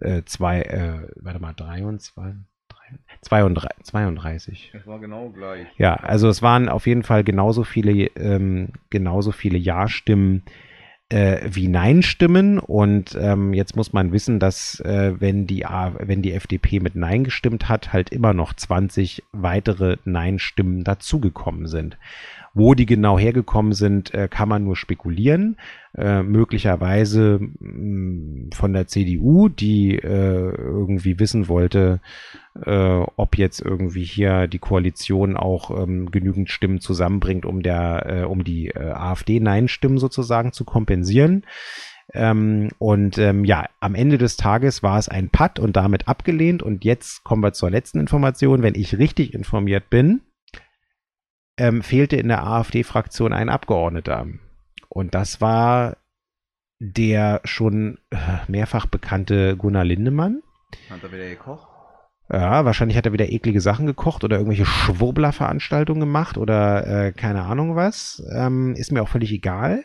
äh, 0.00 0.22
zwei, 0.24 0.62
äh, 0.62 1.08
warte 1.16 1.38
mal, 1.40 1.54
23, 1.54 2.14
32. 3.22 3.84
32. 3.84 4.72
Es 4.74 4.86
war 4.86 4.98
genau 4.98 5.30
gleich. 5.30 5.66
Ja, 5.76 5.94
also 5.94 6.28
es 6.28 6.42
waren 6.42 6.68
auf 6.68 6.86
jeden 6.86 7.02
Fall 7.02 7.24
genauso 7.24 7.64
viele, 7.64 7.92
ähm, 8.16 8.68
genauso 8.90 9.32
viele 9.32 9.58
Ja-Stimmen 9.58 10.42
äh, 11.08 11.40
wie 11.50 11.68
Nein-Stimmen. 11.68 12.58
Und 12.58 13.16
ähm, 13.20 13.54
jetzt 13.54 13.76
muss 13.76 13.92
man 13.92 14.12
wissen, 14.12 14.38
dass 14.38 14.80
äh, 14.80 15.14
wenn, 15.18 15.46
die 15.46 15.64
wenn 15.98 16.22
die 16.22 16.32
FDP 16.32 16.80
mit 16.80 16.94
Nein 16.94 17.24
gestimmt 17.24 17.68
hat, 17.68 17.92
halt 17.92 18.10
immer 18.10 18.32
noch 18.34 18.54
20 18.54 19.24
weitere 19.32 19.96
Nein-Stimmen 20.04 20.84
dazugekommen 20.84 21.66
sind. 21.66 21.96
Wo 22.58 22.74
die 22.74 22.86
genau 22.86 23.18
hergekommen 23.18 23.72
sind, 23.72 24.12
äh, 24.12 24.28
kann 24.28 24.48
man 24.48 24.64
nur 24.64 24.74
spekulieren. 24.74 25.56
Äh, 25.96 26.22
möglicherweise 26.22 27.38
mh, 27.40 27.70
mm, 27.70 28.50
von 28.52 28.72
der 28.72 28.88
CDU, 28.88 29.48
die 29.48 29.94
äh, 29.94 30.54
irgendwie 30.56 31.20
wissen 31.20 31.46
wollte, 31.48 32.00
äh, 32.66 33.04
ob 33.16 33.38
jetzt 33.38 33.60
irgendwie 33.60 34.02
hier 34.02 34.48
die 34.48 34.58
Koalition 34.58 35.36
auch 35.36 35.70
ähm, 35.70 36.10
genügend 36.10 36.50
Stimmen 36.50 36.80
zusammenbringt, 36.80 37.46
um 37.46 37.62
der, 37.62 38.06
äh, 38.06 38.24
um 38.24 38.42
die 38.42 38.68
äh, 38.68 38.90
AfD-Nein-Stimmen 38.90 39.98
sozusagen 39.98 40.52
zu 40.52 40.64
kompensieren. 40.64 41.44
Ähm, 42.12 42.70
und 42.78 43.18
ähm, 43.18 43.44
ja, 43.44 43.68
am 43.80 43.94
Ende 43.94 44.18
des 44.18 44.36
Tages 44.36 44.82
war 44.82 44.98
es 44.98 45.08
ein 45.08 45.30
Patt 45.30 45.58
und 45.58 45.76
damit 45.76 46.08
abgelehnt. 46.08 46.62
Und 46.62 46.84
jetzt 46.84 47.22
kommen 47.22 47.42
wir 47.42 47.52
zur 47.52 47.70
letzten 47.70 48.00
Information. 48.00 48.62
Wenn 48.62 48.74
ich 48.74 48.98
richtig 48.98 49.34
informiert 49.34 49.90
bin, 49.90 50.22
ähm, 51.58 51.82
fehlte 51.82 52.16
in 52.16 52.28
der 52.28 52.46
AfD-Fraktion 52.46 53.32
ein 53.32 53.48
Abgeordneter. 53.48 54.26
Und 54.88 55.14
das 55.14 55.40
war 55.40 55.96
der 56.80 57.40
schon 57.44 57.98
äh, 58.10 58.16
mehrfach 58.46 58.86
bekannte 58.86 59.56
Gunnar 59.56 59.84
Lindemann. 59.84 60.42
Hat 60.88 61.02
er 61.02 61.12
wieder 61.12 61.28
gekocht? 61.28 61.66
Ja, 62.30 62.64
wahrscheinlich 62.64 62.96
hat 62.96 63.06
er 63.06 63.12
wieder 63.12 63.30
eklige 63.30 63.60
Sachen 63.60 63.86
gekocht 63.86 64.22
oder 64.22 64.36
irgendwelche 64.36 64.66
Schwurbler-Veranstaltungen 64.66 66.00
gemacht 66.00 66.36
oder 66.36 67.06
äh, 67.06 67.12
keine 67.12 67.42
Ahnung 67.42 67.74
was. 67.74 68.22
Ähm, 68.32 68.74
ist 68.74 68.92
mir 68.92 69.02
auch 69.02 69.08
völlig 69.08 69.32
egal. 69.32 69.84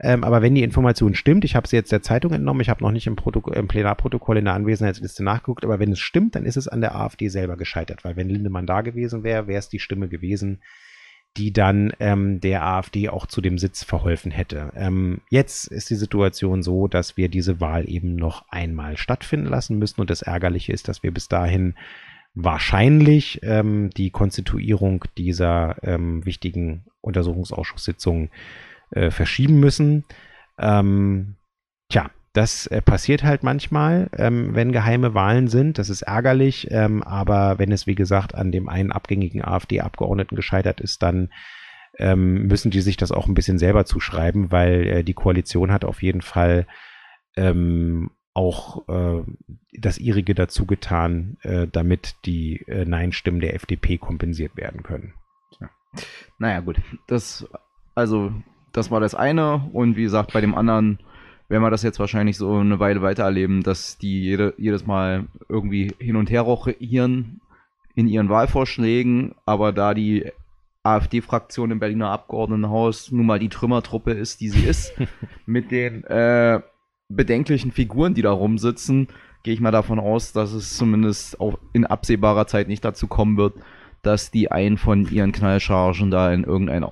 Ähm, 0.00 0.22
aber 0.22 0.42
wenn 0.42 0.54
die 0.54 0.62
Information 0.62 1.14
stimmt, 1.14 1.44
ich 1.44 1.56
habe 1.56 1.66
sie 1.66 1.76
jetzt 1.76 1.90
der 1.90 2.02
Zeitung 2.02 2.32
entnommen, 2.32 2.60
ich 2.60 2.68
habe 2.68 2.84
noch 2.84 2.92
nicht 2.92 3.06
im, 3.08 3.16
Protok 3.16 3.56
im 3.56 3.66
Plenarprotokoll 3.66 4.36
in 4.36 4.44
der 4.44 4.54
Anwesenheitsliste 4.54 5.24
nachgeguckt, 5.24 5.64
aber 5.64 5.80
wenn 5.80 5.90
es 5.90 5.98
stimmt, 5.98 6.36
dann 6.36 6.44
ist 6.44 6.56
es 6.56 6.68
an 6.68 6.80
der 6.80 6.94
AfD 6.94 7.28
selber 7.28 7.56
gescheitert, 7.56 8.04
weil 8.04 8.14
wenn 8.14 8.28
Lindemann 8.28 8.66
da 8.66 8.82
gewesen 8.82 9.24
wäre, 9.24 9.48
wäre 9.48 9.58
es 9.58 9.68
die 9.68 9.80
Stimme 9.80 10.08
gewesen, 10.08 10.62
die 11.38 11.52
dann 11.52 11.92
ähm, 12.00 12.40
der 12.40 12.66
AfD 12.66 13.08
auch 13.08 13.26
zu 13.26 13.40
dem 13.40 13.58
Sitz 13.58 13.84
verholfen 13.84 14.32
hätte. 14.32 14.72
Ähm, 14.74 15.20
jetzt 15.30 15.68
ist 15.68 15.88
die 15.88 15.94
Situation 15.94 16.62
so, 16.62 16.88
dass 16.88 17.16
wir 17.16 17.28
diese 17.28 17.60
Wahl 17.60 17.88
eben 17.88 18.16
noch 18.16 18.44
einmal 18.48 18.96
stattfinden 18.96 19.46
lassen 19.46 19.78
müssen 19.78 20.00
und 20.00 20.10
das 20.10 20.22
Ärgerliche 20.22 20.72
ist, 20.72 20.88
dass 20.88 21.02
wir 21.02 21.12
bis 21.12 21.28
dahin 21.28 21.74
wahrscheinlich 22.34 23.40
ähm, 23.42 23.90
die 23.96 24.10
Konstituierung 24.10 25.04
dieser 25.16 25.76
ähm, 25.82 26.24
wichtigen 26.24 26.84
Untersuchungsausschusssitzung 27.00 28.30
äh, 28.90 29.10
verschieben 29.10 29.60
müssen. 29.60 30.04
Ähm, 30.58 31.36
tja, 31.88 32.10
das 32.38 32.68
äh, 32.68 32.80
passiert 32.80 33.24
halt 33.24 33.42
manchmal, 33.42 34.08
ähm, 34.16 34.54
wenn 34.54 34.70
geheime 34.70 35.12
Wahlen 35.12 35.48
sind. 35.48 35.76
Das 35.76 35.90
ist 35.90 36.02
ärgerlich. 36.02 36.68
Ähm, 36.70 37.02
aber 37.02 37.58
wenn 37.58 37.72
es, 37.72 37.88
wie 37.88 37.96
gesagt, 37.96 38.36
an 38.36 38.52
dem 38.52 38.68
einen 38.68 38.92
abgängigen 38.92 39.42
AfD-Abgeordneten 39.42 40.36
gescheitert 40.36 40.80
ist, 40.80 41.02
dann 41.02 41.30
ähm, 41.98 42.46
müssen 42.46 42.70
die 42.70 42.80
sich 42.80 42.96
das 42.96 43.10
auch 43.10 43.26
ein 43.26 43.34
bisschen 43.34 43.58
selber 43.58 43.86
zuschreiben, 43.86 44.52
weil 44.52 44.86
äh, 44.86 45.02
die 45.02 45.14
Koalition 45.14 45.72
hat 45.72 45.84
auf 45.84 46.00
jeden 46.00 46.20
Fall 46.20 46.68
ähm, 47.36 48.12
auch 48.34 48.88
äh, 48.88 49.24
das 49.76 49.98
ihrige 49.98 50.36
dazu 50.36 50.64
getan, 50.64 51.38
äh, 51.42 51.66
damit 51.66 52.14
die 52.24 52.62
äh, 52.68 52.84
Nein-Stimmen 52.84 53.40
der 53.40 53.56
FDP 53.56 53.98
kompensiert 53.98 54.56
werden 54.56 54.84
können. 54.84 55.14
Ja. 55.60 55.70
Naja, 56.38 56.60
gut. 56.60 56.80
Das, 57.08 57.48
also, 57.96 58.32
das 58.70 58.92
war 58.92 59.00
das 59.00 59.16
eine. 59.16 59.68
Und 59.72 59.96
wie 59.96 60.04
gesagt, 60.04 60.32
bei 60.32 60.40
dem 60.40 60.54
anderen 60.54 61.00
werden 61.48 61.62
wir 61.62 61.70
das 61.70 61.82
jetzt 61.82 61.98
wahrscheinlich 61.98 62.36
so 62.36 62.56
eine 62.56 62.78
Weile 62.78 63.02
weitererleben, 63.02 63.62
dass 63.62 63.98
die 63.98 64.22
jede, 64.22 64.54
jedes 64.58 64.86
Mal 64.86 65.26
irgendwie 65.48 65.94
hin 65.98 66.16
und 66.16 66.30
her 66.30 66.42
rochieren 66.42 67.40
in 67.94 68.06
ihren 68.06 68.28
Wahlvorschlägen, 68.28 69.34
aber 69.46 69.72
da 69.72 69.94
die 69.94 70.30
AfD-Fraktion 70.82 71.70
im 71.70 71.80
Berliner 71.80 72.10
Abgeordnetenhaus 72.10 73.10
nun 73.10 73.26
mal 73.26 73.38
die 73.38 73.48
Trümmertruppe 73.48 74.12
ist, 74.12 74.40
die 74.40 74.50
sie 74.50 74.64
ist, 74.64 74.92
mit 75.46 75.70
den 75.70 76.04
äh, 76.04 76.60
bedenklichen 77.08 77.72
Figuren, 77.72 78.14
die 78.14 78.22
da 78.22 78.30
rumsitzen, 78.30 79.08
gehe 79.42 79.54
ich 79.54 79.60
mal 79.60 79.70
davon 79.70 79.98
aus, 79.98 80.32
dass 80.32 80.52
es 80.52 80.76
zumindest 80.76 81.40
auch 81.40 81.58
in 81.72 81.86
absehbarer 81.86 82.46
Zeit 82.46 82.68
nicht 82.68 82.84
dazu 82.84 83.06
kommen 83.06 83.36
wird, 83.36 83.54
dass 84.02 84.30
die 84.30 84.50
einen 84.50 84.76
von 84.76 85.10
ihren 85.10 85.32
Knallchargen 85.32 86.10
da 86.10 86.32
in 86.32 86.44
irgendein 86.44 86.84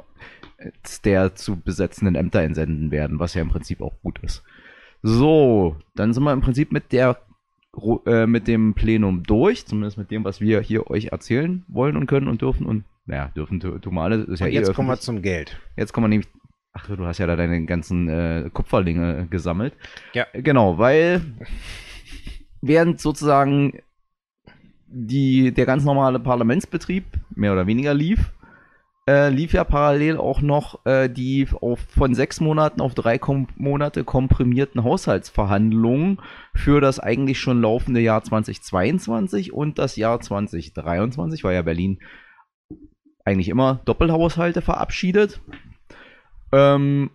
der 1.05 1.35
zu 1.35 1.61
besetzenden 1.61 2.15
Ämter 2.15 2.43
entsenden 2.43 2.91
werden, 2.91 3.19
was 3.19 3.35
ja 3.35 3.43
im 3.43 3.49
Prinzip 3.49 3.81
auch 3.81 4.01
gut 4.03 4.19
ist. 4.23 4.43
So, 5.03 5.77
dann 5.95 6.13
sind 6.13 6.25
wir 6.25 6.33
im 6.33 6.41
Prinzip 6.41 6.73
mit 6.73 6.93
der 6.93 7.19
äh, 8.07 8.27
mit 8.27 8.49
dem 8.49 8.75
Plenum 8.75 9.23
durch, 9.23 9.67
zumindest 9.67 9.99
mit 9.99 10.11
dem, 10.11 10.25
was 10.25 10.41
wir 10.41 10.61
hier 10.61 10.91
euch 10.91 11.07
erzählen 11.07 11.65
wollen 11.69 11.97
und 11.97 12.07
können 12.07 12.29
und 12.29 12.41
dürfen 12.41 12.67
und 12.67 12.85
naja, 13.05 13.31
dürfen 13.37 13.61
du, 13.61 13.79
du 13.79 13.91
mal 13.91 14.13
ist 14.13 14.41
ja 14.41 14.47
und 14.47 14.53
eh 14.53 14.57
Jetzt 14.57 14.75
kommen 14.75 14.89
wir 14.89 14.99
zum 14.99 15.23
Geld. 15.23 15.61
Jetzt 15.77 15.93
kommen 15.93 16.05
wir 16.05 16.09
nämlich 16.09 16.29
Ach, 16.79 16.89
du 16.95 17.07
hast 17.07 17.19
ja 17.19 17.27
da 17.27 17.37
deine 17.37 17.65
ganzen 17.65 18.09
äh, 18.09 18.51
Kupferlinge 18.53 19.29
gesammelt. 19.31 19.73
Ja. 20.13 20.27
Genau, 20.35 20.77
weil 20.77 21.23
während 22.61 23.01
sozusagen 23.01 23.79
die, 24.87 25.53
der 25.53 25.65
ganz 25.65 25.85
normale 25.85 26.21
Parlamentsbetrieb 26.21 27.05
mehr 27.35 27.53
oder 27.53 27.67
weniger 27.67 27.95
lief, 27.95 28.31
äh, 29.09 29.29
lief 29.29 29.53
ja 29.53 29.65
parallel 29.65 30.17
auch 30.17 30.41
noch 30.41 30.85
äh, 30.85 31.09
die 31.09 31.47
auf, 31.61 31.81
von 31.81 32.15
sechs 32.15 32.41
Monaten 32.41 32.81
auf 32.81 32.95
drei 32.95 33.19
Kom 33.19 33.49
Monate 33.57 34.03
komprimierten 34.05 34.83
Haushaltsverhandlungen 34.83 36.21
für 36.55 36.81
das 36.81 36.99
eigentlich 36.99 37.39
schon 37.39 37.61
laufende 37.61 38.01
Jahr 38.01 38.23
2022 38.25 39.53
und 39.53 39.79
das 39.79 39.97
Jahr 39.97 40.21
2023, 40.21 41.45
weil 41.45 41.55
ja 41.55 41.63
Berlin 41.63 42.01
eigentlich 43.25 43.49
immer 43.49 43.81
Doppelhaushalte 43.85 44.63
verabschiedet. 44.63 45.41
Ähm, 46.53 47.11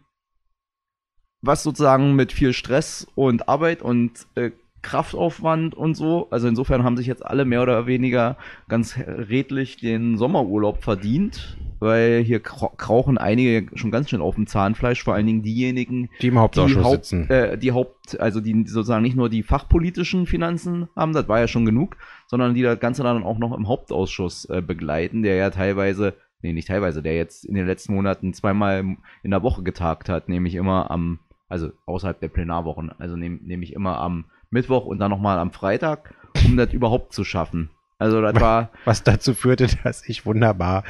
was 1.41 1.63
sozusagen 1.63 2.15
mit 2.15 2.31
viel 2.31 2.53
Stress 2.53 3.07
und 3.15 3.49
Arbeit 3.49 3.81
und 3.81 4.27
äh, 4.35 4.51
Kraftaufwand 4.81 5.75
und 5.75 5.95
so. 5.95 6.27
Also 6.31 6.47
insofern 6.47 6.83
haben 6.83 6.97
sich 6.97 7.07
jetzt 7.07 7.25
alle 7.25 7.45
mehr 7.45 7.61
oder 7.61 7.85
weniger 7.87 8.37
ganz 8.67 8.97
redlich 8.97 9.77
den 9.77 10.17
Sommerurlaub 10.17 10.83
verdient, 10.83 11.57
weil 11.81 12.21
hier 12.23 12.39
krauchen 12.39 13.17
einige 13.17 13.67
schon 13.77 13.91
ganz 13.91 14.09
schnell 14.09 14.21
auf 14.21 14.35
dem 14.35 14.47
Zahnfleisch, 14.47 15.03
vor 15.03 15.15
allen 15.15 15.25
Dingen 15.25 15.43
diejenigen, 15.43 16.09
die 16.21 16.27
im 16.27 16.39
Hauptausschuss 16.39 16.77
die 16.77 16.83
Haupt, 16.83 17.05
sitzen. 17.05 17.29
Äh, 17.29 17.57
die 17.57 17.71
Haupt, 17.71 18.19
also 18.21 18.39
die 18.39 18.65
sozusagen 18.67 19.03
nicht 19.03 19.17
nur 19.17 19.29
die 19.29 19.43
fachpolitischen 19.43 20.27
Finanzen 20.27 20.87
haben, 20.95 21.13
das 21.13 21.27
war 21.27 21.39
ja 21.39 21.47
schon 21.47 21.65
genug, 21.65 21.97
sondern 22.27 22.53
die 22.53 22.61
das 22.61 22.79
Ganze 22.79 23.03
dann 23.03 23.23
auch 23.23 23.39
noch 23.39 23.57
im 23.57 23.67
Hauptausschuss 23.67 24.45
äh, 24.45 24.61
begleiten, 24.61 25.23
der 25.23 25.35
ja 25.35 25.49
teilweise 25.49 26.13
nee, 26.41 26.53
nicht 26.53 26.67
teilweise, 26.67 27.01
der 27.01 27.15
jetzt 27.15 27.45
in 27.45 27.55
den 27.55 27.67
letzten 27.67 27.93
Monaten 27.93 28.33
zweimal 28.33 28.97
in 29.23 29.31
der 29.31 29.43
Woche 29.43 29.63
getagt 29.63 30.09
hat, 30.09 30.29
nämlich 30.29 30.55
immer 30.55 30.91
am, 30.91 31.19
also 31.47 31.71
außerhalb 31.85 32.19
der 32.19 32.29
Plenarwochen, 32.29 32.91
also 32.99 33.15
nehme 33.15 33.39
nehm 33.43 33.61
ich 33.61 33.73
immer 33.73 33.99
am 33.99 34.25
Mittwoch 34.49 34.85
und 34.85 34.99
dann 34.99 35.11
nochmal 35.11 35.37
am 35.39 35.51
Freitag, 35.51 36.13
um 36.45 36.57
das 36.57 36.73
überhaupt 36.73 37.13
zu 37.13 37.23
schaffen. 37.23 37.69
Also 38.01 38.19
das 38.19 38.41
war. 38.41 38.71
Was 38.85 39.03
dazu 39.03 39.35
führte, 39.35 39.67
dass 39.83 40.09
ich 40.09 40.25
wunderbar 40.25 40.83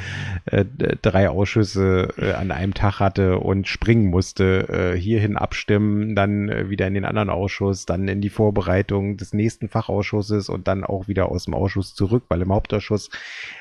äh, 0.46 0.64
drei 1.02 1.28
Ausschüsse 1.28 2.08
äh, 2.18 2.32
an 2.32 2.52
einem 2.52 2.74
Tag 2.74 3.02
hatte 3.02 3.38
und 3.40 3.68
springen 3.68 4.06
musste. 4.10 4.94
Äh, 4.94 4.98
hierhin 4.98 5.36
abstimmen, 5.36 6.16
dann 6.16 6.48
äh, 6.48 6.70
wieder 6.70 6.88
in 6.88 6.94
den 6.94 7.04
anderen 7.04 7.30
Ausschuss, 7.30 7.86
dann 7.86 8.08
in 8.08 8.22
die 8.22 8.30
Vorbereitung 8.30 9.18
des 9.18 9.34
nächsten 9.34 9.68
Fachausschusses 9.68 10.48
und 10.48 10.70
dann 10.70 10.86
auch 10.86 11.10
wieder 11.10 11.28
aus 11.28 11.44
dem 11.44 11.54
Ausschuss 11.54 11.96
zurück, 11.96 12.24
weil 12.30 12.42
im 12.42 12.54
Hauptausschuss 12.54 13.10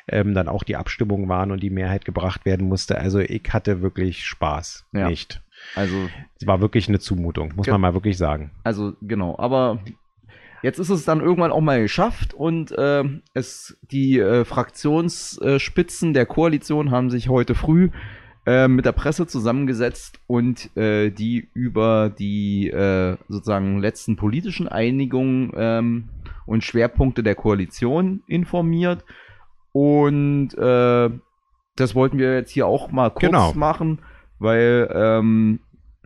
ähm, 0.07 0.33
dann 0.33 0.47
auch 0.47 0.63
die 0.63 0.77
Abstimmungen 0.77 1.29
waren 1.29 1.51
und 1.51 1.61
die 1.61 1.71
Mehrheit 1.71 2.05
gebracht 2.05 2.45
werden 2.45 2.69
musste. 2.69 2.99
Also 2.99 3.19
ich 3.19 3.43
hatte 3.51 3.83
wirklich 3.83 4.25
Spaß. 4.27 4.87
Ja. 4.93 5.09
Nicht. 5.09 5.43
Also 5.75 6.09
es 6.41 6.47
war 6.47 6.61
wirklich 6.61 6.89
eine 6.89 7.01
Zumutung, 7.01 7.53
muss 7.57 7.67
man 7.67 7.81
mal 7.81 7.95
wirklich 7.95 8.17
sagen. 8.17 8.53
Also 8.63 8.95
genau, 9.03 9.37
aber 9.39 9.81
jetzt 10.63 10.79
ist 10.79 10.91
es 10.91 11.05
dann 11.05 11.21
irgendwann 11.21 11.53
auch 11.53 11.61
mal 11.61 11.81
geschafft 11.81 12.35
und 12.35 12.73
äh, 12.73 13.05
es 13.35 13.79
die 13.91 14.19
äh, 14.19 14.45
Fraktionsspitzen 14.45 16.15
der 16.15 16.27
Koalition 16.27 16.91
haben 16.91 17.11
sich 17.11 17.29
heute 17.29 17.55
früh 17.55 17.91
äh, 18.47 18.69
mit 18.69 18.85
der 18.85 18.93
Presse 18.93 19.27
zusammengesetzt 19.27 20.21
und 20.27 20.77
äh, 20.77 21.11
die 21.11 21.49
über 21.55 22.11
die 22.11 22.69
äh, 22.69 23.17
sozusagen 23.29 23.79
letzten 23.79 24.17
politischen 24.17 24.69
Einigungen 24.69 25.53
ähm, 25.57 26.09
und 26.47 26.65
Schwerpunkte 26.65 27.23
der 27.23 27.35
Koalition 27.35 28.23
informiert 28.27 29.05
und 29.73 30.55
äh, 30.55 31.11
das 31.77 31.95
wollten 31.95 32.19
wir 32.19 32.35
jetzt 32.35 32.51
hier 32.51 32.67
auch 32.67 32.91
mal 32.91 33.11
kurz 33.11 33.23
genau. 33.31 33.53
machen 33.55 34.01
weil 34.41 34.91
ähm, 34.93 35.61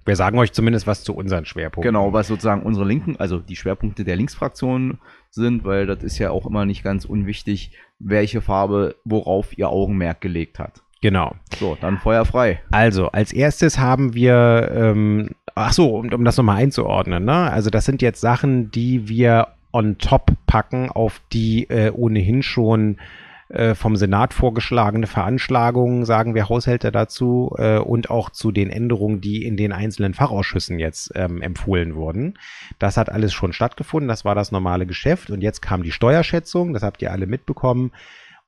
wir 0.05 0.17
sagen 0.17 0.39
euch 0.39 0.53
zumindest 0.53 0.87
was 0.87 1.03
zu 1.03 1.15
unseren 1.15 1.45
Schwerpunkten. 1.45 1.93
Genau, 1.93 2.13
was 2.13 2.29
sozusagen 2.29 2.63
unsere 2.63 2.87
Linken, 2.87 3.17
also 3.17 3.39
die 3.39 3.57
Schwerpunkte 3.57 4.05
der 4.05 4.17
Linksfraktion 4.17 4.99
sind, 5.31 5.65
weil 5.65 5.87
das 5.87 6.03
ist 6.03 6.19
ja 6.19 6.31
auch 6.31 6.47
immer 6.47 6.67
nicht 6.67 6.83
ganz 6.85 7.05
unwichtig, 7.05 7.73
welche 7.99 8.41
Farbe 8.41 8.97
worauf 9.05 9.57
ihr 9.57 9.69
Augenmerk 9.69 10.21
gelegt 10.21 10.59
hat. 10.59 10.83
Genau. 11.01 11.35
So, 11.59 11.77
dann 11.81 11.99
Feuer 11.99 12.25
frei. 12.25 12.63
Also, 12.71 13.09
als 13.09 13.33
erstes 13.33 13.79
haben 13.79 14.15
wir, 14.15 14.71
ähm, 14.75 15.31
ach 15.55 15.73
so, 15.75 15.97
um, 15.97 16.11
um 16.11 16.25
das 16.25 16.39
nochmal 16.39 16.57
einzuordnen, 16.57 17.27
ne? 17.27 17.51
Also, 17.53 17.69
das 17.69 17.85
sind 17.85 18.01
jetzt 18.01 18.23
Sachen, 18.23 18.71
die 18.71 19.07
wir 19.07 19.49
on 19.71 19.99
top 19.99 20.33
packen 20.47 20.91
auf 20.91 21.21
die 21.33 21.69
äh, 21.69 21.91
ohnehin 21.91 22.43
schon 22.43 22.97
äh, 23.49 23.75
vom 23.75 23.97
Senat 23.97 24.33
vorgeschlagene 24.33 25.07
Veranschlagungen, 25.07 26.05
sagen 26.05 26.35
wir 26.35 26.49
Haushälter 26.49 26.91
dazu, 26.91 27.55
äh, 27.59 27.79
und 27.79 28.11
auch 28.11 28.31
zu 28.31 28.53
den 28.53 28.71
Änderungen, 28.71 29.21
die 29.21 29.45
in 29.45 29.57
den 29.57 29.73
einzelnen 29.73 30.15
Fachausschüssen 30.15 30.79
jetzt 30.79 31.13
ähm, 31.15 31.43
empfohlen 31.43 31.95
wurden. 31.95 32.39
Das 32.79 32.97
hat 32.97 33.11
alles 33.11 33.33
schon 33.33 33.53
stattgefunden, 33.53 34.09
das 34.09 34.25
war 34.25 34.35
das 34.35 34.53
normale 34.53 34.87
Geschäft 34.87 35.31
und 35.31 35.43
jetzt 35.43 35.61
kam 35.61 35.83
die 35.83 35.93
Steuerschätzung, 35.93 36.73
das 36.73 36.83
habt 36.83 37.03
ihr 37.03 37.13
alle 37.13 37.27
mitbekommen. 37.27 37.93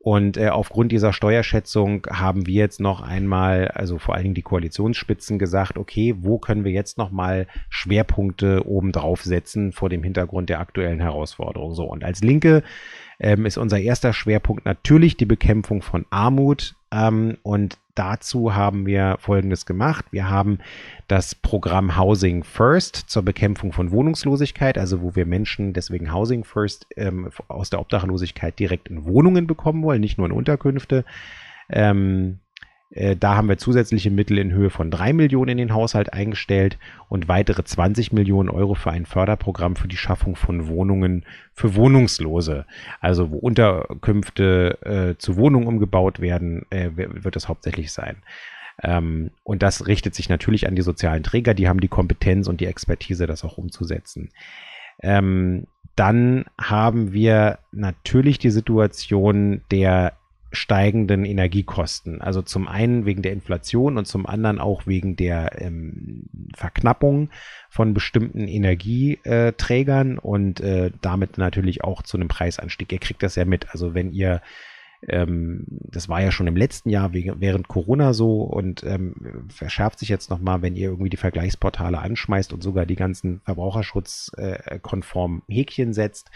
Und 0.06 0.36
äh, 0.36 0.50
aufgrund 0.50 0.92
dieser 0.92 1.12
Steuerschätzung 1.12 2.06
haben 2.08 2.46
wir 2.46 2.54
jetzt 2.54 2.78
noch 2.78 3.00
einmal, 3.00 3.66
also 3.74 3.98
vor 3.98 4.14
allen 4.14 4.22
Dingen 4.22 4.34
die 4.36 4.42
Koalitionsspitzen 4.42 5.36
gesagt, 5.36 5.76
okay, 5.78 6.14
wo 6.18 6.38
können 6.38 6.64
wir 6.64 6.70
jetzt 6.70 6.96
noch 6.96 7.10
mal 7.10 7.48
Schwerpunkte 7.70 8.68
obendrauf 8.68 9.24
setzen 9.24 9.72
vor 9.72 9.88
dem 9.88 10.04
Hintergrund 10.04 10.48
der 10.48 10.60
aktuellen 10.60 11.00
Herausforderung. 11.00 11.74
So, 11.74 11.86
und 11.86 12.04
als 12.04 12.20
Linke 12.20 12.62
ähm, 13.18 13.46
ist 13.46 13.56
unser 13.56 13.78
erster 13.78 14.12
Schwerpunkt 14.12 14.64
natürlich 14.64 15.16
die 15.16 15.26
Bekämpfung 15.26 15.82
von 15.82 16.06
Armut. 16.10 16.74
Ähm, 16.92 17.38
und 17.42 17.78
dazu 17.94 18.54
haben 18.54 18.86
wir 18.86 19.16
Folgendes 19.18 19.66
gemacht. 19.66 20.06
Wir 20.10 20.28
haben 20.28 20.58
das 21.08 21.34
Programm 21.34 21.96
Housing 21.96 22.44
First 22.44 22.96
zur 23.08 23.22
Bekämpfung 23.22 23.72
von 23.72 23.90
Wohnungslosigkeit, 23.90 24.78
also 24.78 25.02
wo 25.02 25.16
wir 25.16 25.26
Menschen 25.26 25.72
deswegen 25.72 26.12
Housing 26.12 26.44
First 26.44 26.86
ähm, 26.96 27.30
aus 27.48 27.70
der 27.70 27.80
Obdachlosigkeit 27.80 28.58
direkt 28.58 28.88
in 28.88 29.04
Wohnungen 29.04 29.46
bekommen 29.46 29.82
wollen, 29.82 30.00
nicht 30.00 30.18
nur 30.18 30.26
in 30.26 30.32
Unterkünfte. 30.32 31.04
Ähm, 31.68 32.38
äh, 32.38 32.45
da 32.90 33.34
haben 33.34 33.48
wir 33.48 33.58
zusätzliche 33.58 34.12
Mittel 34.12 34.38
in 34.38 34.52
Höhe 34.52 34.70
von 34.70 34.92
3 34.92 35.12
Millionen 35.12 35.50
in 35.50 35.58
den 35.58 35.74
Haushalt 35.74 36.12
eingestellt 36.12 36.78
und 37.08 37.26
weitere 37.26 37.64
20 37.64 38.12
Millionen 38.12 38.48
Euro 38.48 38.74
für 38.74 38.92
ein 38.92 39.06
Förderprogramm 39.06 39.74
für 39.74 39.88
die 39.88 39.96
Schaffung 39.96 40.36
von 40.36 40.68
Wohnungen 40.68 41.24
für 41.52 41.74
Wohnungslose. 41.74 42.64
Also 43.00 43.32
wo 43.32 43.38
Unterkünfte 43.38 44.78
äh, 44.82 45.18
zu 45.18 45.36
Wohnungen 45.36 45.66
umgebaut 45.66 46.20
werden, 46.20 46.64
äh, 46.70 46.90
wird 46.94 47.34
das 47.34 47.48
hauptsächlich 47.48 47.92
sein. 47.92 48.18
Ähm, 48.82 49.30
und 49.42 49.62
das 49.62 49.86
richtet 49.86 50.14
sich 50.14 50.28
natürlich 50.28 50.68
an 50.68 50.76
die 50.76 50.82
sozialen 50.82 51.22
Träger, 51.22 51.54
die 51.54 51.68
haben 51.68 51.80
die 51.80 51.88
Kompetenz 51.88 52.46
und 52.46 52.60
die 52.60 52.66
Expertise, 52.66 53.26
das 53.26 53.44
auch 53.44 53.58
umzusetzen. 53.58 54.30
Ähm, 55.00 55.66
dann 55.94 56.44
haben 56.60 57.12
wir 57.12 57.58
natürlich 57.72 58.38
die 58.38 58.50
Situation 58.50 59.62
der 59.70 60.12
steigenden 60.56 61.24
Energiekosten. 61.24 62.20
Also 62.20 62.42
zum 62.42 62.66
einen 62.66 63.06
wegen 63.06 63.22
der 63.22 63.32
Inflation 63.32 63.98
und 63.98 64.06
zum 64.06 64.26
anderen 64.26 64.58
auch 64.58 64.86
wegen 64.86 65.14
der 65.16 65.60
ähm, 65.60 66.24
Verknappung 66.54 67.30
von 67.70 67.94
bestimmten 67.94 68.48
Energieträgern 68.48 70.18
und 70.18 70.60
äh, 70.60 70.90
damit 71.00 71.38
natürlich 71.38 71.84
auch 71.84 72.02
zu 72.02 72.16
einem 72.16 72.28
Preisanstieg. 72.28 72.92
Ihr 72.92 72.98
kriegt 72.98 73.22
das 73.22 73.36
ja 73.36 73.44
mit. 73.44 73.70
Also 73.70 73.94
wenn 73.94 74.12
ihr 74.12 74.40
ähm, 75.08 75.64
das 75.68 76.08
war 76.08 76.20
ja 76.20 76.30
schon 76.30 76.46
im 76.46 76.56
letzten 76.56 76.90
Jahr 76.90 77.12
während 77.12 77.68
Corona 77.68 78.12
so 78.12 78.42
und 78.42 78.82
ähm, 78.84 79.46
verschärft 79.48 79.98
sich 79.98 80.08
jetzt 80.08 80.30
nochmal, 80.30 80.62
wenn 80.62 80.76
ihr 80.76 80.88
irgendwie 80.88 81.10
die 81.10 81.16
Vergleichsportale 81.16 81.98
anschmeißt 81.98 82.52
und 82.52 82.62
sogar 82.62 82.86
die 82.86 82.96
ganzen 82.96 83.40
verbraucherschutzkonformen 83.44 85.42
äh, 85.48 85.54
Häkchen 85.54 85.92
setzt. 85.92 86.30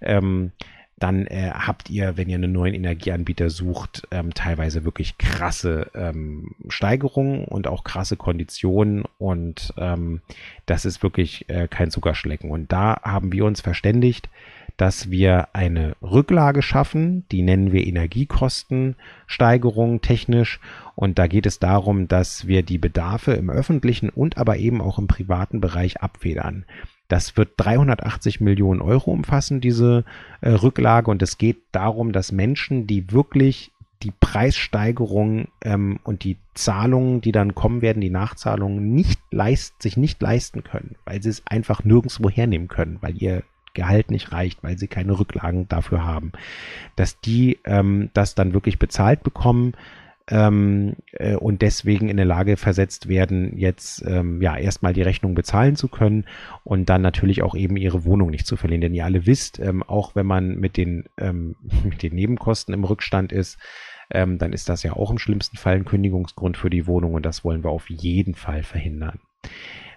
Ähm, 0.00 0.52
dann 0.98 1.26
äh, 1.26 1.50
habt 1.52 1.90
ihr, 1.90 2.16
wenn 2.16 2.28
ihr 2.28 2.36
einen 2.36 2.52
neuen 2.52 2.74
Energieanbieter 2.74 3.50
sucht, 3.50 4.06
ähm, 4.12 4.32
teilweise 4.34 4.84
wirklich 4.84 5.18
krasse 5.18 5.90
ähm, 5.94 6.54
Steigerungen 6.68 7.44
und 7.44 7.66
auch 7.66 7.82
krasse 7.82 8.16
Konditionen 8.16 9.02
und 9.18 9.74
ähm, 9.78 10.20
das 10.66 10.84
ist 10.84 11.02
wirklich 11.02 11.48
äh, 11.48 11.66
kein 11.68 11.90
Zuckerschlecken. 11.90 12.50
Und 12.50 12.70
da 12.70 13.00
haben 13.02 13.32
wir 13.32 13.44
uns 13.44 13.60
verständigt, 13.60 14.28
dass 14.76 15.10
wir 15.10 15.48
eine 15.54 15.96
Rücklage 16.02 16.62
schaffen, 16.62 17.26
die 17.30 17.42
nennen 17.42 17.72
wir 17.72 17.84
Energiekostensteigerung 17.86 20.00
technisch. 20.00 20.60
Und 20.94 21.18
da 21.18 21.26
geht 21.26 21.44
es 21.46 21.58
darum, 21.58 22.06
dass 22.08 22.46
wir 22.46 22.62
die 22.62 22.78
Bedarfe 22.78 23.32
im 23.32 23.50
öffentlichen 23.50 24.08
und 24.08 24.38
aber 24.38 24.56
eben 24.58 24.80
auch 24.80 24.98
im 24.98 25.08
privaten 25.08 25.60
Bereich 25.60 26.00
abfedern. 26.00 26.64
Das 27.12 27.36
wird 27.36 27.50
380 27.58 28.40
Millionen 28.40 28.80
Euro 28.80 29.10
umfassen, 29.10 29.60
diese 29.60 30.06
äh, 30.40 30.48
Rücklage. 30.48 31.10
Und 31.10 31.20
es 31.20 31.36
geht 31.36 31.58
darum, 31.70 32.12
dass 32.12 32.32
Menschen, 32.32 32.86
die 32.86 33.12
wirklich 33.12 33.70
die 34.02 34.14
Preissteigerung 34.18 35.48
ähm, 35.62 35.98
und 36.04 36.24
die 36.24 36.38
Zahlungen, 36.54 37.20
die 37.20 37.30
dann 37.30 37.54
kommen 37.54 37.82
werden, 37.82 38.00
die 38.00 38.08
Nachzahlungen 38.08 38.94
nicht 38.94 39.20
leist, 39.30 39.82
sich 39.82 39.98
nicht 39.98 40.22
leisten 40.22 40.64
können, 40.64 40.96
weil 41.04 41.22
sie 41.22 41.28
es 41.28 41.42
einfach 41.46 41.84
nirgendwo 41.84 42.30
hernehmen 42.30 42.68
können, 42.68 42.96
weil 43.02 43.22
ihr 43.22 43.42
Gehalt 43.74 44.10
nicht 44.10 44.32
reicht, 44.32 44.62
weil 44.62 44.78
sie 44.78 44.88
keine 44.88 45.18
Rücklagen 45.18 45.68
dafür 45.68 46.06
haben, 46.06 46.32
dass 46.96 47.20
die 47.20 47.58
ähm, 47.66 48.08
das 48.14 48.34
dann 48.34 48.54
wirklich 48.54 48.78
bezahlt 48.78 49.22
bekommen 49.22 49.74
ähm, 50.28 50.94
äh, 51.12 51.36
und 51.36 51.62
deswegen 51.62 52.08
in 52.08 52.16
der 52.16 52.26
Lage 52.26 52.56
versetzt 52.56 53.08
werden, 53.08 53.56
jetzt 53.58 54.04
ähm, 54.06 54.40
ja 54.40 54.56
erstmal 54.56 54.92
die 54.92 55.02
Rechnung 55.02 55.34
bezahlen 55.34 55.76
zu 55.76 55.88
können 55.88 56.26
und 56.64 56.88
dann 56.88 57.02
natürlich 57.02 57.42
auch 57.42 57.54
eben 57.54 57.76
ihre 57.76 58.04
Wohnung 58.04 58.30
nicht 58.30 58.46
zu 58.46 58.56
verlieren. 58.56 58.82
Denn 58.82 58.94
ihr 58.94 59.04
alle 59.04 59.26
wisst, 59.26 59.58
ähm, 59.58 59.82
auch 59.82 60.14
wenn 60.14 60.26
man 60.26 60.56
mit 60.56 60.76
den, 60.76 61.04
ähm, 61.18 61.56
mit 61.84 62.02
den 62.02 62.14
Nebenkosten 62.14 62.74
im 62.74 62.84
Rückstand 62.84 63.32
ist, 63.32 63.58
ähm, 64.10 64.38
dann 64.38 64.52
ist 64.52 64.68
das 64.68 64.82
ja 64.82 64.92
auch 64.92 65.10
im 65.10 65.18
schlimmsten 65.18 65.56
Fall 65.56 65.76
ein 65.76 65.84
Kündigungsgrund 65.84 66.56
für 66.56 66.70
die 66.70 66.86
Wohnung 66.86 67.14
und 67.14 67.26
das 67.26 67.44
wollen 67.44 67.64
wir 67.64 67.70
auf 67.70 67.88
jeden 67.88 68.34
Fall 68.34 68.62
verhindern. 68.62 69.20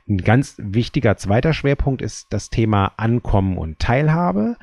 Ein 0.07 0.17
ganz 0.17 0.55
wichtiger 0.59 1.17
zweiter 1.17 1.53
Schwerpunkt 1.53 2.01
ist 2.01 2.28
das 2.32 2.49
Thema 2.49 2.93
Ankommen 2.97 3.57
und 3.57 3.80
Teilhabe. 3.80 4.55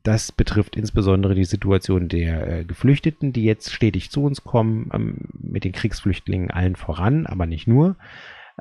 Ähm, 0.00 0.02
das 0.02 0.32
betrifft 0.32 0.76
insbesondere 0.76 1.34
die 1.34 1.44
Situation 1.44 2.08
der 2.08 2.60
äh, 2.60 2.64
Geflüchteten, 2.64 3.32
die 3.32 3.44
jetzt 3.44 3.72
stetig 3.72 4.10
zu 4.10 4.22
uns 4.24 4.44
kommen, 4.44 4.90
ähm, 4.92 5.16
mit 5.32 5.64
den 5.64 5.72
Kriegsflüchtlingen 5.72 6.50
allen 6.50 6.76
voran, 6.76 7.26
aber 7.26 7.46
nicht 7.46 7.66
nur. 7.66 7.96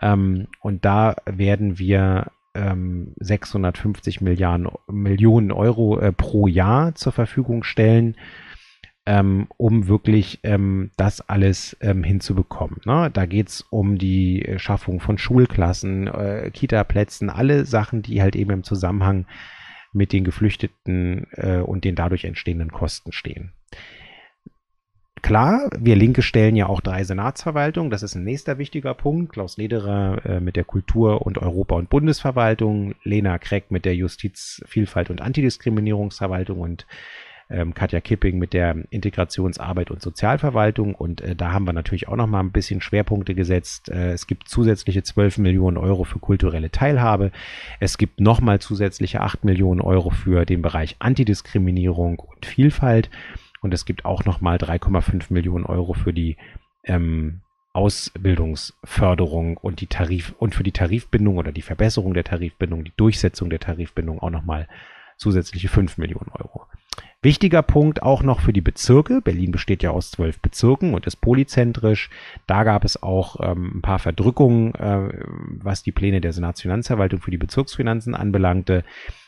Ähm, 0.02 0.48
und 0.62 0.86
da 0.86 1.16
werden 1.26 1.80
wir 1.80 2.32
650 3.20 4.22
Milliarden, 4.22 4.68
Millionen 4.88 5.52
Euro 5.52 6.00
äh, 6.00 6.12
pro 6.12 6.48
Jahr 6.48 6.96
zur 6.96 7.12
Verfügung 7.14 7.64
stellen 7.64 8.16
ähm, 9.06 9.48
um 9.58 9.88
wirklich 9.88 10.40
ähm, 10.44 10.92
das 10.98 11.22
alles 11.22 11.78
ähm, 11.82 12.04
hinzubekommen. 12.04 12.82
Ne? 12.86 13.10
Da 13.12 13.26
geht 13.26 13.50
es 13.50 13.62
um 13.70 13.98
die 13.98 14.46
Schaffung 14.58 15.00
von 15.00 15.18
Schulklassen, 15.18 16.08
äh, 16.08 16.52
Kita-Plätzen, 16.52 17.30
alle 17.30 17.66
Sachen, 17.66 18.02
die 18.02 18.22
halt 18.22 18.36
eben 18.36 18.52
im 18.52 18.64
Zusammenhang 18.64 19.26
mit 19.92 20.14
den 20.14 20.24
Geflüchteten 20.24 21.28
äh, 21.32 21.58
und 21.58 21.84
den 21.84 21.96
dadurch 21.96 22.26
entstehenden 22.26 22.72
Kosten 22.72 23.12
stehen. 23.12 23.54
Klar, 25.22 25.70
wir 25.78 25.96
Linke 25.96 26.22
stellen 26.22 26.56
ja 26.56 26.68
auch 26.68 26.82
drei 26.82 27.04
Senatsverwaltungen. 27.04 27.92
Das 27.92 28.04
ist 28.04 28.16
ein 28.16 28.24
nächster 28.24 28.58
wichtiger 28.58 28.94
Punkt. 28.94 29.34
Klaus 29.34 29.58
Lederer 29.58 30.26
äh, 30.26 30.40
mit 30.40 30.56
der 30.56 30.64
Kultur- 30.64 31.26
und 31.26 31.38
Europa- 31.38 31.76
und 31.76 31.90
Bundesverwaltung, 31.90 32.96
Lena 33.04 33.38
Kreck 33.38 33.70
mit 33.70 33.86
der 33.86 33.96
Justiz-, 33.96 34.62
Vielfalt- 34.66 35.10
und 35.10 35.22
Antidiskriminierungsverwaltung 35.22 36.60
und 36.62 36.88
ähm, 37.50 37.74
Katja 37.74 38.00
Kipping 38.00 38.38
mit 38.38 38.54
der 38.54 38.76
Integrationsarbeit 38.90 39.92
und 39.92 40.02
Sozialverwaltung. 40.02 40.96
Und 40.96 41.22
äh, 41.22 41.36
da 41.36 41.52
haben 41.52 41.66
wir 41.66 41.74
natürlich 41.74 42.08
auch 42.08 42.16
noch 42.16 42.28
mal 42.28 42.40
ein 42.40 42.52
bisschen 42.52 42.82
Schwerpunkte 42.82 43.34
gesetzt. 43.34 43.90
Äh, 43.90 44.12
es 44.12 44.28
gibt 44.28 44.48
zusätzliche 44.48 45.04
12 45.04 45.40
Millionen 45.40 45.78
Euro 45.78 46.04
für 46.04 46.20
kulturelle 46.20 46.72
Teilhabe. 46.72 47.32
Es 47.80 47.98
gibt 47.98 48.20
noch 48.20 48.40
mal 48.42 48.60
zusätzliche 48.60 49.22
8 49.22 49.44
Millionen 49.44 49.82
Euro 49.82 50.12
für 50.12 50.46
den 50.46 50.62
Bereich 50.62 50.96
Antidiskriminierung 51.00 52.20
und 52.20 52.46
Vielfalt. 52.46 53.10
Und 53.62 53.74
es 53.74 53.86
gibt 53.86 54.06
auch 54.06 54.26
noch 54.26 54.42
mal 54.42 54.58
3,5 54.58 55.34
Millionen 55.34 55.66
Euro 55.66 55.94
für 55.94 56.14
die 56.14 56.38
ähm, 56.84 57.42
Ausbildungsförderung 57.74 59.58
und 59.58 59.82
die 59.82 59.88
Tarif 59.88 60.34
und 60.38 60.56
für 60.56 60.64
die 60.64 60.72
Tarifbindung 60.72 61.38
oder 61.38 61.52
die 61.52 61.62
Verbesserung 61.62 62.14
der 62.14 62.24
Tarifbindung, 62.24 62.84
die 62.84 62.94
Durchsetzung 62.96 63.50
der 63.50 63.60
Tarifbindung 63.60 64.20
auch 64.20 64.32
nochmal 64.32 64.68
zusätzliche 65.20 65.68
5 65.68 65.98
Millionen 65.98 66.32
Euro. 66.32 66.66
Wichtiger 67.22 67.62
Punkt 67.62 68.02
auch 68.02 68.24
noch 68.24 68.40
für 68.40 68.54
die 68.54 68.62
Bezirke. 68.62 69.22
Berlin 69.22 69.52
besteht 69.52 69.84
ja 69.84 69.92
aus 69.92 70.10
zwölf 70.12 70.40
Bezirken 70.40 70.94
und 70.94 71.06
ist 71.06 71.18
polyzentrisch. 71.18 72.10
Da 72.48 72.64
gab 72.64 72.86
es 72.86 73.04
auch 73.04 73.36
ähm, 73.42 73.74
ein 73.76 73.82
paar 73.82 74.00
Verdrückungen, 74.00 74.74
äh, 74.76 75.10
was 75.62 75.84
die 75.84 75.92
Pläne 75.92 76.22
der 76.22 76.32
Senatsfinanzverwaltung 76.32 77.20
für 77.20 77.32
die 77.32 77.38
Bezirksfinanzen 77.38 78.16
anbelangte. 78.16 78.86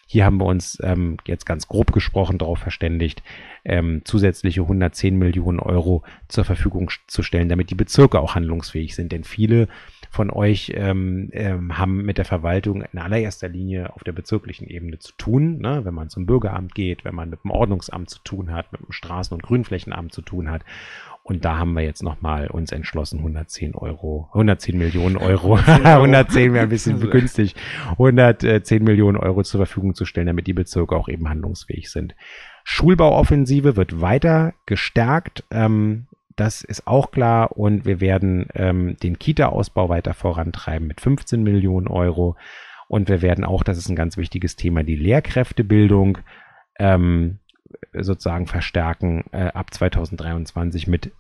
Hier 0.08 0.24
haben 0.24 0.40
wir 0.40 0.46
uns 0.46 0.78
ähm, 0.84 1.18
jetzt 1.26 1.46
ganz 1.46 1.68
grob 1.68 1.92
gesprochen 1.92 2.38
darauf 2.38 2.60
verständigt, 2.60 3.24
ähm, 3.66 4.02
zusätzliche 4.06 4.62
110 4.62 5.18
Millionen 5.18 5.60
Euro 5.60 6.04
zur 6.30 6.46
Verfügung 6.46 6.92
zu 7.08 7.24
stellen, 7.24 7.50
damit 7.50 7.70
die 7.72 7.76
Bezirke 7.76 8.22
auch 8.22 8.36
handlungsfähig 8.36 8.96
sind. 8.96 9.12
Denn 9.12 9.26
viele 9.26 9.68
von 10.12 10.30
euch 10.30 10.74
ähm, 10.76 11.30
ähm, 11.32 11.78
haben 11.78 12.04
mit 12.04 12.18
der 12.18 12.26
Verwaltung 12.26 12.82
in 12.82 13.00
allererster 13.00 13.48
Linie 13.48 13.96
auf 13.96 14.04
der 14.04 14.12
bezirklichen 14.12 14.68
Ebene 14.68 15.00
zu 15.00 15.14
tun. 15.14 15.60
Ne? 15.60 15.86
Wenn 15.86 15.94
man 15.94 16.10
zum 16.10 16.26
Bürgeramt 16.26 16.76
geht, 16.76 17.06
wenn 17.06 17.16
man 17.16 17.30
mit 17.30 17.46
dem 17.46 17.52
Ordnungsamt 17.52 18.10
zu 18.10 18.20
tun 18.20 18.52
hat, 18.52 18.74
mit 18.74 18.82
dem 18.82 18.92
Straßen- 18.92 19.34
und 19.34 19.42
Grünflächenamt 19.42 20.12
zu 20.12 20.22
tun 20.22 20.52
hat. 20.52 20.64
Und 21.24 21.46
da 21.46 21.58
haben 21.58 21.72
wir 21.74 21.84
jetzt 21.84 22.04
nochmal 22.04 22.48
uns 22.48 22.74
entschlossen, 22.74 23.20
110 23.20 23.74
Euro, 23.74 24.28
110 24.34 24.78
Millionen 24.78 25.16
Euro, 25.16 25.56
110 25.66 26.54
wäre 26.54 26.64
ein 26.64 26.70
bisschen 26.70 27.00
begünstigt, 27.00 27.56
110 27.92 28.84
Millionen 28.84 29.16
Euro 29.16 29.44
zur 29.44 29.60
Verfügung 29.60 29.96
zu 29.96 30.04
stellen, 30.04 30.28
damit 30.28 30.46
die 30.46 30.54
Bezirke 30.54 30.94
auch 30.94 31.08
eben 31.08 31.30
handlungsfähig 31.30 31.90
sind. 31.90 32.16
Schulbauoffensive 32.66 33.78
wird 33.78 34.02
weiter 34.02 34.56
gestärkt. 34.66 35.46
Ähm, 35.52 36.08
das 36.36 36.64
ist 36.64 36.88
auch 36.88 37.12
klar. 37.12 37.58
Und 37.58 37.86
wir 37.86 38.02
werden 38.02 38.48
ähm, 38.54 38.98
den 38.98 39.20
Kita-Ausbau 39.20 39.90
weiter 39.90 40.14
vorantreiben 40.14 40.88
mit 40.88 41.02
15 41.02 41.44
Millionen 41.44 41.88
Euro. 41.88 42.36
Und 42.88 43.10
wir 43.10 43.22
werden 43.22 43.46
auch, 43.46 43.64
das 43.64 43.78
ist 43.78 43.90
ein 43.90 43.96
ganz 43.96 44.18
wichtiges 44.18 44.56
Thema, 44.56 44.84
die 44.84 44.96
Lehrkräftebildung 44.96 46.18
ähm, 46.78 47.40
sozusagen 47.94 48.48
verstärken 48.48 49.24
äh, 49.32 49.48
ab 49.54 49.74
2023 49.74 50.88
mit 50.88 51.12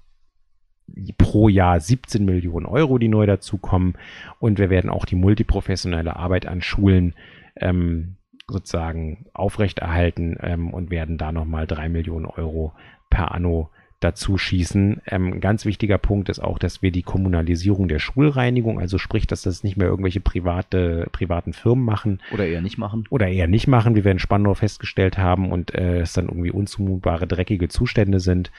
pro 1.17 1.47
Jahr 1.47 1.79
17 1.79 2.25
Millionen 2.25 2.65
Euro, 2.65 2.97
die 2.97 3.07
neu 3.07 3.25
dazukommen. 3.25 3.95
Und 4.39 4.59
wir 4.59 4.69
werden 4.69 4.89
auch 4.89 5.05
die 5.05 5.15
multiprofessionelle 5.15 6.15
Arbeit 6.15 6.45
an 6.45 6.61
Schulen 6.61 7.15
ähm, 7.55 8.17
sozusagen 8.47 9.27
aufrechterhalten 9.33 10.35
ähm, 10.41 10.73
und 10.73 10.91
werden 10.91 11.17
da 11.17 11.31
nochmal 11.31 11.67
3 11.67 11.89
Millionen 11.89 12.25
Euro 12.25 12.73
per 13.09 13.31
Anno 13.31 13.69
dazu 14.01 14.37
schießen. 14.37 15.01
Ähm, 15.07 15.39
ganz 15.39 15.65
wichtiger 15.65 15.97
Punkt 15.97 16.27
ist 16.27 16.39
auch, 16.39 16.59
dass 16.59 16.81
wir 16.81 16.91
die 16.91 17.03
Kommunalisierung 17.03 17.87
der 17.87 17.99
Schulreinigung, 17.99 18.79
also 18.79 18.97
sprich, 18.97 19.27
dass 19.27 19.43
das 19.43 19.63
nicht 19.63 19.77
mehr 19.77 19.87
irgendwelche 19.87 20.19
private, 20.19 21.07
privaten 21.11 21.53
Firmen 21.53 21.85
machen. 21.85 22.21
Oder 22.33 22.47
eher 22.47 22.61
nicht 22.61 22.77
machen. 22.77 23.05
Oder 23.09 23.27
eher 23.27 23.47
nicht 23.47 23.67
machen, 23.67 23.95
wie 23.95 24.03
wir 24.03 24.11
in 24.11 24.19
Spandau 24.19 24.53
festgestellt 24.55 25.17
haben 25.17 25.51
und 25.51 25.73
äh, 25.73 26.01
es 26.01 26.13
dann 26.13 26.27
irgendwie 26.27 26.51
unzumutbare, 26.51 27.27
dreckige 27.27 27.69
Zustände 27.69 28.19
sind. 28.19 28.51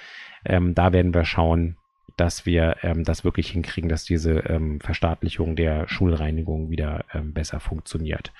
Ähm, 0.45 0.75
da 0.75 0.93
werden 0.93 1.13
wir 1.13 1.25
schauen, 1.25 1.77
dass 2.17 2.47
wir 2.47 2.77
ähm, 2.83 3.05
das 3.05 3.25
wirklich 3.25 3.51
hinkriegen, 3.51 3.89
dass 3.89 4.05
diese 4.05 4.41
ähm, 4.41 4.81
Verstaatlichung 4.81 5.57
der 5.57 5.89
Schulreinigung 5.89 6.71
wieder 6.71 7.05
ähm, 7.13 7.33
besser 7.33 7.61
funktioniert. 7.61 8.33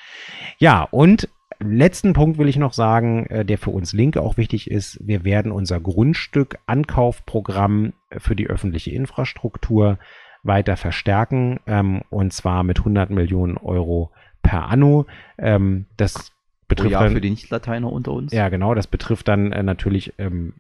Ja, 0.59 0.83
und 0.83 1.29
letzten 1.63 2.13
Punkt 2.13 2.39
will 2.39 2.49
ich 2.49 2.57
noch 2.57 2.73
sagen, 2.73 3.27
äh, 3.27 3.45
der 3.45 3.59
für 3.59 3.71
uns 3.71 3.93
Linke 3.93 4.23
auch 4.23 4.37
wichtig 4.37 4.71
ist. 4.71 4.99
Wir 5.07 5.25
werden 5.25 5.53
unser 5.53 5.81
Grundstück-Ankaufprogramm 5.81 7.93
für 8.17 8.37
die 8.37 8.49
öffentliche 8.49 8.91
Infrastruktur 8.91 9.99
weiter 10.43 10.77
verstärken 10.77 11.61
ähm, 11.67 12.03
und 12.11 12.33
zwar 12.33 12.65
mit 12.65 12.79
100 12.79 13.11
Millionen 13.11 13.57
Euro 13.57 14.11
per 14.43 14.69
anno. 14.69 15.07
Ähm, 15.39 15.87
das 15.97 16.33
betrifft 16.69 16.95
dann, 16.95 17.13
für 17.13 17.21
die 17.21 17.31
Nicht-Lateiner 17.31 17.93
unter 17.93 18.13
uns. 18.13 18.33
Ja, 18.33 18.49
genau. 18.49 18.75
Das 18.75 18.87
betrifft 18.87 19.29
dann 19.29 19.53
äh, 19.53 19.63
natürlich 19.63 20.15
ähm, 20.19 20.55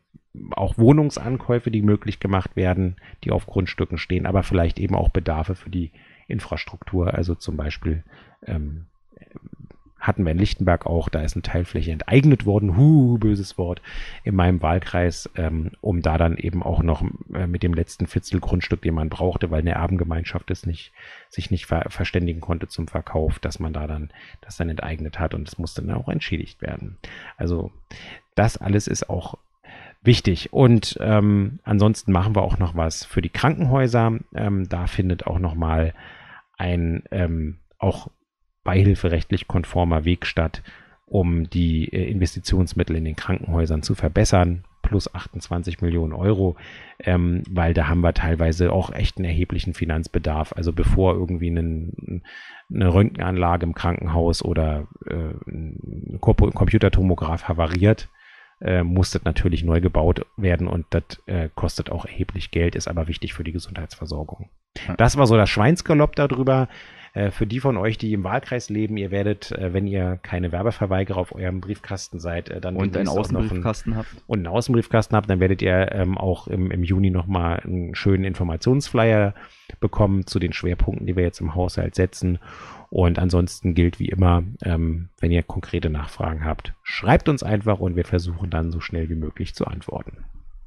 auch 0.50 0.78
Wohnungsankäufe, 0.78 1.70
die 1.70 1.82
möglich 1.82 2.20
gemacht 2.20 2.56
werden, 2.56 2.96
die 3.24 3.30
auf 3.30 3.46
Grundstücken 3.46 3.98
stehen, 3.98 4.26
aber 4.26 4.42
vielleicht 4.42 4.78
eben 4.78 4.94
auch 4.94 5.10
Bedarfe 5.10 5.54
für 5.54 5.70
die 5.70 5.92
Infrastruktur, 6.28 7.12
also 7.12 7.34
zum 7.34 7.56
Beispiel 7.56 8.04
ähm, 8.46 8.86
hatten 10.02 10.24
wir 10.24 10.32
in 10.32 10.38
Lichtenberg 10.38 10.84
auch, 10.84 11.08
da 11.08 11.22
ist 11.22 11.36
eine 11.36 11.42
Teilfläche 11.42 11.92
enteignet 11.92 12.44
worden, 12.44 12.76
hu, 12.76 13.18
böses 13.18 13.56
Wort, 13.56 13.80
in 14.24 14.34
meinem 14.34 14.60
Wahlkreis, 14.60 15.30
ähm, 15.36 15.70
um 15.80 16.02
da 16.02 16.18
dann 16.18 16.36
eben 16.36 16.62
auch 16.62 16.82
noch 16.82 17.04
äh, 17.32 17.46
mit 17.46 17.62
dem 17.62 17.72
letzten 17.72 18.08
Fitzel 18.08 18.40
Grundstück, 18.40 18.82
den 18.82 18.94
man 18.94 19.08
brauchte, 19.08 19.50
weil 19.52 19.60
eine 19.60 19.72
Erbengemeinschaft 19.72 20.50
es 20.50 20.66
nicht, 20.66 20.92
sich 21.30 21.52
nicht 21.52 21.66
ver 21.66 21.84
verständigen 21.88 22.40
konnte 22.40 22.66
zum 22.66 22.88
Verkauf, 22.88 23.38
dass 23.38 23.60
man 23.60 23.72
da 23.72 23.86
dann 23.86 24.10
das 24.40 24.56
dann 24.56 24.68
enteignet 24.68 25.20
hat 25.20 25.34
und 25.34 25.46
es 25.46 25.56
musste 25.56 25.82
dann 25.82 25.96
auch 25.96 26.08
entschädigt 26.08 26.60
werden. 26.60 26.98
Also 27.36 27.70
das 28.34 28.56
alles 28.56 28.88
ist 28.88 29.08
auch 29.08 29.38
wichtig. 30.02 30.52
Und 30.52 30.98
ähm, 31.00 31.60
ansonsten 31.62 32.10
machen 32.10 32.34
wir 32.34 32.42
auch 32.42 32.58
noch 32.58 32.74
was 32.74 33.04
für 33.04 33.22
die 33.22 33.28
Krankenhäuser. 33.28 34.18
Ähm, 34.34 34.68
da 34.68 34.88
findet 34.88 35.28
auch 35.28 35.38
noch 35.38 35.54
mal 35.54 35.94
ein 36.58 37.04
ähm, 37.12 37.58
auch 37.78 38.10
beihilferechtlich 38.64 39.48
konformer 39.48 40.04
Weg 40.04 40.26
statt, 40.26 40.62
um 41.06 41.48
die 41.50 41.92
äh, 41.92 42.10
Investitionsmittel 42.10 42.96
in 42.96 43.04
den 43.04 43.16
Krankenhäusern 43.16 43.82
zu 43.82 43.94
verbessern, 43.94 44.64
plus 44.82 45.14
28 45.14 45.80
Millionen 45.80 46.12
Euro, 46.12 46.56
ähm, 46.98 47.42
weil 47.48 47.72
da 47.72 47.88
haben 47.88 48.00
wir 48.00 48.12
teilweise 48.12 48.72
auch 48.72 48.92
echt 48.92 49.16
einen 49.16 49.24
erheblichen 49.24 49.74
Finanzbedarf. 49.74 50.52
Also 50.54 50.72
bevor 50.72 51.14
irgendwie 51.14 51.48
einen, 51.48 52.22
eine 52.72 52.92
Röntgenanlage 52.92 53.64
im 53.64 53.74
Krankenhaus 53.74 54.44
oder 54.44 54.88
äh, 55.06 55.34
ein 55.48 56.18
Computertomograph 56.20 57.44
havariert, 57.44 58.08
äh, 58.60 58.82
muss 58.82 59.10
das 59.10 59.24
natürlich 59.24 59.64
neu 59.64 59.80
gebaut 59.80 60.24
werden 60.36 60.68
und 60.68 60.86
das 60.90 61.04
äh, 61.26 61.48
kostet 61.54 61.90
auch 61.90 62.04
erheblich 62.04 62.50
Geld, 62.50 62.76
ist 62.76 62.88
aber 62.88 63.08
wichtig 63.08 63.34
für 63.34 63.44
die 63.44 63.52
Gesundheitsversorgung. 63.52 64.50
Das 64.96 65.16
war 65.16 65.26
so 65.26 65.36
das 65.36 65.50
Schweinsgalopp 65.50 66.16
darüber. 66.16 66.68
Äh, 67.14 67.30
für 67.30 67.46
die 67.46 67.60
von 67.60 67.76
euch, 67.76 67.98
die 67.98 68.14
im 68.14 68.24
Wahlkreis 68.24 68.70
leben, 68.70 68.96
ihr 68.96 69.10
werdet, 69.10 69.52
äh, 69.52 69.74
wenn 69.74 69.86
ihr 69.86 70.18
keine 70.22 70.50
Werbeverweigerer 70.50 71.18
auf 71.18 71.34
eurem 71.34 71.60
Briefkasten 71.60 72.20
seid, 72.20 72.48
äh, 72.48 72.60
dann 72.60 72.74
Und 72.76 72.96
einen 72.96 73.08
Außenbriefkasten 73.08 73.96
habt. 73.96 74.08
und 74.26 74.38
einen 74.38 74.46
Außenbriefkasten 74.46 75.14
habt, 75.14 75.28
dann 75.28 75.38
werdet 75.38 75.60
ihr 75.60 75.92
ähm, 75.92 76.16
auch 76.16 76.46
im, 76.46 76.70
im 76.70 76.82
Juni 76.82 77.10
nochmal 77.10 77.60
einen 77.60 77.94
schönen 77.94 78.24
Informationsflyer 78.24 79.34
bekommen 79.80 80.26
zu 80.26 80.38
den 80.38 80.54
Schwerpunkten, 80.54 81.06
die 81.06 81.14
wir 81.14 81.24
jetzt 81.24 81.40
im 81.40 81.54
Haushalt 81.54 81.94
setzen. 81.94 82.38
Und 82.88 83.18
ansonsten 83.18 83.74
gilt 83.74 83.98
wie 83.98 84.08
immer, 84.08 84.42
ähm, 84.62 85.08
wenn 85.20 85.32
ihr 85.32 85.42
konkrete 85.42 85.90
Nachfragen 85.90 86.44
habt, 86.44 86.72
schreibt 86.82 87.28
uns 87.28 87.42
einfach 87.42 87.78
und 87.78 87.96
wir 87.96 88.04
versuchen 88.04 88.48
dann 88.48 88.70
so 88.70 88.80
schnell 88.80 89.10
wie 89.10 89.14
möglich 89.14 89.54
zu 89.54 89.66
antworten. 89.66 90.24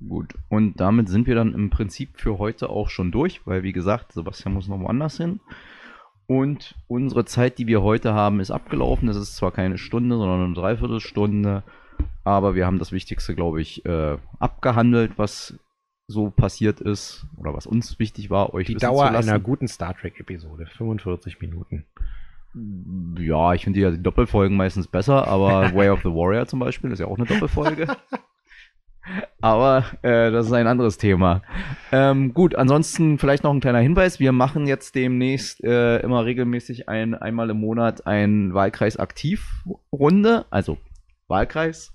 Gut, 0.07 0.33
und 0.49 0.79
damit 0.79 1.09
sind 1.09 1.25
wir 1.25 1.35
dann 1.35 1.53
im 1.53 1.69
Prinzip 1.69 2.09
für 2.15 2.37
heute 2.37 2.69
auch 2.69 2.89
schon 2.89 3.11
durch, 3.11 3.41
weil 3.45 3.63
wie 3.63 3.71
gesagt, 3.71 4.11
Sebastian 4.11 4.53
muss 4.53 4.67
noch 4.67 4.79
woanders 4.79 5.17
hin. 5.17 5.39
Und 6.27 6.75
unsere 6.87 7.25
Zeit, 7.25 7.57
die 7.59 7.67
wir 7.67 7.83
heute 7.83 8.13
haben, 8.13 8.39
ist 8.39 8.51
abgelaufen. 8.51 9.07
Es 9.09 9.17
ist 9.17 9.35
zwar 9.35 9.51
keine 9.51 9.77
Stunde, 9.77 10.17
sondern 10.17 10.43
eine 10.43 10.53
Dreiviertelstunde, 10.53 11.63
aber 12.23 12.55
wir 12.55 12.65
haben 12.65 12.79
das 12.79 12.91
Wichtigste, 12.91 13.35
glaube 13.35 13.61
ich, 13.61 13.85
äh, 13.85 14.17
abgehandelt, 14.39 15.13
was 15.17 15.59
so 16.07 16.29
passiert 16.29 16.81
ist 16.81 17.25
oder 17.37 17.53
was 17.53 17.65
uns 17.65 17.97
wichtig 17.99 18.29
war, 18.29 18.53
euch 18.53 18.67
Die 18.67 18.75
Dauer 18.75 19.09
einer 19.09 19.39
guten 19.39 19.67
Star 19.67 19.95
Trek-Episode, 19.95 20.67
45 20.67 21.41
Minuten. 21.41 21.85
Ja, 23.19 23.53
ich 23.53 23.63
finde 23.63 23.79
ja 23.79 23.91
die 23.91 24.01
Doppelfolgen 24.01 24.55
meistens 24.55 24.87
besser, 24.87 25.27
aber 25.27 25.73
Way 25.75 25.89
of 25.89 26.01
the 26.01 26.09
Warrior 26.09 26.45
zum 26.47 26.59
Beispiel 26.59 26.91
ist 26.91 26.99
ja 26.99 27.07
auch 27.07 27.17
eine 27.17 27.25
Doppelfolge. 27.25 27.87
aber 29.41 29.85
äh, 30.01 30.31
das 30.31 30.47
ist 30.47 30.53
ein 30.53 30.67
anderes 30.67 30.97
Thema. 30.97 31.41
Ähm, 31.91 32.33
gut, 32.33 32.55
ansonsten 32.55 33.17
vielleicht 33.17 33.43
noch 33.43 33.53
ein 33.53 33.59
kleiner 33.59 33.79
Hinweis. 33.79 34.19
Wir 34.19 34.31
machen 34.31 34.67
jetzt 34.67 34.95
demnächst 34.95 35.63
äh, 35.63 35.99
immer 35.99 36.25
regelmäßig 36.25 36.89
ein, 36.89 37.15
einmal 37.15 37.49
im 37.49 37.59
Monat 37.59 38.07
ein 38.07 38.53
Wahlkreis 38.53 38.97
aktiv 38.97 39.63
Runde, 39.91 40.45
also 40.49 40.77
Wahlkreis, 41.27 41.93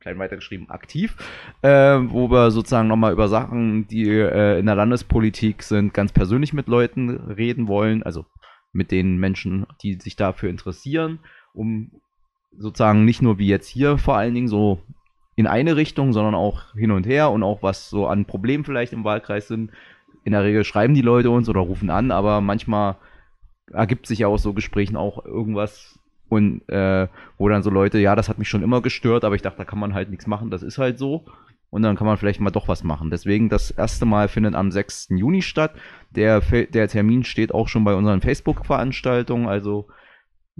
klein 0.00 0.18
weitergeschrieben 0.18 0.70
aktiv, 0.70 1.16
äh, 1.62 1.68
wo 1.68 2.30
wir 2.30 2.50
sozusagen 2.50 2.88
nochmal 2.88 3.12
über 3.12 3.28
Sachen, 3.28 3.86
die 3.86 4.08
äh, 4.08 4.58
in 4.58 4.66
der 4.66 4.74
Landespolitik 4.74 5.62
sind, 5.62 5.94
ganz 5.94 6.12
persönlich 6.12 6.52
mit 6.52 6.66
Leuten 6.66 7.10
reden 7.10 7.68
wollen, 7.68 8.02
also 8.02 8.26
mit 8.72 8.90
den 8.90 9.18
Menschen, 9.18 9.66
die 9.82 9.94
sich 9.94 10.16
dafür 10.16 10.48
interessieren, 10.48 11.20
um 11.52 11.90
sozusagen 12.56 13.04
nicht 13.04 13.22
nur 13.22 13.38
wie 13.38 13.48
jetzt 13.48 13.68
hier 13.68 13.98
vor 13.98 14.16
allen 14.16 14.34
Dingen 14.34 14.48
so 14.48 14.80
in 15.40 15.46
eine 15.46 15.74
Richtung, 15.74 16.12
sondern 16.12 16.34
auch 16.34 16.74
hin 16.74 16.90
und 16.90 17.06
her 17.06 17.30
und 17.30 17.42
auch 17.42 17.62
was 17.62 17.88
so 17.88 18.06
an 18.06 18.26
Problemen 18.26 18.62
vielleicht 18.62 18.92
im 18.92 19.04
Wahlkreis 19.04 19.48
sind. 19.48 19.70
In 20.22 20.32
der 20.32 20.44
Regel 20.44 20.64
schreiben 20.64 20.94
die 20.94 21.00
Leute 21.00 21.30
uns 21.30 21.48
oder 21.48 21.60
rufen 21.60 21.88
an, 21.88 22.10
aber 22.10 22.42
manchmal 22.42 22.96
ergibt 23.72 24.06
sich 24.06 24.18
ja 24.18 24.26
aus 24.26 24.42
so 24.42 24.52
Gesprächen 24.52 24.96
auch 24.96 25.24
irgendwas 25.24 25.98
und 26.28 26.68
äh, 26.68 27.08
wo 27.38 27.48
dann 27.48 27.62
so 27.62 27.70
Leute, 27.70 27.98
ja, 27.98 28.14
das 28.14 28.28
hat 28.28 28.38
mich 28.38 28.50
schon 28.50 28.62
immer 28.62 28.82
gestört, 28.82 29.24
aber 29.24 29.34
ich 29.34 29.40
dachte, 29.40 29.56
da 29.56 29.64
kann 29.64 29.78
man 29.78 29.94
halt 29.94 30.10
nichts 30.10 30.26
machen, 30.26 30.50
das 30.50 30.62
ist 30.62 30.76
halt 30.76 30.98
so. 30.98 31.24
Und 31.70 31.82
dann 31.82 31.96
kann 31.96 32.06
man 32.06 32.18
vielleicht 32.18 32.40
mal 32.40 32.50
doch 32.50 32.68
was 32.68 32.84
machen. 32.84 33.10
Deswegen 33.10 33.48
das 33.48 33.70
erste 33.70 34.04
Mal 34.04 34.28
findet 34.28 34.56
am 34.56 34.72
6. 34.72 35.08
Juni 35.10 35.40
statt. 35.40 35.72
Der, 36.10 36.40
der 36.40 36.88
Termin 36.88 37.22
steht 37.24 37.54
auch 37.54 37.68
schon 37.68 37.84
bei 37.84 37.94
unseren 37.94 38.20
Facebook-Veranstaltungen. 38.20 39.46
Also 39.46 39.86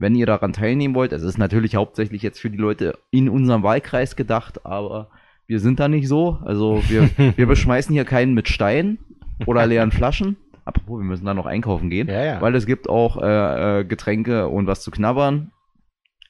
wenn 0.01 0.15
ihr 0.15 0.27
daran 0.27 0.55
teilnehmen 0.55 0.95
wollt, 0.95 1.13
es 1.13 1.23
ist 1.23 1.37
natürlich 1.37 1.77
hauptsächlich 1.77 2.23
jetzt 2.23 2.41
für 2.41 2.51
die 2.51 2.57
Leute 2.57 2.99
in 3.11 3.29
unserem 3.29 3.63
Wahlkreis 3.63 4.17
gedacht, 4.17 4.65
aber 4.65 5.11
wir 5.47 5.61
sind 5.61 5.79
da 5.79 5.89
nicht 5.89 6.09
so. 6.09 6.39
Also 6.43 6.83
wir, 6.89 7.11
wir 7.37 7.47
beschmeißen 7.47 7.93
hier 7.93 8.07
keinen 8.07 8.33
mit 8.33 8.49
Steinen 8.49 8.99
oder 9.47 9.67
leeren 9.67 9.93
Flaschen. 9.93 10.37
Apropos, 10.65 11.01
wir 11.01 11.05
müssen 11.05 11.27
da 11.27 11.35
noch 11.35 11.47
einkaufen 11.47 11.91
gehen, 11.91 12.09
Ja, 12.09 12.25
ja. 12.25 12.41
weil 12.41 12.55
es 12.55 12.65
gibt 12.65 12.89
auch 12.89 13.21
äh, 13.21 13.81
äh, 13.81 13.85
Getränke 13.85 14.49
und 14.49 14.67
was 14.67 14.83
zu 14.83 14.91
knabbern. 14.91 15.53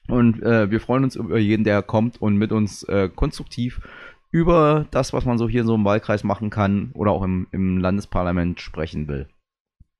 Und 0.07 0.43
äh, 0.43 0.69
wir 0.69 0.81
freuen 0.81 1.05
uns 1.05 1.15
über 1.15 1.37
jeden, 1.37 1.63
der 1.63 1.81
kommt 1.81 2.21
und 2.21 2.35
mit 2.35 2.51
uns 2.51 2.83
äh, 2.83 3.07
konstruktiv 3.07 3.79
über 4.31 4.85
das, 4.91 5.13
was 5.13 5.25
man 5.25 5.37
so 5.37 5.47
hier 5.47 5.63
so 5.63 5.75
im 5.75 5.85
Wahlkreis 5.85 6.23
machen 6.25 6.49
kann 6.49 6.91
oder 6.93 7.11
auch 7.11 7.23
im, 7.23 7.47
im 7.51 7.77
Landesparlament 7.77 8.59
sprechen 8.59 9.07
will. 9.07 9.27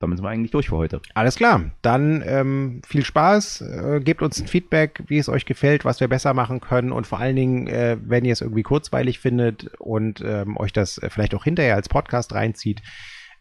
Damit 0.01 0.17
sind 0.17 0.25
wir 0.25 0.29
eigentlich 0.29 0.51
durch 0.51 0.69
für 0.69 0.77
heute. 0.77 1.01
Alles 1.13 1.35
klar, 1.35 1.71
dann 1.81 2.23
ähm, 2.25 2.81
viel 2.85 3.05
Spaß, 3.05 3.61
äh, 3.61 3.99
gebt 4.03 4.21
uns 4.21 4.41
ein 4.41 4.47
Feedback, 4.47 5.03
wie 5.07 5.19
es 5.19 5.29
euch 5.29 5.45
gefällt, 5.45 5.85
was 5.85 5.99
wir 5.99 6.07
besser 6.07 6.33
machen 6.33 6.59
können 6.59 6.91
und 6.91 7.07
vor 7.07 7.19
allen 7.19 7.35
Dingen, 7.35 7.67
äh, 7.67 7.97
wenn 8.03 8.25
ihr 8.25 8.33
es 8.33 8.41
irgendwie 8.41 8.63
kurzweilig 8.63 9.19
findet 9.19 9.71
und 9.79 10.21
ähm, 10.25 10.57
euch 10.57 10.73
das 10.73 10.97
äh, 10.97 11.09
vielleicht 11.09 11.35
auch 11.35 11.43
hinterher 11.43 11.75
als 11.75 11.87
Podcast 11.87 12.33
reinzieht, 12.33 12.81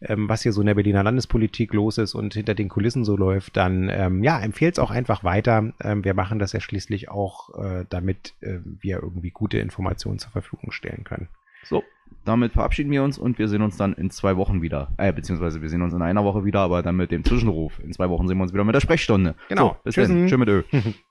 ähm, 0.01 0.27
was 0.29 0.43
hier 0.43 0.51
so 0.51 0.61
in 0.61 0.67
der 0.67 0.75
Berliner 0.75 1.03
Landespolitik 1.03 1.73
los 1.73 1.97
ist 1.97 2.15
und 2.15 2.33
hinter 2.33 2.55
den 2.55 2.69
Kulissen 2.69 3.05
so 3.05 3.15
läuft, 3.15 3.57
dann 3.57 3.89
ähm, 3.89 4.23
ja, 4.23 4.39
empfehlt 4.39 4.75
es 4.75 4.79
auch 4.79 4.91
einfach 4.91 5.23
weiter. 5.23 5.73
Ähm, 5.83 6.03
wir 6.03 6.13
machen 6.13 6.39
das 6.39 6.53
ja 6.53 6.59
schließlich 6.59 7.09
auch, 7.09 7.49
äh, 7.63 7.85
damit 7.89 8.33
äh, 8.41 8.59
wir 8.63 8.97
irgendwie 9.01 9.31
gute 9.31 9.59
Informationen 9.59 10.19
zur 10.19 10.31
Verfügung 10.31 10.71
stellen 10.71 11.03
können. 11.03 11.27
So, 11.63 11.83
damit 12.25 12.53
verabschieden 12.53 12.91
wir 12.91 13.03
uns 13.03 13.17
und 13.17 13.39
wir 13.39 13.47
sehen 13.47 13.61
uns 13.61 13.77
dann 13.77 13.93
in 13.93 14.09
zwei 14.09 14.37
Wochen 14.37 14.61
wieder. 14.61 14.89
Äh, 14.97 15.13
beziehungsweise 15.13 15.61
wir 15.61 15.69
sehen 15.69 15.81
uns 15.81 15.93
in 15.93 16.01
einer 16.01 16.23
Woche 16.23 16.45
wieder, 16.45 16.59
aber 16.59 16.83
dann 16.83 16.95
mit 16.95 17.11
dem 17.11 17.23
Zwischenruf. 17.23 17.79
In 17.83 17.93
zwei 17.93 18.09
Wochen 18.09 18.27
sehen 18.27 18.37
wir 18.37 18.43
uns 18.43 18.53
wieder 18.53 18.63
mit 18.63 18.75
der 18.75 18.81
Sprechstunde. 18.81 19.35
Genau. 19.49 19.69
So, 19.69 19.75
bis 19.83 19.95
Tschüssen. 19.95 20.19
dann. 20.19 20.27
Tschüss 20.27 20.37
mit 20.37 20.49
Ö. 20.49 20.63